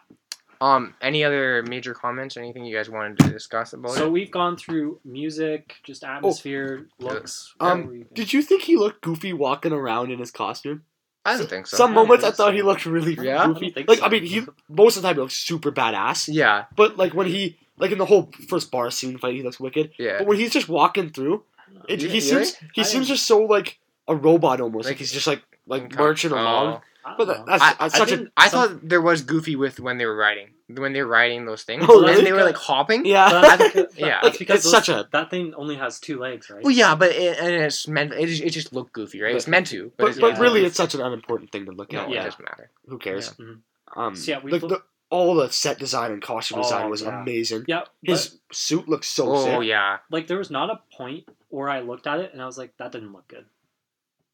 Um. 0.61 0.93
Any 1.01 1.23
other 1.23 1.63
major 1.63 1.93
comments? 1.93 2.35
or 2.35 2.41
Anything 2.41 2.65
you 2.65 2.75
guys 2.75 2.89
wanted 2.89 3.17
to 3.19 3.29
discuss 3.29 3.71
about 3.71 3.91
So 3.91 3.95
it? 3.95 3.99
So 3.99 4.09
we've 4.09 4.29
gone 4.31 4.57
through 4.57 4.99
music, 5.05 5.75
just 5.85 6.03
atmosphere, 6.03 6.87
looks. 6.99 7.53
Um, 7.61 7.77
whatever 7.79 7.95
you- 7.95 8.05
Did 8.13 8.33
you 8.33 8.41
think 8.41 8.63
he 8.63 8.75
looked 8.75 8.99
goofy 9.01 9.31
walking 9.31 9.71
around 9.71 10.11
in 10.11 10.19
his 10.19 10.31
costume? 10.31 10.83
I 11.23 11.37
don't 11.37 11.49
think 11.49 11.67
so. 11.67 11.77
Some 11.77 11.91
I 11.91 11.95
moments 11.95 12.23
I 12.25 12.31
thought 12.31 12.49
so. 12.49 12.51
he 12.51 12.61
looked 12.61 12.85
really 12.85 13.13
Yeah? 13.13 13.41
I 13.41 13.45
don't 13.45 13.53
goofy. 13.53 13.69
think 13.71 13.87
Like 13.87 13.99
so. 13.99 14.05
I 14.05 14.09
mean, 14.09 14.23
he 14.23 14.45
most 14.67 14.97
of 14.97 15.03
the 15.03 15.07
time 15.07 15.15
he 15.15 15.21
looks 15.21 15.35
super 15.35 15.71
badass. 15.71 16.27
Yeah. 16.29 16.65
But 16.75 16.97
like 16.97 17.13
when 17.13 17.27
he 17.27 17.57
like 17.79 17.91
in 17.91 17.97
the 17.97 18.05
whole 18.05 18.29
first 18.47 18.69
bar 18.71 18.91
scene 18.91 19.17
fight, 19.17 19.33
he 19.35 19.43
looks 19.43 19.59
wicked. 19.59 19.91
Yeah. 19.97 20.19
But 20.19 20.27
when 20.27 20.37
he's 20.37 20.51
just 20.53 20.69
walking 20.69 21.09
through, 21.09 21.43
it, 21.87 22.01
Yeah, 22.01 22.07
he 22.07 22.19
really? 22.19 22.19
seems 22.21 22.55
he 22.73 22.81
I 22.81 22.83
seems 22.83 22.91
didn't- 22.91 23.07
just 23.07 23.25
so 23.25 23.41
like 23.43 23.79
a 24.07 24.15
robot 24.15 24.61
almost. 24.61 24.85
Like, 24.85 24.91
Like- 24.93 24.97
he's 24.99 25.11
just 25.11 25.27
like 25.27 25.41
like 25.67 25.83
Okay. 25.83 25.97
marching 25.97 26.31
Oh. 26.33 26.35
along. 26.41 26.81
I 27.05 27.09
don't 27.15 27.17
But 27.17 27.25
that, 27.27 27.45
that's, 27.45 27.63
I- 27.63 27.75
that's 27.79 27.95
I 27.95 27.97
such 27.97 28.09
think- 28.09 28.27
a 28.27 28.31
I 28.37 28.47
Some- 28.49 28.69
thought 28.69 28.89
there 28.89 29.01
was 29.01 29.21
goofy 29.21 29.55
with 29.55 29.79
when 29.79 29.97
they 29.97 30.05
were 30.05 30.15
riding. 30.15 30.49
When 30.67 30.93
they 30.93 31.01
were 31.01 31.07
riding 31.09 31.45
those 31.45 31.63
things. 31.63 31.85
Oh, 31.87 32.05
And 32.05 32.25
they 32.27 32.31
were 32.33 32.43
like 32.43 32.57
hopping. 32.57 33.05
yeah. 33.05 33.29
But 33.31 33.41
that's 33.57 33.73
because, 33.73 33.97
Yeah. 33.97 34.07
that's 34.21 34.23
Like, 34.23 34.39
because 34.39 34.55
it's 34.57 34.63
those- 34.71 34.85
such 34.85 34.89
a- 34.89 35.07
that 35.11 35.29
thing 35.31 35.53
only 35.55 35.75
has 35.77 35.99
two 35.99 36.19
legs, 36.19 36.49
right? 36.49 36.61
Well, 36.63 36.71
yeah, 36.73 36.93
but 36.95 37.11
it, 37.11 37.39
and 37.39 37.53
it's 37.63 37.87
meant. 37.87 38.13
It, 38.13 38.27
just- 38.27 38.43
it 38.43 38.49
just 38.49 38.73
looked 38.73 38.91
goofy, 38.93 39.21
right? 39.21 39.35
It's 39.35 39.45
But- 39.45 39.51
meant 39.51 39.67
to, 39.67 39.91
but, 39.97 40.03
But, 40.03 40.09
it's, 40.11 40.19
but 40.19 40.33
yeah. 40.35 40.39
really, 40.41 40.65
it's 40.65 40.75
such 40.75 40.93
an 40.95 41.01
unimportant 41.01 41.51
thing 41.51 41.65
to 41.65 41.71
look 41.71 41.91
no, 41.93 42.01
at. 42.01 42.09
it 42.09 42.13
Yeah. 42.15 42.23
doesn't 42.25 42.43
matter. 42.43 42.69
Who 42.87 42.97
cares? 42.99 43.33
Yeah. 43.39 43.45
Mhm. 43.45 43.59
Um, 43.95 44.15
So, 44.15 44.31
yeah, 44.31 44.39
we 44.43 44.51
the, 44.51 44.59
look- 44.59 44.69
the, 44.69 44.83
all 45.09 45.35
the 45.35 45.49
set 45.51 45.79
design 45.79 46.11
and 46.11 46.21
costume 46.21 46.59
Oh, 46.59 46.63
design 46.63 46.89
was 46.89 47.01
yeah. 47.01 47.21
amazing. 47.21 47.65
Yeah, 47.67 47.81
His 48.03 48.39
suit 48.51 48.87
looks 48.87 49.07
so 49.07 49.33
oh 49.35 49.43
sick. 49.43 49.67
yeah, 49.67 49.97
like 50.11 50.27
there 50.27 50.37
was 50.37 50.51
not 50.51 50.69
a 50.69 50.79
point 50.95 51.27
where 51.49 51.69
I 51.69 51.79
looked 51.79 52.05
at 52.07 52.19
it 52.19 52.31
and 52.33 52.41
I 52.41 52.45
was 52.45 52.57
like, 52.57 52.77
that 52.77 52.91
didn't 52.91 53.11
look 53.13 53.27
good. 53.27 53.45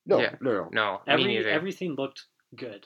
No, 0.06 0.20
Yeah. 0.20 0.36
no, 0.42 0.52
no. 0.72 1.02
no, 1.08 1.18
me 1.18 1.38
Every 1.38 1.52
everything 1.52 1.96
looked 1.96 2.26
good, 2.56 2.86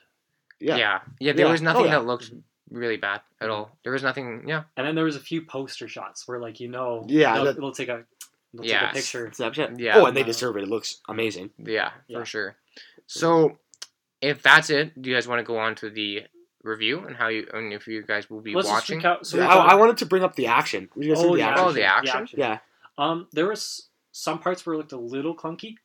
Yeah. 0.60 0.78
yeah. 0.78 0.99
yeah, 1.19 1.34
There 1.34 1.45
Yeah. 1.47 1.52
was 1.52 1.62
nothing 1.62 1.84
Oh, 1.84 1.86
yeah. 1.86 1.91
that 1.99 2.06
looked 2.06 2.32
really 2.69 2.97
bad 2.97 3.21
at 3.41 3.45
mm-hmm. 3.47 3.52
all. 3.52 3.78
There 3.84 3.91
was 3.93 4.04
nothing. 4.04 4.47
Yeah, 4.47 4.63
and 4.78 4.86
then 4.86 4.95
there 4.95 5.06
was 5.06 5.15
a 5.15 5.19
few 5.19 5.41
poster 5.41 5.88
shots 5.88 6.28
where 6.28 6.39
like 6.39 6.60
you 6.60 6.67
know, 6.67 7.06
Yeah, 7.08 7.34
it'll, 7.34 7.45
that- 7.45 7.58
it'll 7.58 7.71
take 7.71 7.89
a, 7.89 8.06
it'll 8.54 8.65
Yeah. 8.65 8.82
take 8.82 8.91
a 8.91 8.93
picture. 8.95 9.28
Snapchat. 9.34 9.80
Yeah. 9.80 9.97
Oh, 9.97 10.06
and 10.06 10.15
they 10.15 10.23
deserve 10.23 10.58
it. 10.58 10.63
It 10.63 10.69
looks 10.69 11.02
amazing. 11.10 11.49
yeah, 11.58 11.91
Yeah. 12.08 12.19
for 12.19 12.25
sure. 12.25 12.56
So, 13.08 13.58
if 14.21 14.43
that's 14.43 14.69
it, 14.69 15.02
do 15.02 15.10
you 15.10 15.15
guys 15.15 15.28
want 15.28 15.39
to 15.39 15.43
go 15.43 15.58
on 15.58 15.73
to 15.75 15.89
the 15.89 16.25
review 16.63 17.06
and 17.06 17.15
how 17.15 17.28
you 17.30 17.48
and 17.54 17.72
if 17.74 17.88
you 17.88 18.02
guys 18.04 18.30
will 18.30 18.41
be 18.41 18.54
Let's 18.54 18.67
watching? 18.67 19.00
just 19.02 19.22
recap. 19.22 19.26
So 19.26 19.38
Yeah, 19.38 19.48
I, 19.48 19.72
I 19.72 19.76
wanted 19.76 19.98
to 19.98 20.06
bring 20.06 20.24
up 20.24 20.36
the 20.36 20.48
action. 20.48 20.89
Would 20.95 21.06
you 21.06 21.15
guys 21.15 21.24
oh, 21.24 21.32
the 21.32 21.38
the 21.38 21.41
action? 21.43 21.65
Oh, 21.65 21.72
the 21.72 21.84
action? 21.86 22.28
Yeah. 22.38 22.58
Um, 22.98 23.28
there 23.32 23.48
was 23.48 23.89
some 24.12 24.39
parts 24.39 24.65
where 24.65 24.74
it 24.74 24.78
looked 24.78 24.91
a 24.91 24.98
little 24.98 25.36
clunky, 25.36 25.76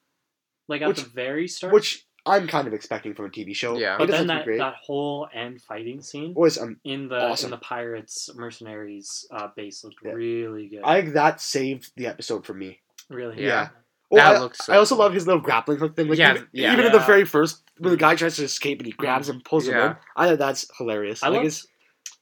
like 0.69 0.83
at 0.83 0.89
Which- 0.89 1.03
the 1.03 1.09
very 1.09 1.47
start. 1.49 1.73
Which 1.73 2.07
I'm 2.27 2.49
kind 2.49 2.67
of 2.67 2.73
expecting 2.73 3.15
from 3.15 3.27
a 3.27 3.29
TV 3.29 3.55
show. 3.55 3.77
Yeah. 3.77 3.99
But 3.99 4.09
doesn't 4.09 4.27
then 4.27 4.39
that, 4.39 4.45
great. 4.47 4.59
that 4.59 4.77
whole 4.83 5.29
end 5.33 5.61
fighting 5.61 6.01
scene 6.01 6.33
was 6.35 6.57
um, 6.59 6.79
in 6.83 7.07
the 7.09 7.21
awesome. 7.21 7.49
in 7.49 7.51
the 7.51 7.59
pirates 7.59 8.31
mercenaries 8.35 9.27
uh, 9.31 9.49
base 9.55 9.85
looked 9.85 9.97
Yeah. 10.03 10.13
really 10.13 10.69
good. 10.69 10.81
I 10.85 11.03
think 11.03 11.15
that 11.15 11.41
saved 11.41 11.93
the 11.97 12.07
episode 12.07 12.47
for 12.47 12.55
me. 12.55 12.81
really 13.11 13.45
Yeah. 13.45 13.69
Oh, 14.11 14.17
That 14.17 14.37
I, 14.37 14.38
looks 14.38 14.64
so 14.67 14.73
I 14.73 14.77
also 14.77 14.95
cool. 14.95 15.05
love 15.05 15.14
his 15.14 15.27
little 15.27 15.40
grappling 15.43 15.79
hook 15.79 15.97
thing. 15.97 16.09
Like 16.09 16.19
Yeah, 16.19 16.35
even, 16.35 16.49
yeah. 16.53 16.73
even 16.73 16.87
in 16.87 16.93
the 16.93 16.99
very 17.01 17.25
first, 17.25 17.62
when 17.79 17.90
the 17.90 17.97
guy 17.97 18.14
tries 18.14 18.37
to 18.37 18.45
escape 18.45 18.79
and 18.81 18.87
he 18.87 18.93
grabs 18.93 19.29
him, 19.29 19.40
pulls 19.45 19.67
him 19.67 19.77
in. 19.77 19.97
I 20.17 20.27
think 20.27 20.38
that's 20.38 20.67
hilarious. 20.79 21.23
I 21.23 21.29
like 21.29 21.37
loved 21.37 21.47
it's, 21.47 21.67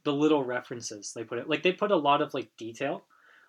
the 0.05 0.13
little 0.13 0.45
references 0.45 1.13
they 1.15 1.25
put 1.25 1.39
it. 1.39 1.49
Like 1.49 1.63
they 1.63 1.73
put 1.73 1.91
a 1.91 1.97
lot 1.97 2.23
of 2.23 2.33
like 2.35 2.51
detail, 2.57 3.05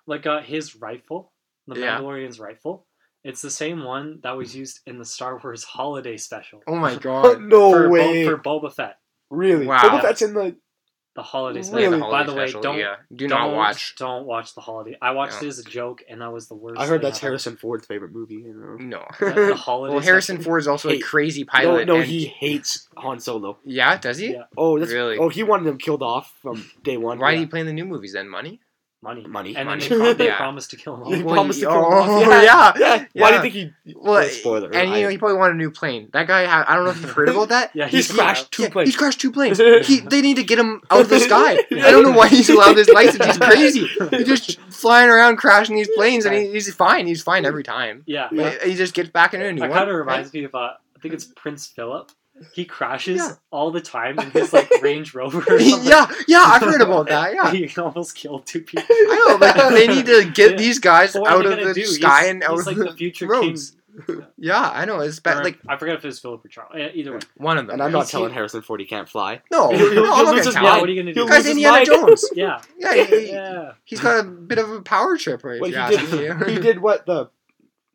like 0.07 0.25
uh, 0.25 0.41
his 0.41 0.75
rifle, 0.75 1.31
the 1.67 1.79
Yeah. 1.79 1.99
Mandalorian's 1.99 2.39
rifle. 2.39 2.85
It's 3.23 3.41
the 3.41 3.49
same 3.51 3.83
one 3.83 4.19
that 4.23 4.35
was 4.35 4.53
used 4.55 4.81
in 4.85 4.97
the 4.97 5.05
Star 5.05 5.39
Wars 5.41 5.63
Holiday 5.63 6.17
Special. 6.17 6.61
Oh 6.67 6.75
my 6.75 6.95
god! 7.09 7.41
no 7.41 7.71
for, 7.71 7.83
Bo- 7.83 7.89
way! 7.89 8.25
for 8.25 8.37
Boba 8.37 8.73
Fett, 8.73 8.97
really? 9.29 9.65
Wow. 9.67 9.77
Boba 9.79 10.01
Fett's 10.01 10.21
in 10.21 10.33
the. 10.33 10.55
The 11.15 11.21
Holiday 11.23 11.59
Really? 11.59 11.67
Special. 11.83 11.91
the 11.91 11.97
By 11.99 12.05
holiday 12.23 12.31
the 12.31 12.57
way, 12.57 12.61
don't 12.63 12.77
yeah. 12.79 12.95
do 13.15 13.27
don't 13.27 13.39
not 13.51 13.55
watch. 13.55 13.95
Don't 13.97 14.25
watch 14.25 14.55
the 14.55 14.61
Holiday. 14.61 14.97
I 15.01 15.11
watched 15.11 15.41
No. 15.41 15.45
it 15.45 15.49
as 15.49 15.59
a 15.59 15.63
joke, 15.63 16.01
and 16.09 16.21
that 16.21 16.33
was 16.33 16.47
the 16.47 16.55
worst. 16.55 16.79
I 16.81 16.87
heard 16.87 17.01
thing 17.01 17.09
that's 17.09 17.19
ever. 17.19 17.27
Harrison 17.31 17.55
Ford's 17.57 17.85
favorite 17.85 18.11
movie. 18.13 18.35
You 18.35 18.53
know. 18.53 18.75
No. 18.97 19.05
The, 19.19 19.45
the 19.49 19.55
Holiday. 19.69 19.93
Well, 19.93 20.03
Harrison 20.03 20.37
Special. 20.37 20.49
Ford's 20.49 20.67
also 20.67 20.89
Hey, 20.89 20.97
a 20.97 21.01
crazy 21.01 21.43
No, 21.43 21.51
pilot. 21.51 21.87
no, 21.87 21.95
and- 21.97 22.05
he 22.05 22.25
hates 22.25 22.87
Han 22.97 23.19
Solo. 23.19 23.57
Yeah, 23.63 23.97
does 23.97 24.17
he? 24.17 24.31
Yeah. 24.33 24.43
Oh, 24.57 24.79
that's 24.79 24.91
Really? 24.91 25.17
Oh, 25.17 25.29
he 25.29 25.43
wanted 25.43 25.67
him 25.67 25.77
killed 25.77 26.01
off 26.01 26.33
from 26.41 26.69
day 26.83 26.97
one. 26.97 27.19
Why 27.19 27.31
yeah. 27.31 27.35
did 27.37 27.41
he 27.41 27.45
play 27.47 27.59
in 27.59 27.67
the 27.67 27.73
new 27.73 27.85
movies 27.85 28.13
then? 28.13 28.27
Money? 28.27 28.59
Money. 29.03 29.25
Money, 29.27 29.55
And 29.55 29.67
money. 29.67 29.81
then 29.87 29.99
they, 29.99 30.03
pro- 30.05 30.13
they 30.13 30.25
Yeah. 30.27 30.37
promised 30.37 30.71
to 30.71 30.77
kill 30.77 30.95
him. 30.95 31.13
He. 31.17 31.21
Well, 31.23 31.35
promised 31.35 31.59
to 31.59 31.67
oh, 31.67 31.71
kill 31.71 31.85
him 31.85 31.93
off. 31.93 32.07
oh, 32.09 32.19
Yeah, 32.21 32.41
yeah, 32.41 33.05
yeah. 33.13 33.21
Why 33.21 33.29
do 33.29 33.35
you 33.35 33.41
think 33.41 33.53
he? 33.53 33.93
Well, 33.95 34.13
Well, 34.13 34.29
spoiler. 34.29 34.69
and 34.73 34.89
you 34.89 35.01
know 35.03 35.07
I- 35.09 35.11
he 35.11 35.17
probably 35.17 35.37
wanted 35.37 35.53
a 35.55 35.57
new 35.57 35.69
plane. 35.71 36.09
That 36.13 36.25
guy, 36.27 36.45
ha- 36.45 36.65
I 36.67 36.75
don't 36.75 36.85
know 36.85 36.91
if 36.91 37.01
you've 37.01 37.11
heard 37.11 37.29
about 37.29 37.49
that. 37.49 37.71
Yeah, 37.75 37.87
He's 37.87 38.07
he's 38.07 38.17
crashed 38.17 38.51
two 38.51 38.63
Yeah, 38.63 38.69
planes. 38.69 38.89
He's 38.89 38.95
crashed 38.97 39.19
two 39.21 39.31
planes. 39.31 39.59
He, 39.87 39.99
they 39.99 40.21
need 40.21 40.37
to 40.37 40.43
get 40.43 40.57
him 40.57 40.81
out 40.89 41.01
of 41.01 41.09
the 41.09 41.19
sky. 41.19 41.57
I 41.71 41.91
don't 41.91 42.03
know 42.03 42.11
why 42.11 42.29
he's 42.29 42.49
allowed 42.49 42.73
this 42.73 42.89
license. 42.89 43.25
He's 43.25 43.37
crazy. 43.49 43.87
He's 44.11 44.27
just 44.27 44.59
flying 44.71 45.09
around 45.09 45.35
crashing 45.37 45.75
these 45.75 45.89
planes, 45.95 46.25
and 46.25 46.33
he, 46.35 46.51
he's 46.51 46.73
fine. 46.73 47.05
He's 47.05 47.21
fine 47.21 47.45
every 47.45 47.63
time. 47.63 48.03
Yeah. 48.05 48.29
Yeah. 48.31 48.55
He 48.63 48.73
just 48.75 48.93
gets 48.93 49.09
back 49.09 49.33
in 49.33 49.41
a 49.41 49.51
new 49.51 49.59
That 49.59 49.69
one. 49.69 49.77
kind 49.79 49.89
of 49.89 49.95
reminds 49.95 50.33
me 50.33 50.45
of 50.45 50.55
uh, 50.55 50.57
I 50.95 50.99
think 51.01 51.13
it's 51.13 51.25
Prince 51.25 51.67
Philip. 51.67 52.09
He 52.53 52.65
crashes 52.65 53.17
Yeah. 53.17 53.31
all 53.51 53.69
the 53.71 53.79
time 53.79 54.17
in 54.19 54.31
his 54.31 54.51
like 54.53 54.69
Range 54.81 55.13
Rover. 55.13 55.43
or 55.47 55.59
yeah, 55.59 56.07
yeah, 56.27 56.43
I've 56.45 56.61
heard 56.63 56.81
about 56.81 57.07
that. 57.07 57.33
Yeah, 57.35 57.51
he 57.67 57.69
almost 57.79 58.15
killed 58.15 58.45
two 58.47 58.61
people. 58.61 58.83
I 58.89 59.37
know. 59.39 59.45
Like 59.45 59.55
they 59.73 59.87
need 59.87 60.07
to 60.07 60.29
get 60.31 60.51
Yeah. 60.51 60.57
these 60.57 60.79
guys 60.79 61.13
But 61.13 61.21
what 61.21 61.31
out 61.31 61.45
of 61.45 61.59
the 61.67 61.73
do? 61.73 61.85
sky 61.85 62.21
He's- 62.21 62.31
and 62.31 62.43
out 62.43 62.51
he's 62.53 62.61
of 62.61 62.67
like 62.67 62.75
the 62.77 62.83
the 62.85 62.93
future 62.97 63.27
roads. 63.27 63.71
king. 63.71 63.79
Yeah, 64.39 64.59
I 64.73 64.85
know. 64.85 64.99
It's 65.01 65.19
bad. 65.19 65.37
Or- 65.37 65.43
Like 65.43 65.59
I 65.69 65.77
forget 65.77 65.95
if 65.97 66.03
it 66.03 66.07
was 66.07 66.19
Philip 66.19 66.43
or 66.43 66.47
Charles. 66.47 66.71
Eh, 66.75 66.89
Either 66.95 67.13
way. 67.13 67.19
one 67.37 67.59
of 67.59 67.67
them. 67.67 67.75
and 67.75 67.83
I'm 67.83 67.91
not 67.91 67.99
He's- 67.99 68.11
telling 68.11 68.33
Harrison 68.33 68.63
Ford 68.63 68.79
he 68.79 68.87
can't 68.87 69.07
fly. 69.07 69.41
No, 69.51 69.69
He'll- 69.75 69.91
he'll- 69.91 70.03
no, 70.03 70.11
I'm 70.11 70.15
he'll 70.15 70.25
not 70.25 70.35
lose 70.35 70.45
his 70.45 70.55
tell 70.55 70.63
Yeah, 70.63 70.79
what 70.79 70.89
are 70.89 70.91
you 70.91 71.01
gonna 71.03 71.13
do? 71.13 71.19
He'll 71.21 71.27
Guy's 71.27 71.37
lose 71.37 71.45
his 71.45 71.51
Indiana 71.57 71.75
mind. 71.77 71.85
Jones. 71.85 72.29
Yeah. 72.33 72.61
Yeah, 72.79 72.93
he, 73.05 73.29
Yeah. 73.31 73.71
he's 73.83 73.99
got 73.99 74.19
a 74.19 74.23
bit 74.27 74.57
of 74.57 74.71
a 74.71 74.81
power 74.81 75.15
trip 75.17 75.43
right 75.43 75.61
Well, 75.61 75.69
he 75.69 75.97
did. 76.17 76.49
he 76.49 76.59
did 76.59 76.79
what 76.81 77.05
the 77.05 77.29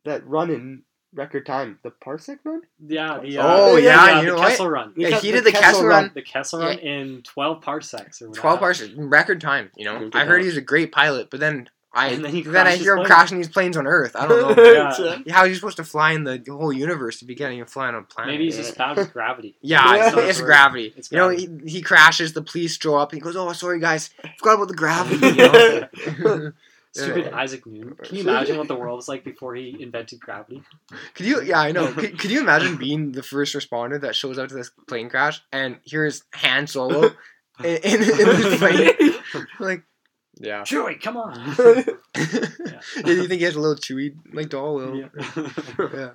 that 0.05 0.25
run 0.25 0.49
in 0.49 0.83
record 1.13 1.45
time, 1.45 1.79
the 1.83 1.91
Parsec 1.91 2.39
run. 2.43 2.61
Yeah. 2.85 3.19
The, 3.21 3.37
uh, 3.39 3.43
Oh, 3.45 3.75
the, 3.75 3.81
yeah, 3.83 4.01
uh, 4.01 4.07
you 4.21 4.29
the 4.31 4.35
know 4.35 4.41
what? 4.41 4.59
Run. 4.59 4.93
The 4.95 5.01
Yeah, 5.01 5.17
Ke- 5.19 5.21
he 5.21 5.31
did 5.31 5.43
the 5.43 5.51
Kessel 5.51 5.63
Kessel 5.63 5.85
Run. 5.87 6.03
Run. 6.05 6.11
The 6.13 6.21
Kessel 6.21 6.59
Run 6.59 6.79
in 6.79 7.21
12 7.23 7.61
parsecs 7.61 8.21
or 8.21 8.29
whatever. 8.29 8.41
Twelve 8.41 8.59
parsecs, 8.59 8.93
record 8.95 9.41
time. 9.41 9.71
You 9.75 9.85
know, 9.85 10.09
I 10.13 10.25
heard 10.25 10.39
job. 10.39 10.45
he's 10.45 10.57
a 10.57 10.61
great 10.61 10.91
pilot, 10.91 11.29
but 11.29 11.39
then 11.39 11.69
I 11.91 12.09
And 12.09 12.23
then 12.23 12.31
he 12.31 12.43
then 12.43 12.67
I 12.67 12.75
hear 12.75 12.91
him 12.93 12.97
planes. 12.99 13.07
crashing 13.09 13.37
these 13.39 13.49
planes 13.49 13.75
on 13.75 13.87
Earth. 13.87 14.15
I 14.15 14.27
don't 14.27 14.55
know 14.57 14.63
Yeah. 15.25 15.33
how 15.33 15.41
are 15.41 15.47
you 15.47 15.55
supposed 15.55 15.77
to 15.77 15.83
fly 15.83 16.11
in 16.11 16.23
the 16.23 16.39
whole 16.47 16.71
universe 16.71 17.17
to 17.19 17.25
be 17.25 17.33
getting 17.33 17.61
a 17.61 17.65
flying 17.65 17.95
on 17.95 18.03
a 18.03 18.05
planet. 18.05 18.31
Maybe 18.33 18.45
he's 18.45 18.57
just 18.57 18.77
bad 18.77 18.95
with 18.95 19.11
gravity. 19.11 19.55
Yeah, 19.61 19.83
Yeah. 19.95 20.07
it's, 20.09 20.17
it's 20.17 20.41
gravity. 20.41 20.93
It's 20.95 21.11
you 21.11 21.17
know, 21.17 21.29
he, 21.29 21.49
he 21.65 21.81
crashes. 21.81 22.33
The 22.33 22.43
police 22.43 22.77
show 22.77 22.95
up. 22.95 23.11
And 23.11 23.17
he 23.17 23.21
goes, 23.23 23.35
"Oh, 23.35 23.51
sorry 23.53 23.79
guys, 23.79 24.11
forgot 24.37 24.55
about 24.55 24.67
the 24.67 24.75
gravity." 24.75 25.27
You 26.19 26.23
know? 26.23 26.51
Stupid 26.95 27.25
Yeah. 27.25 27.37
Isaac 27.37 27.65
Newton. 27.67 27.95
Can 28.03 28.15
you 28.15 28.21
imagine 28.27 28.57
what 28.57 28.67
the 28.67 28.75
world 28.75 28.95
was 28.97 29.07
like 29.07 29.23
before 29.23 29.53
he 29.55 29.77
invented 29.79 30.19
gravity? 30.19 30.63
Could 31.13 31.25
you? 31.25 31.41
Yeah, 31.43 31.59
I 31.59 31.71
know. 31.71 31.91
Could, 31.93 32.17
could 32.19 32.31
you 32.31 32.39
imagine 32.41 32.77
being 32.77 33.11
the 33.11 33.21
first 33.23 33.53
responder 33.55 34.01
that 34.01 34.15
shows 34.15 34.37
up 34.39 34.49
to 34.49 34.55
this 34.55 34.71
plane 34.87 35.09
crash 35.09 35.41
and 35.51 35.79
here's 35.85 36.23
Han 36.33 36.65
Solo 36.67 37.03
in, 37.63 37.65
in, 37.65 37.93
in 37.93 38.01
this 38.01 38.57
plane? 38.59 39.13
Like, 39.59 39.83
yeah. 40.41 40.61
Chewie, 40.63 40.99
come 41.01 41.17
on. 41.17 41.35
yeah. 41.57 41.83
Do 43.03 43.13
you 43.13 43.27
think 43.27 43.39
he 43.39 43.43
has 43.43 43.55
a 43.55 43.59
little 43.59 43.75
Chewie 43.75 44.15
like 44.33 44.49
doll? 44.49 44.75
Little, 44.75 44.95
Yeah. 44.97 45.09
yeah. 45.93 46.09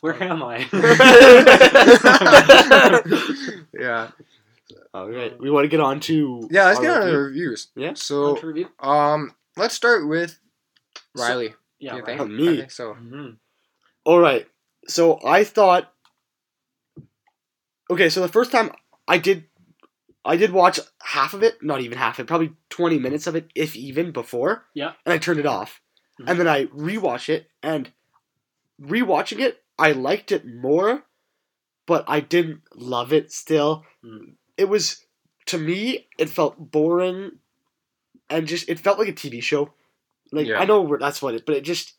Where 0.00 0.22
am 0.22 0.42
I? 0.44 0.58
yeah. 3.78 4.10
All 4.94 5.08
right, 5.10 5.38
we 5.40 5.50
want 5.50 5.64
to 5.64 5.68
get 5.68 5.80
on 5.80 6.00
to 6.00 6.48
Yeah. 6.50 6.66
Let's 6.66 6.80
get 6.80 6.90
on 6.90 7.00
to 7.06 7.12
the 7.12 7.18
reviews. 7.18 7.68
Yeah. 7.76 7.94
So, 7.94 8.36
To 8.36 8.46
review? 8.46 8.68
um, 8.80 9.32
let's 9.58 9.74
start 9.74 10.08
with 10.08 10.38
So- 11.16 11.22
Riley. 11.22 11.54
Yeah, 11.78 11.94
you 11.96 11.98
right. 12.02 12.06
think? 12.06 12.20
Uh, 12.20 12.24
me. 12.26 12.48
Okay, 12.60 12.68
so 12.68 12.94
Mhm. 12.94 13.38
All 14.04 14.18
right. 14.20 14.48
So 14.86 15.20
I 15.24 15.44
thought. 15.44 15.92
Okay, 17.90 18.08
so 18.08 18.20
the 18.20 18.28
first 18.28 18.52
time 18.52 18.72
I 19.06 19.18
did, 19.18 19.48
I 20.24 20.36
did 20.36 20.52
watch 20.52 20.78
half 21.02 21.32
of 21.34 21.42
it, 21.42 21.62
not 21.62 21.80
even 21.80 21.96
half 21.98 22.18
of 22.18 22.24
it, 22.24 22.28
probably 22.28 22.52
twenty 22.68 22.98
minutes 22.98 23.26
of 23.26 23.34
it, 23.36 23.50
if 23.54 23.74
even 23.76 24.12
before. 24.12 24.66
Yeah. 24.74 24.92
And 25.06 25.12
I 25.12 25.18
turned 25.18 25.40
it 25.40 25.46
off, 25.46 25.80
Mhm. 26.20 26.28
and 26.30 26.40
then 26.40 26.48
I 26.48 26.66
rewatched 26.66 27.28
it, 27.30 27.50
and 27.62 27.92
rewatching 28.80 29.40
it, 29.40 29.64
I 29.78 29.92
liked 29.92 30.32
it 30.32 30.44
more, 30.46 31.06
but 31.86 32.04
I 32.08 32.20
didn't 32.20 32.62
love 32.74 33.12
it. 33.12 33.32
Still, 33.32 33.84
Mm. 34.04 34.36
it 34.56 34.66
was 34.66 35.06
to 35.46 35.56
me, 35.58 36.08
it 36.18 36.28
felt 36.28 36.58
boring, 36.70 37.38
and 38.30 38.46
just 38.46 38.68
it 38.68 38.78
felt 38.80 38.98
like 38.98 39.08
a 39.08 39.12
TV 39.12 39.42
show. 39.42 39.72
Like 40.32 40.46
Yeah. 40.46 40.58
I 40.60 40.64
know 40.64 40.96
that's 40.98 41.22
what 41.22 41.34
it, 41.34 41.46
but 41.46 41.56
it 41.56 41.62
just. 41.62 41.94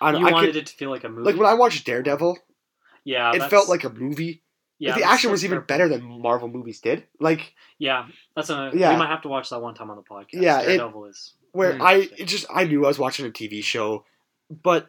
I 0.00 0.12
don't. 0.12 0.20
You 0.22 0.28
I 0.28 0.32
wanted 0.32 0.48
could, 0.48 0.56
it 0.56 0.66
to 0.66 0.74
feel 0.74 0.90
like 0.90 1.04
a 1.04 1.08
movie. 1.08 1.22
like 1.30 1.36
when 1.36 1.46
I 1.46 1.54
watched 1.54 1.84
Daredevil, 1.84 2.38
yeah, 3.04 3.32
it 3.34 3.42
felt 3.50 3.68
like 3.68 3.84
a 3.84 3.90
movie. 3.90 4.42
yeah, 4.78 4.94
the 4.96 5.04
action 5.04 5.30
was 5.30 5.44
even 5.44 5.58
fair. 5.58 5.64
better 5.66 5.88
than 5.88 6.02
Marvel 6.22 6.48
movies 6.48 6.80
did. 6.80 7.04
Like 7.18 7.54
Yeah, 7.78 8.06
that's 8.34 8.48
a. 8.50 8.70
Yeah. 8.74 8.92
We 8.92 8.98
might 8.98 9.08
have 9.08 9.22
to 9.22 9.28
watch 9.28 9.50
that 9.50 9.60
one 9.60 9.74
time 9.74 9.90
on 9.90 9.96
the 9.96 10.02
podcast. 10.02 10.40
Yeah, 10.40 10.60
it- 10.60 10.78
Daredevil 10.78 11.04
is. 11.06 11.34
where. 11.52 11.80
I 11.82 12.08
it 12.16 12.26
just 12.26 12.46
I 12.54 12.64
knew 12.64 12.84
I 12.84 12.88
was 12.88 12.98
watching 12.98 13.26
a 13.26 13.30
TV 13.30 13.62
show, 13.62 14.04
but 14.50 14.88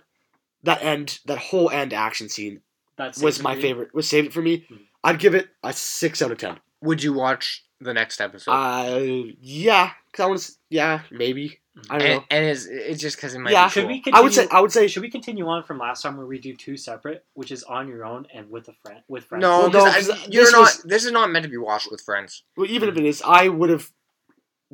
that 0.64 0.82
end 0.84 1.20
that 1.26 1.40
whole 1.40 1.70
end 1.70 1.92
action 1.94 2.30
scene 2.30 2.62
That's 2.98 3.22
was 3.22 3.42
my 3.42 3.60
favorite. 3.60 3.94
Was 3.94 4.08
saved 4.08 4.28
it 4.28 4.34
for 4.34 4.42
me. 4.42 4.66
Hmm. 4.70 4.76
I'd 5.04 5.20
give 5.20 5.34
it 5.36 5.50
a 5.64 5.74
six 5.74 6.22
out 6.22 6.32
of 6.32 6.38
ten. 6.38 6.60
Would 6.82 7.02
you 7.04 7.14
watch 7.14 7.64
the 7.80 7.94
next 7.94 8.20
episode? 8.22 8.52
Uh, 8.52 9.32
yeah, 9.40 9.92
because 10.12 10.24
I 10.24 10.28
want 10.28 10.40
to. 10.42 10.52
Yeah, 10.70 11.02
maybe. 11.12 11.60
I 11.90 11.98
don't 12.00 12.08
and, 12.08 12.20
know. 12.20 12.26
and 12.32 12.46
is 12.48 12.68
it's 12.70 13.00
just 13.00 13.16
because 13.16 13.34
it 13.34 13.40
might 13.40 13.54
Yeah. 13.54 13.68
be 13.68 13.72
Should 13.72 13.82
cool. 13.84 13.88
we 13.88 14.02
continue? 14.02 14.20
I 14.20 14.22
would 14.24 14.34
say. 14.34 14.48
I 14.52 14.60
would 14.62 14.72
say. 14.74 14.88
Should 14.88 15.02
we 15.04 15.10
continue 15.10 15.48
on 15.48 15.64
from 15.64 15.78
last 15.78 16.02
time 16.02 16.18
where 16.18 16.26
we 16.26 16.38
do 16.38 16.54
two 16.54 16.76
separate, 16.76 17.24
which 17.34 17.50
is 17.52 17.64
on 17.64 17.88
your 17.88 18.04
own 18.06 18.28
and 18.34 18.50
with 18.52 18.68
a 18.68 18.74
friend 18.84 19.00
with 19.08 19.24
friends? 19.26 19.42
No, 19.42 19.60
Well, 19.62 19.70
no, 19.72 19.80
'cause 19.86 20.08
'cause 20.08 20.10
I- 20.10 20.26
you're 20.30 20.44
this 20.44 20.52
not. 20.52 20.60
was- 20.62 20.84
This 20.84 21.06
is 21.06 21.12
not 21.14 21.32
meant 21.32 21.44
to 21.44 21.50
be 21.50 21.58
watched 21.58 21.90
with 21.90 22.02
friends. 22.02 22.44
Well, 22.58 22.70
even 22.70 22.90
if 22.90 22.98
it 22.98 23.06
is, 23.06 23.22
I 23.26 23.48
would 23.48 23.70
have 23.70 23.90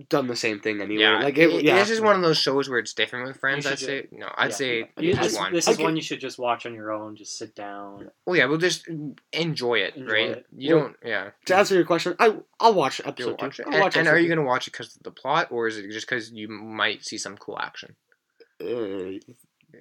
done 0.09 0.27
the 0.27 0.35
same 0.35 0.59
thing 0.59 0.79
anyway. 0.81 1.01
Yeah, 1.01 1.19
like 1.23 1.37
it, 1.37 1.49
it- 1.49 1.63
yeah. 1.65 1.75
This 1.75 1.89
is 1.89 1.99
one 2.01 2.15
of 2.15 2.21
those 2.21 2.37
shows 2.37 2.69
where 2.69 2.79
it's 2.79 2.93
different 2.93 3.27
with 3.27 3.39
friends. 3.39 3.65
I'd 3.65 3.79
should 3.79 3.87
say 3.87 4.07
no. 4.11 4.27
I'd 4.37 4.49
Yeah. 4.51 4.55
say 4.55 4.91
You- 4.97 5.13
just 5.13 5.23
this, 5.29 5.37
one. 5.37 5.53
this 5.53 5.67
is 5.67 5.77
get- 5.77 5.83
one 5.83 5.95
you 5.95 6.01
should 6.01 6.19
just 6.19 6.37
watch 6.37 6.65
on 6.65 6.73
your 6.75 6.91
own. 6.91 7.15
Just 7.15 7.37
sit 7.37 7.55
down. 7.55 8.11
Oh 8.27 8.33
yeah, 8.33 8.45
we'll 8.45 8.57
just 8.59 8.87
enjoy 9.33 9.75
it, 9.79 9.95
Enjoy 9.95 10.11
right? 10.13 10.29
it. 10.31 10.45
You 10.55 10.75
Well, 10.75 10.83
don't. 10.85 10.97
Yeah. 11.03 11.29
to 11.45 11.55
answer 11.55 11.75
your 11.75 11.85
question, 11.85 12.15
I 12.19 12.37
I'll 12.59 12.73
watch 12.73 12.99
You'll 12.99 13.09
episode 13.09 13.41
watch 13.41 13.57
two. 13.57 13.61
it. 13.63 13.67
I'll 13.67 13.73
And, 13.73 13.81
watch 13.83 13.97
and 13.97 14.07
are 14.07 14.19
you 14.19 14.29
gonna 14.29 14.43
watch 14.43 14.67
it 14.67 14.71
because 14.71 14.95
of 14.95 15.03
the 15.03 15.11
plot, 15.11 15.47
or 15.51 15.67
is 15.67 15.77
it 15.77 15.89
just 15.91 16.07
because 16.07 16.31
you 16.31 16.47
might 16.47 17.03
see 17.03 17.17
some 17.17 17.37
cool 17.37 17.57
action? 17.59 17.95
Uh, 18.61 19.19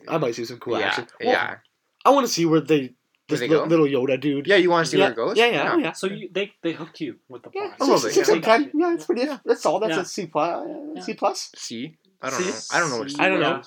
I 0.09 0.18
might 0.18 0.35
see 0.35 0.44
some 0.44 0.59
cool 0.59 0.79
yeah, 0.79 0.87
action. 0.87 1.07
Well, 1.20 1.33
yeah, 1.33 1.57
I 2.05 2.11
want 2.11 2.26
to 2.26 2.33
see 2.33 2.44
where 2.46 2.61
they 2.61 2.94
this 3.29 3.41
they 3.41 3.49
li- 3.49 3.57
little 3.57 3.87
Yoda 3.87 4.21
dude. 4.21 4.47
yeah. 4.47 4.57
You 4.57 4.71
want 4.71 4.87
to 4.87 4.91
see 4.91 4.99
yeah, 4.99 5.05
where 5.05 5.12
it 5.12 5.17
goes? 5.17 5.37
Yeah, 5.37 5.47
yeah, 5.47 5.73
oh, 5.73 5.79
yeah. 5.79 5.93
So 5.93 6.07
you 6.07 6.29
they 6.33 6.53
they 6.62 6.73
hooked 6.73 7.01
you 7.01 7.17
with 7.29 7.43
the 7.43 7.51
Yeah, 7.55 7.69
plot. 7.77 7.81
A 7.81 7.85
little 7.85 7.99
six, 7.99 8.17
bit, 8.17 8.27
six 8.27 8.29
yeah. 8.29 8.35
out 8.37 8.43
ten. 8.61 8.71
Yeah, 8.75 8.95
it's 8.95 9.07
pretty. 9.07 9.23
Yeah. 9.23 9.39
That's 9.45 9.67
all. 9.67 9.81
That's 9.81 9.97
Yeah. 9.97 10.03
a 10.03 10.05
C 10.05 10.27
plus. 10.27 10.67
Uh, 10.97 11.01
C 11.01 11.15
plus. 11.15 11.51
C. 11.57 11.97
I 12.23 12.31
don't 12.31 12.41
C? 12.41 12.45
know. 12.45 12.59
I 12.73 12.81
don't 12.81 12.91
know 12.91 12.99
what 12.99 13.11
C 13.11 13.17
I 13.19 13.29
don't 13.29 13.41
know. 13.41 13.62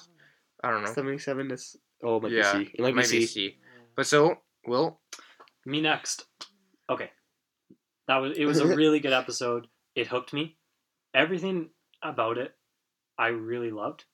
I 0.63 0.71
don't 0.71 0.83
know. 0.83 0.93
Seventy-seven 0.93 1.51
is. 1.51 1.75
Oh, 2.03 2.17
it 2.17 2.23
might 2.23 2.31
Yeah, 2.31 2.57
be 2.57 2.65
C. 2.65 2.71
It 2.73 2.81
might, 2.81 2.95
Might 2.95 3.09
be 3.09 3.19
be 3.19 3.25
C. 3.25 3.49
C. 3.49 3.57
But 3.95 4.07
so, 4.07 4.35
Will, 4.65 4.99
Me 5.65 5.81
next. 5.81 6.25
Okay. 6.89 7.11
That 8.07 8.17
was 8.17 8.37
it 8.37 8.45
was 8.45 8.59
a 8.59 8.67
really 8.75 8.99
good 8.99 9.13
episode. 9.13 9.67
It 9.95 10.07
hooked 10.07 10.33
me. 10.33 10.57
Everything 11.13 11.69
about 12.01 12.37
it 12.37 12.53
I 13.17 13.27
really 13.27 13.71
loved. 13.71 14.05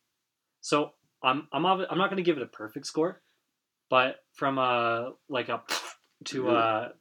So 0.62 0.92
I'm 1.24 1.48
I'm 1.54 1.66
I'm 1.66 1.98
not 1.98 2.10
going 2.10 2.18
to 2.18 2.24
give 2.24 2.38
it 2.38 2.44
a 2.44 2.48
perfect 2.48 2.88
score, 2.88 3.22
but 3.90 4.18
from 4.34 4.58
a 4.58 5.14
like 5.30 5.50
a 5.50 5.62
to 6.26 6.52
a 6.52 6.92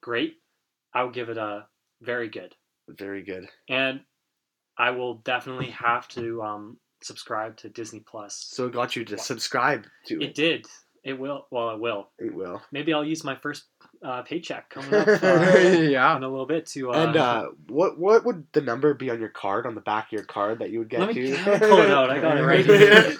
great, 0.00 0.34
I 0.94 1.04
would 1.04 1.14
give 1.14 1.28
it 1.28 1.38
a 1.38 1.66
very 2.02 2.28
good. 2.28 2.54
Very 2.88 3.22
good. 3.22 3.48
And 3.68 4.00
I 4.76 4.90
will 4.90 5.14
definitely 5.14 5.70
have 5.70 6.08
to 6.10 6.40
um, 6.42 6.76
subscribe 7.02 7.56
to 7.58 7.68
Disney 7.68 8.00
Plus. 8.00 8.34
So 8.50 8.66
it 8.66 8.72
got 8.72 8.96
you 8.96 9.04
to 9.06 9.18
subscribe 9.18 9.84
to 10.06 10.20
It 10.20 10.28
it. 10.30 10.34
did. 10.34 10.66
It 11.04 11.18
will. 11.18 11.46
Well, 11.50 11.70
it 11.70 11.80
will. 11.80 12.08
It 12.18 12.34
will. 12.34 12.60
Maybe 12.72 12.92
I'll 12.92 13.04
use 13.04 13.24
my 13.24 13.36
first 13.36 13.64
uh, 14.02 14.22
paycheck 14.22 14.68
coming 14.70 14.92
up 14.94 15.06
uh, 15.22 15.58
yeah. 15.58 16.16
in 16.16 16.22
a 16.22 16.28
little 16.28 16.46
bit 16.46 16.66
to. 16.66 16.92
Uh, 16.92 17.06
And 17.06 17.16
uh, 17.16 17.46
what 17.68 17.98
what 17.98 18.24
would 18.24 18.46
the 18.52 18.60
number 18.60 18.92
be 18.94 19.10
on 19.10 19.18
your 19.20 19.28
card 19.28 19.66
on 19.66 19.74
the 19.74 19.80
back 19.80 20.06
of 20.06 20.12
your 20.12 20.24
card 20.24 20.58
that 20.60 20.70
you 20.70 20.80
would 20.80 20.88
get 20.88 21.00
Let 21.00 21.14
me- 21.14 21.14
to? 21.14 21.34
let 21.36 21.60
me 21.62 21.68
pull 21.68 21.78
it 21.80 21.90
out. 21.90 22.10
I 22.10 22.20
got 22.20 22.36
it 22.36 22.42
right 22.42 22.64
here. 22.66 23.16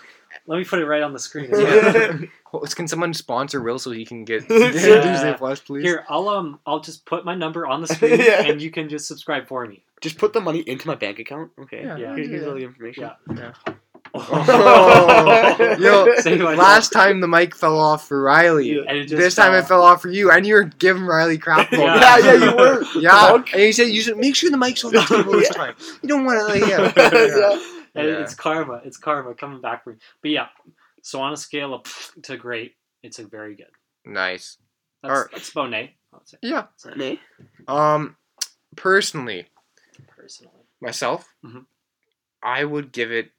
Let 0.46 0.58
me 0.58 0.64
put 0.64 0.78
it 0.78 0.86
right 0.86 1.02
on 1.02 1.12
the 1.12 1.18
screen. 1.18 1.50
as 1.52 1.58
well. 2.52 2.62
Can 2.62 2.88
someone 2.88 3.12
sponsor 3.14 3.60
Will 3.60 3.78
so 3.78 3.90
he 3.90 4.04
can 4.06 4.24
get 4.24 4.44
Yeah. 4.50 4.70
Disney 4.70 5.34
Plus, 5.34 5.60
please? 5.60 5.82
Here, 5.84 6.04
I'll 6.08 6.28
um, 6.28 6.58
I'll 6.66 6.80
just 6.80 7.04
put 7.04 7.24
my 7.24 7.34
number 7.34 7.66
on 7.66 7.80
the 7.82 7.88
screen, 7.88 8.20
Yeah. 8.20 8.42
and 8.42 8.60
you 8.62 8.70
can 8.70 8.88
just 8.88 9.06
subscribe 9.06 9.46
for 9.48 9.66
me. 9.66 9.82
Just 10.00 10.16
put 10.18 10.32
the 10.32 10.40
money 10.40 10.60
into 10.60 10.86
my 10.86 10.94
bank 10.94 11.18
account. 11.18 11.50
Okay. 11.60 11.82
Yeah, 11.84 11.96
Yeah. 11.96 12.14
Here- 12.16 12.28
Here's 12.28 12.46
all 12.46 12.54
the 12.54 12.64
information. 12.64 13.10
Yeah. 13.34 13.52
Oh. 14.14 15.76
Yo, 15.78 16.06
Save 16.20 16.38
myself. 16.40 16.58
Last 16.58 16.92
time 16.92 17.20
the 17.20 17.28
mic 17.28 17.54
fell 17.54 17.78
off 17.78 18.08
for 18.08 18.22
Riley. 18.22 18.74
Yeah. 18.76 18.82
And 18.88 18.96
it 18.98 19.02
just 19.06 19.16
This 19.18 19.34
time 19.34 19.50
fell 19.52 19.60
it 19.60 19.66
fell 19.66 19.82
off 19.82 20.00
for 20.00 20.08
you, 20.08 20.30
and 20.30 20.46
you 20.46 20.54
were 20.54 20.64
giving 20.64 21.04
Riley 21.04 21.36
crap. 21.36 21.70
about 21.72 21.80
Yeah. 22.00 22.18
it. 22.18 22.24
Yeah, 22.24 22.32
yeah, 22.32 22.50
you 22.50 22.56
were. 22.56 22.84
Yeah, 23.00 23.10
Punk. 23.10 23.52
and 23.52 23.62
you 23.62 23.72
said 23.72 23.88
you 23.88 24.00
should 24.00 24.16
make 24.16 24.34
sure 24.36 24.50
the 24.50 24.56
mic's 24.56 24.82
on 24.84 24.92
the 24.92 25.02
table 25.02 25.32
this 25.32 25.50
Yeah. 25.50 25.56
time. 25.56 25.74
You 26.02 26.08
don't 26.08 26.24
want 26.24 26.38
to, 26.38 26.58
like, 26.58 26.70
yeah. 26.70 26.92
Yeah. 26.96 27.74
And 27.98 28.08
Yeah. 28.08 28.18
It's 28.22 28.34
karma. 28.34 28.80
It's 28.84 28.96
karma 28.96 29.34
coming 29.34 29.60
back 29.60 29.84
for 29.84 29.90
me. 29.92 29.98
But 30.22 30.30
yeah, 30.30 30.46
so 31.02 31.20
on 31.20 31.32
a 31.32 31.36
scale 31.36 31.74
of 31.74 31.82
to 32.24 32.36
great, 32.36 32.74
it's 33.02 33.18
a 33.18 33.26
very 33.26 33.54
good. 33.54 33.70
Nice. 34.04 34.58
That's, 35.02 35.12
Alright. 35.12 35.30
that's 35.32 35.50
about 35.50 35.72
A, 35.74 35.94
I'd 36.14 36.28
say, 36.28 36.38
Yeah. 36.42 36.64
Nay. 36.96 37.20
Um, 37.68 38.16
personally, 38.76 39.46
personally. 40.08 40.52
myself, 40.80 41.32
Mhm. 41.44 41.66
I 42.42 42.64
would 42.64 42.92
give 42.92 43.12
it 43.12 43.30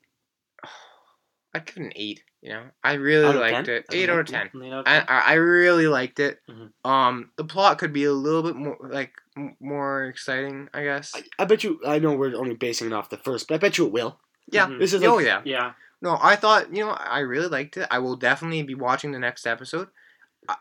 I'd 1.54 1.66
give 1.66 1.78
it 1.78 1.84
an 1.84 1.94
eight. 1.96 2.24
You 2.42 2.52
know, 2.54 2.64
I 2.82 2.94
really 2.94 3.36
liked 3.36 3.66
10? 3.66 3.76
it. 3.76 3.86
Eight 3.92 4.10
out 4.10 4.20
of 4.20 4.26
ten. 4.28 4.50
You 4.54 4.70
know, 4.70 4.84
I, 4.86 5.00
I 5.02 5.20
I 5.20 5.34
really 5.34 5.88
liked 5.88 6.20
it. 6.22 6.40
Mhm. 6.50 6.72
Um, 6.90 7.32
the 7.36 7.44
plot 7.44 7.78
could 7.80 7.92
be 7.92 8.06
a 8.06 8.14
little 8.14 8.44
bit 8.44 8.56
more 8.56 8.78
like 8.82 9.12
m- 9.36 9.58
more 9.60 10.06
exciting, 10.06 10.70
I 10.74 10.84
guess. 10.84 11.12
I, 11.14 11.24
I 11.38 11.44
bet 11.44 11.66
you. 11.66 11.82
I 11.86 12.00
know 12.00 12.14
we're 12.14 12.34
only 12.38 12.56
basing 12.56 12.88
it 12.88 12.94
off 12.94 13.10
the 13.10 13.18
first, 13.18 13.50
but 13.50 13.56
I 13.56 13.58
bet 13.58 13.78
you 13.78 13.88
it 13.88 13.92
will. 13.92 14.22
Yeah. 14.52 14.68
Mhm. 14.68 14.80
This 14.80 14.94
is 14.94 15.04
oh 15.04 15.20
yeah. 15.20 15.42
yeah. 15.46 15.74
No, 16.02 16.18
I 16.22 16.36
thought 16.36 16.74
you 16.76 16.86
know 16.86 16.92
I 16.92 17.20
really 17.20 17.48
liked 17.48 17.78
it. 17.78 17.88
I 17.92 18.00
will 18.00 18.16
definitely 18.16 18.64
be 18.64 18.76
watching 18.76 19.12
the 19.12 19.20
next 19.20 19.46
episode. 19.48 19.90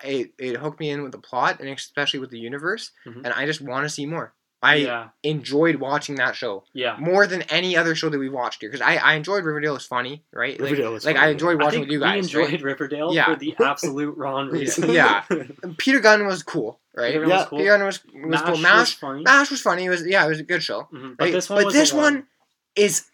It 0.04 0.32
it 0.38 0.56
hooked 0.56 0.80
me 0.80 0.90
in 0.90 1.02
with 1.02 1.12
the 1.12 1.18
plot 1.18 1.60
and 1.60 1.68
especially 1.68 2.20
with 2.20 2.30
the 2.30 2.38
universe, 2.38 2.90
Mhm. 3.06 3.22
and 3.24 3.28
I 3.28 3.46
just 3.46 3.60
want 3.60 3.84
to 3.84 3.88
see 3.88 4.06
more. 4.06 4.34
I 4.60 4.74
yeah. 4.74 5.08
enjoyed 5.22 5.76
watching 5.76 6.16
that 6.16 6.34
show 6.34 6.64
Yeah. 6.72 6.96
more 6.98 7.28
than 7.28 7.42
any 7.42 7.76
other 7.76 7.94
show 7.94 8.08
that 8.08 8.18
we've 8.18 8.32
watched 8.32 8.60
here 8.60 8.68
because 8.68 8.84
I, 8.84 8.96
I 8.96 9.14
enjoyed 9.14 9.44
Riverdale. 9.44 9.76
It's 9.76 9.86
funny, 9.86 10.24
right? 10.32 10.58
Like, 10.60 10.70
Riverdale 10.72 10.96
is 10.96 11.04
like 11.06 11.14
funny. 11.14 11.28
I 11.28 11.30
enjoyed 11.30 11.60
I 11.62 11.64
watching 11.64 11.78
think 11.82 11.86
with 11.86 11.92
you 11.92 12.00
we 12.00 12.04
guys. 12.04 12.24
enjoyed 12.24 12.50
right? 12.50 12.62
Riverdale 12.62 13.14
Yeah. 13.14 13.26
for 13.26 13.36
the 13.36 13.54
absolute 13.64 14.16
wrong 14.18 14.48
reason. 14.50 14.90
Yeah. 14.90 15.22
Peter 15.78 16.00
Gunn 16.00 16.26
was 16.26 16.42
cool, 16.42 16.80
right? 16.96 17.12
Peter 17.12 17.20
Gunn 17.20 17.28
Yeah. 17.30 17.36
was 17.38 17.46
cool. 17.46 17.58
Peter 17.60 17.70
Gunn 17.78 17.86
was, 17.86 18.00
was 18.12 18.14
Mash 18.42 18.42
cool. 18.42 18.50
was 18.80 18.92
funny. 18.94 19.22
Mash 19.22 19.50
was 19.52 19.60
funny. 19.60 19.84
It 19.84 19.90
was 19.90 20.04
yeah, 20.04 20.24
it 20.26 20.28
was 20.28 20.40
a 20.40 20.42
good 20.42 20.62
show. 20.64 20.88
Mhm. 20.92 21.16
But 21.16 21.24
right? 21.26 21.32
this 21.32 21.48
one 21.48 21.64
was 21.64 21.72
this 21.74 21.92
one- 21.92 22.02
one 22.14 22.26
is 22.74 23.04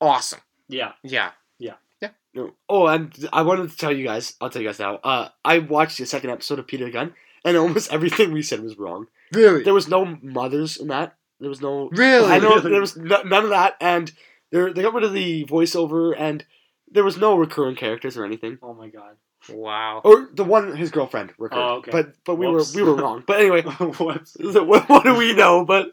awesome. 0.00 0.40
Yeah. 0.68 0.92
Yeah. 1.02 1.30
Yeah. 1.58 1.74
Yeah. 2.00 2.10
No. 2.34 2.52
Oh, 2.68 2.86
and 2.86 3.12
I 3.32 3.42
wanted 3.42 3.70
to 3.70 3.76
tell 3.76 3.92
you 3.92 4.04
guys. 4.04 4.34
I'll 4.40 4.50
tell 4.50 4.62
you 4.62 4.68
guys 4.68 4.78
now. 4.78 4.96
Uh, 4.96 5.28
I 5.44 5.58
watched 5.58 5.98
the 5.98 6.06
second 6.06 6.30
episode 6.30 6.58
of 6.58 6.66
Peter 6.66 6.90
Gunn, 6.90 7.14
and 7.44 7.56
almost 7.56 7.92
everything 7.92 8.32
we 8.32 8.42
said 8.42 8.60
was 8.60 8.78
wrong. 8.78 9.06
Really? 9.32 9.62
There 9.62 9.74
was 9.74 9.88
no 9.88 10.04
mothers 10.22 10.76
in 10.76 10.88
that. 10.88 11.14
There 11.40 11.48
was 11.48 11.60
no. 11.60 11.88
Really? 11.92 12.30
I 12.30 12.38
know 12.38 12.56
Really? 12.56 12.70
there 12.70 12.80
was 12.88 12.96
no, 12.96 13.22
none 13.22 13.44
of 13.44 13.50
that, 13.50 13.76
and 13.80 14.10
they 14.50 14.72
they 14.72 14.82
got 14.82 14.94
rid 14.94 15.04
of 15.04 15.12
the 15.12 15.44
voiceover, 15.46 16.14
and 16.16 16.44
there 16.90 17.04
was 17.04 17.16
no 17.18 17.36
recurring 17.36 17.76
characters 17.76 18.16
or 18.16 18.24
anything. 18.24 18.58
Oh 18.62 18.74
my 18.74 18.88
god. 18.88 19.16
Wow. 19.50 20.00
Or 20.04 20.30
the 20.32 20.44
one, 20.44 20.74
his 20.74 20.90
girlfriend, 20.90 21.34
recurred. 21.36 21.58
Oh, 21.58 21.74
okay. 21.76 21.90
But 21.90 22.14
but 22.24 22.36
we 22.36 22.46
Whoops. 22.48 22.74
were 22.74 22.82
we 22.84 22.90
were 22.90 22.96
wrong. 22.96 23.24
But 23.26 23.40
anyway, 23.40 23.62
what, 23.98 24.88
what 24.88 25.04
do 25.04 25.14
we 25.16 25.34
know? 25.34 25.64
But 25.66 25.88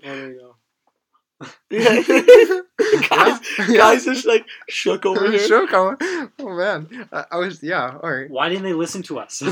There 1.70 2.00
you 2.02 2.64
go. 3.02 3.02
guys, 3.10 3.40
guys 3.76 4.06
just 4.06 4.26
like 4.26 4.46
shook 4.70 5.06
over 5.06 5.30
here. 5.30 5.40
Sure, 5.40 5.68
Colin. 5.68 5.98
Oh 6.40 6.56
man, 6.56 7.08
I, 7.12 7.26
I 7.32 7.38
was 7.38 7.62
yeah. 7.64 7.98
All 8.02 8.12
right. 8.12 8.30
Why 8.30 8.50
didn't 8.50 8.64
they 8.64 8.74
listen 8.74 9.04
to 9.04 9.20
us? 9.20 9.42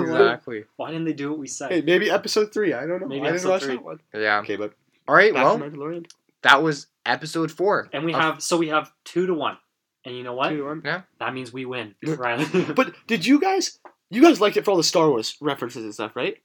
Exactly. 0.00 0.64
Why 0.76 0.90
didn't 0.90 1.04
they 1.06 1.12
do 1.12 1.30
what 1.30 1.38
we 1.38 1.46
said? 1.46 1.70
Hey, 1.70 1.80
maybe 1.82 2.10
episode 2.10 2.52
three. 2.52 2.72
I 2.72 2.86
don't 2.86 3.00
know. 3.00 3.06
Maybe 3.08 3.20
I 3.22 3.32
didn't 3.32 3.34
episode 3.36 3.48
watch 3.50 3.62
three. 3.62 3.74
that 3.76 3.84
one. 3.84 4.00
Yeah. 4.14 4.38
Okay, 4.40 4.56
but 4.56 4.72
All 5.08 5.14
right. 5.14 5.32
back 5.34 5.44
Well, 5.44 6.02
that 6.42 6.62
was 6.62 6.86
episode 7.06 7.50
four. 7.50 7.88
And 7.92 8.04
we 8.04 8.14
of- 8.14 8.20
have 8.20 8.42
so 8.42 8.56
we 8.56 8.68
have 8.68 8.90
two 9.04 9.26
to 9.26 9.34
one. 9.34 9.58
And 10.04 10.16
you 10.16 10.22
know 10.22 10.32
what? 10.34 10.48
Two 10.50 10.58
to 10.58 10.64
one. 10.64 10.82
That 11.18 11.34
means 11.34 11.52
we 11.52 11.64
win, 11.66 11.94
Yeah. 12.02 12.14
Riley. 12.18 12.46
But 12.74 12.94
did 13.06 13.26
you 13.26 13.40
guys? 13.40 13.78
You 14.10 14.22
guys 14.22 14.40
liked 14.40 14.56
it 14.56 14.64
for 14.64 14.72
all 14.72 14.76
the 14.76 14.82
Star 14.82 15.08
Wars 15.08 15.36
references 15.40 15.84
and 15.84 15.94
stuff, 15.94 16.16
right? 16.16 16.36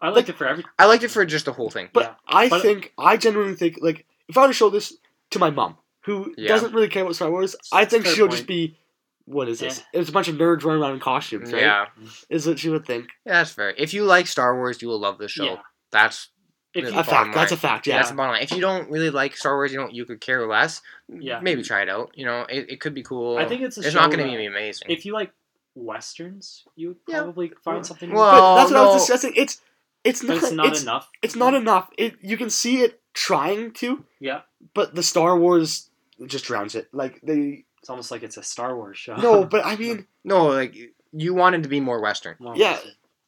I 0.00 0.08
liked 0.08 0.28
it 0.30 0.36
for 0.36 0.46
every. 0.46 0.64
I 0.78 0.86
liked 0.86 1.04
it 1.04 1.10
for 1.10 1.24
just 1.26 1.44
the 1.44 1.52
whole 1.52 1.68
thing. 1.70 1.90
But 1.92 2.04
Yeah. 2.04 2.14
I 2.26 2.48
But- 2.48 2.62
think 2.62 2.92
I 2.98 3.16
genuinely 3.16 3.54
think 3.54 3.78
like 3.80 4.06
if 4.28 4.36
I 4.36 4.42
were 4.42 4.46
to 4.48 4.52
show 4.52 4.70
this 4.70 4.94
to 5.30 5.38
my 5.38 5.50
mom, 5.50 5.76
who 6.04 6.34
Yeah. 6.36 6.48
doesn't 6.48 6.72
really 6.74 6.88
care 6.88 7.02
about 7.02 7.14
Star 7.16 7.30
Wars, 7.30 7.56
I 7.72 7.84
think 7.84 8.06
she'll 8.06 8.26
point. 8.26 8.32
just 8.38 8.46
be. 8.46 8.78
What 9.26 9.48
is 9.48 9.60
this? 9.60 9.78
Eh. 9.78 9.82
It's 10.00 10.10
a 10.10 10.12
bunch 10.12 10.28
of 10.28 10.36
nerds 10.36 10.64
running 10.64 10.82
around 10.82 10.92
in 10.94 11.00
costumes, 11.00 11.50
right? 11.52 11.62
Yeah. 11.62 11.86
Is 12.28 12.46
what 12.46 12.58
she 12.58 12.68
would 12.68 12.84
think. 12.84 13.06
Yeah, 13.24 13.32
that's 13.34 13.52
fair. 13.52 13.70
If 13.70 13.94
you 13.94 14.04
like 14.04 14.26
Star 14.26 14.54
Wars, 14.54 14.82
you 14.82 14.88
will 14.88 14.98
love 15.00 15.16
this 15.18 15.30
show. 15.32 15.44
Yeah. 15.44 15.56
That's 15.92 16.28
If 16.74 16.82
Yeah. 16.84 16.90
A 16.90 16.92
bottom 17.04 17.06
fact. 17.06 17.34
That's 17.34 17.52
a 17.52 17.56
fact. 17.56 17.86
yeah. 17.86 17.92
Yeah. 17.94 17.98
that's 18.00 18.10
the 18.10 18.16
bottom 18.16 18.32
line. 18.32 18.42
If 18.42 18.50
you 18.50 18.60
don't 18.60 18.90
really 18.90 19.08
like 19.10 19.36
Star 19.36 19.54
Wars, 19.54 19.72
you 19.72 19.78
don't 19.78 19.94
you 19.94 20.04
could 20.04 20.20
care 20.20 20.46
less. 20.46 20.82
Yeah. 21.08 21.38
Maybe 21.40 21.62
try 21.62 21.82
it 21.82 21.88
out. 21.88 22.10
You 22.16 22.26
know, 22.26 22.42
it, 22.50 22.66
it 22.68 22.80
could 22.80 22.92
be 22.94 23.02
cool. 23.04 23.38
I 23.38 23.46
think 23.46 23.62
it's 23.62 23.78
a 23.78 23.80
it's 23.80 23.90
show 23.92 24.00
not 24.00 24.10
going 24.10 24.28
to 24.28 24.36
be 24.36 24.44
amazing. 24.44 24.88
if 24.90 25.06
you 25.06 25.12
like 25.14 25.32
westerns, 25.74 26.64
you 26.76 26.88
would 26.88 26.96
Yeah. 27.08 27.22
probably 27.22 27.52
find 27.62 27.84
something. 27.86 28.10
Well, 28.12 28.30
But 28.30 28.56
that's 28.56 28.70
what 28.72 28.80
I 28.80 28.84
was 28.86 29.02
discussing. 29.02 29.32
It's 29.36 29.60
it's 30.02 30.22
not 30.22 30.36
it's 30.36 30.50
not 30.52 30.66
it's, 30.66 30.82
enough. 30.82 31.10
it's 31.22 31.36
not 31.36 31.54
enough. 31.54 31.90
It 31.96 32.16
you 32.20 32.36
can 32.36 32.50
see 32.50 32.80
it 32.82 33.00
trying 33.14 33.72
to, 33.72 34.04
Yeah, 34.20 34.42
but 34.74 34.94
the 34.94 35.02
Star 35.02 35.38
Wars 35.38 35.88
just 36.26 36.44
drowns 36.44 36.74
it. 36.74 36.88
Like 36.92 37.20
they 37.22 37.64
it's 37.80 37.88
almost 37.90 38.10
like 38.10 38.22
it's 38.22 38.36
a 38.36 38.42
Star 38.42 38.76
Wars 38.76 38.98
show. 38.98 39.16
no, 39.16 39.44
but 39.44 39.64
I 39.64 39.76
mean 39.76 40.06
no, 40.24 40.46
like 40.46 40.74
you 41.12 41.34
wanted 41.34 41.62
to 41.62 41.68
be 41.68 41.80
more 41.80 42.00
Western. 42.02 42.36
Well, 42.40 42.56
yeah, 42.56 42.78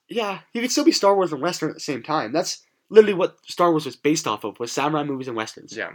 yeah. 0.09 0.41
You 0.53 0.61
could 0.61 0.71
still 0.73 0.85
be 0.85 0.93
Star 0.93 1.15
Wars 1.15 1.33
and 1.33 1.41
Western 1.43 1.69
at 1.71 1.75
the 1.77 1.81
same 1.81 2.03
time. 2.03 2.33
That's 2.33 2.63
literally 2.89 3.15
what 3.15 3.39
Star 3.47 3.71
Wars 3.71 3.85
was 3.87 3.97
based 3.97 4.27
off 4.27 4.45
of 4.45 4.59
was 4.61 4.73
samurai 4.73 5.05
movies 5.05 5.29
and 5.29 5.37
westerns. 5.37 5.77
Yeah. 5.77 5.93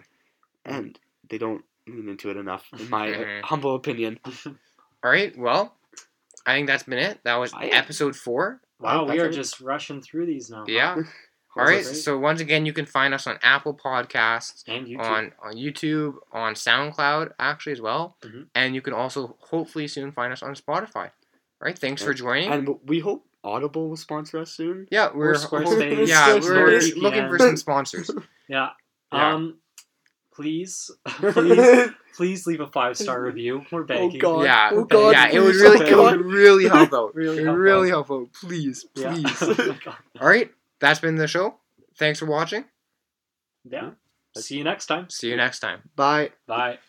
and 0.66 0.98
they 1.30 1.38
don't 1.38 1.64
lean 1.88 2.08
into 2.10 2.30
it 2.30 2.38
enough, 2.38 2.66
in 2.80 2.90
my 2.90 3.40
humble 3.44 3.76
opinion. 3.76 4.20
All 4.26 5.12
right. 5.12 5.38
Well, 5.38 5.76
I 6.46 6.54
think 6.56 6.68
that's 6.68 6.84
been 6.84 7.00
it. 7.00 7.20
That 7.24 7.36
was 7.38 7.54
I- 7.54 7.68
episode 7.68 8.16
four. 8.16 8.62
Wow, 8.80 9.06
we 9.06 9.20
are 9.20 9.28
it. 9.28 9.34
just 9.34 9.62
rushing 9.62 10.02
through 10.02 10.26
these 10.26 10.50
now. 10.50 10.66
Yeah. 10.68 10.98
All 11.58 11.66
Was 11.66 11.70
right. 11.70 11.84
So 11.86 12.18
once 12.18 12.40
again, 12.40 12.66
you 12.66 12.72
can 12.74 12.86
find 12.86 13.14
us 13.14 13.28
on 13.28 13.38
Apple 13.44 13.74
Podcasts, 13.74 14.64
and 14.68 14.88
YouTube. 14.88 15.00
on 15.02 15.32
on 15.44 15.54
YouTube, 15.54 16.16
on 16.32 16.54
SoundCloud 16.54 17.32
actually 17.40 17.74
as 17.74 17.82
well, 17.82 18.16
Mhm. 18.24 18.48
and 18.56 18.74
you 18.76 18.82
can 18.82 18.94
also 18.94 19.36
hopefully 19.42 19.88
soon 19.88 20.12
find 20.14 20.32
us 20.32 20.42
on 20.42 20.56
Spotify. 20.56 21.06
All 21.08 21.66
right. 21.68 21.78
Thanks 21.78 22.02
for 22.02 22.14
joining. 22.14 22.52
And 22.52 22.70
we 22.86 23.00
hope 23.02 23.26
Audible 23.44 23.90
will 23.90 23.98
sponsor 23.98 24.38
us 24.40 24.52
soon. 24.52 24.88
yeah, 24.92 25.10
we're 25.14 25.34
Squarespace, 25.34 26.08
yeah 26.08 26.36
we're 26.36 26.40
Squarespace. 26.42 26.96
looking 26.96 27.28
for 27.28 27.38
some 27.40 27.58
sponsors. 27.66 28.10
yeah. 28.48 28.70
Yeah. 29.12 29.34
Um, 29.34 29.58
please, 30.34 30.90
please, 31.06 31.90
please 32.16 32.48
leave 32.48 32.62
a 32.62 32.68
five 32.68 32.98
star 32.98 33.22
review. 33.22 33.66
We're 33.72 33.84
begging. 33.84 34.20
God. 34.20 34.44
Yeah, 34.46 34.70
Oh, 34.72 34.86
God, 34.86 35.10
yeah, 35.12 35.30
it 35.32 35.40
would 35.42 35.56
really, 35.56 35.92
Oh, 35.94 36.08
it 36.08 36.18
would 36.18 36.26
really 36.26 36.68
help 36.68 36.94
out. 36.94 37.14
Really 37.16 37.38
it 37.38 37.40
would 37.42 37.48
help 37.48 37.58
really 37.58 37.88
out. 37.92 38.08
help 38.08 38.12
out. 38.12 38.34
Please, 38.34 38.86
Yeah. 38.96 39.14
please. 39.14 39.38
Oh. 39.42 39.98
All 40.22 40.28
right, 40.28 40.50
that's 40.82 41.00
been 41.00 41.16
the 41.16 41.28
show. 41.28 41.56
Thanks 41.98 42.20
for 42.20 42.26
watching. 42.26 42.66
yeah. 43.64 43.82
Mm-hmm. 43.82 44.40
See 44.42 44.58
you 44.58 44.64
next 44.64 44.88
time. 44.88 45.10
See 45.10 45.30
you 45.30 45.38
next 45.38 45.60
time. 45.60 45.90
Bye. 45.96 46.32
Bye. 46.48 46.80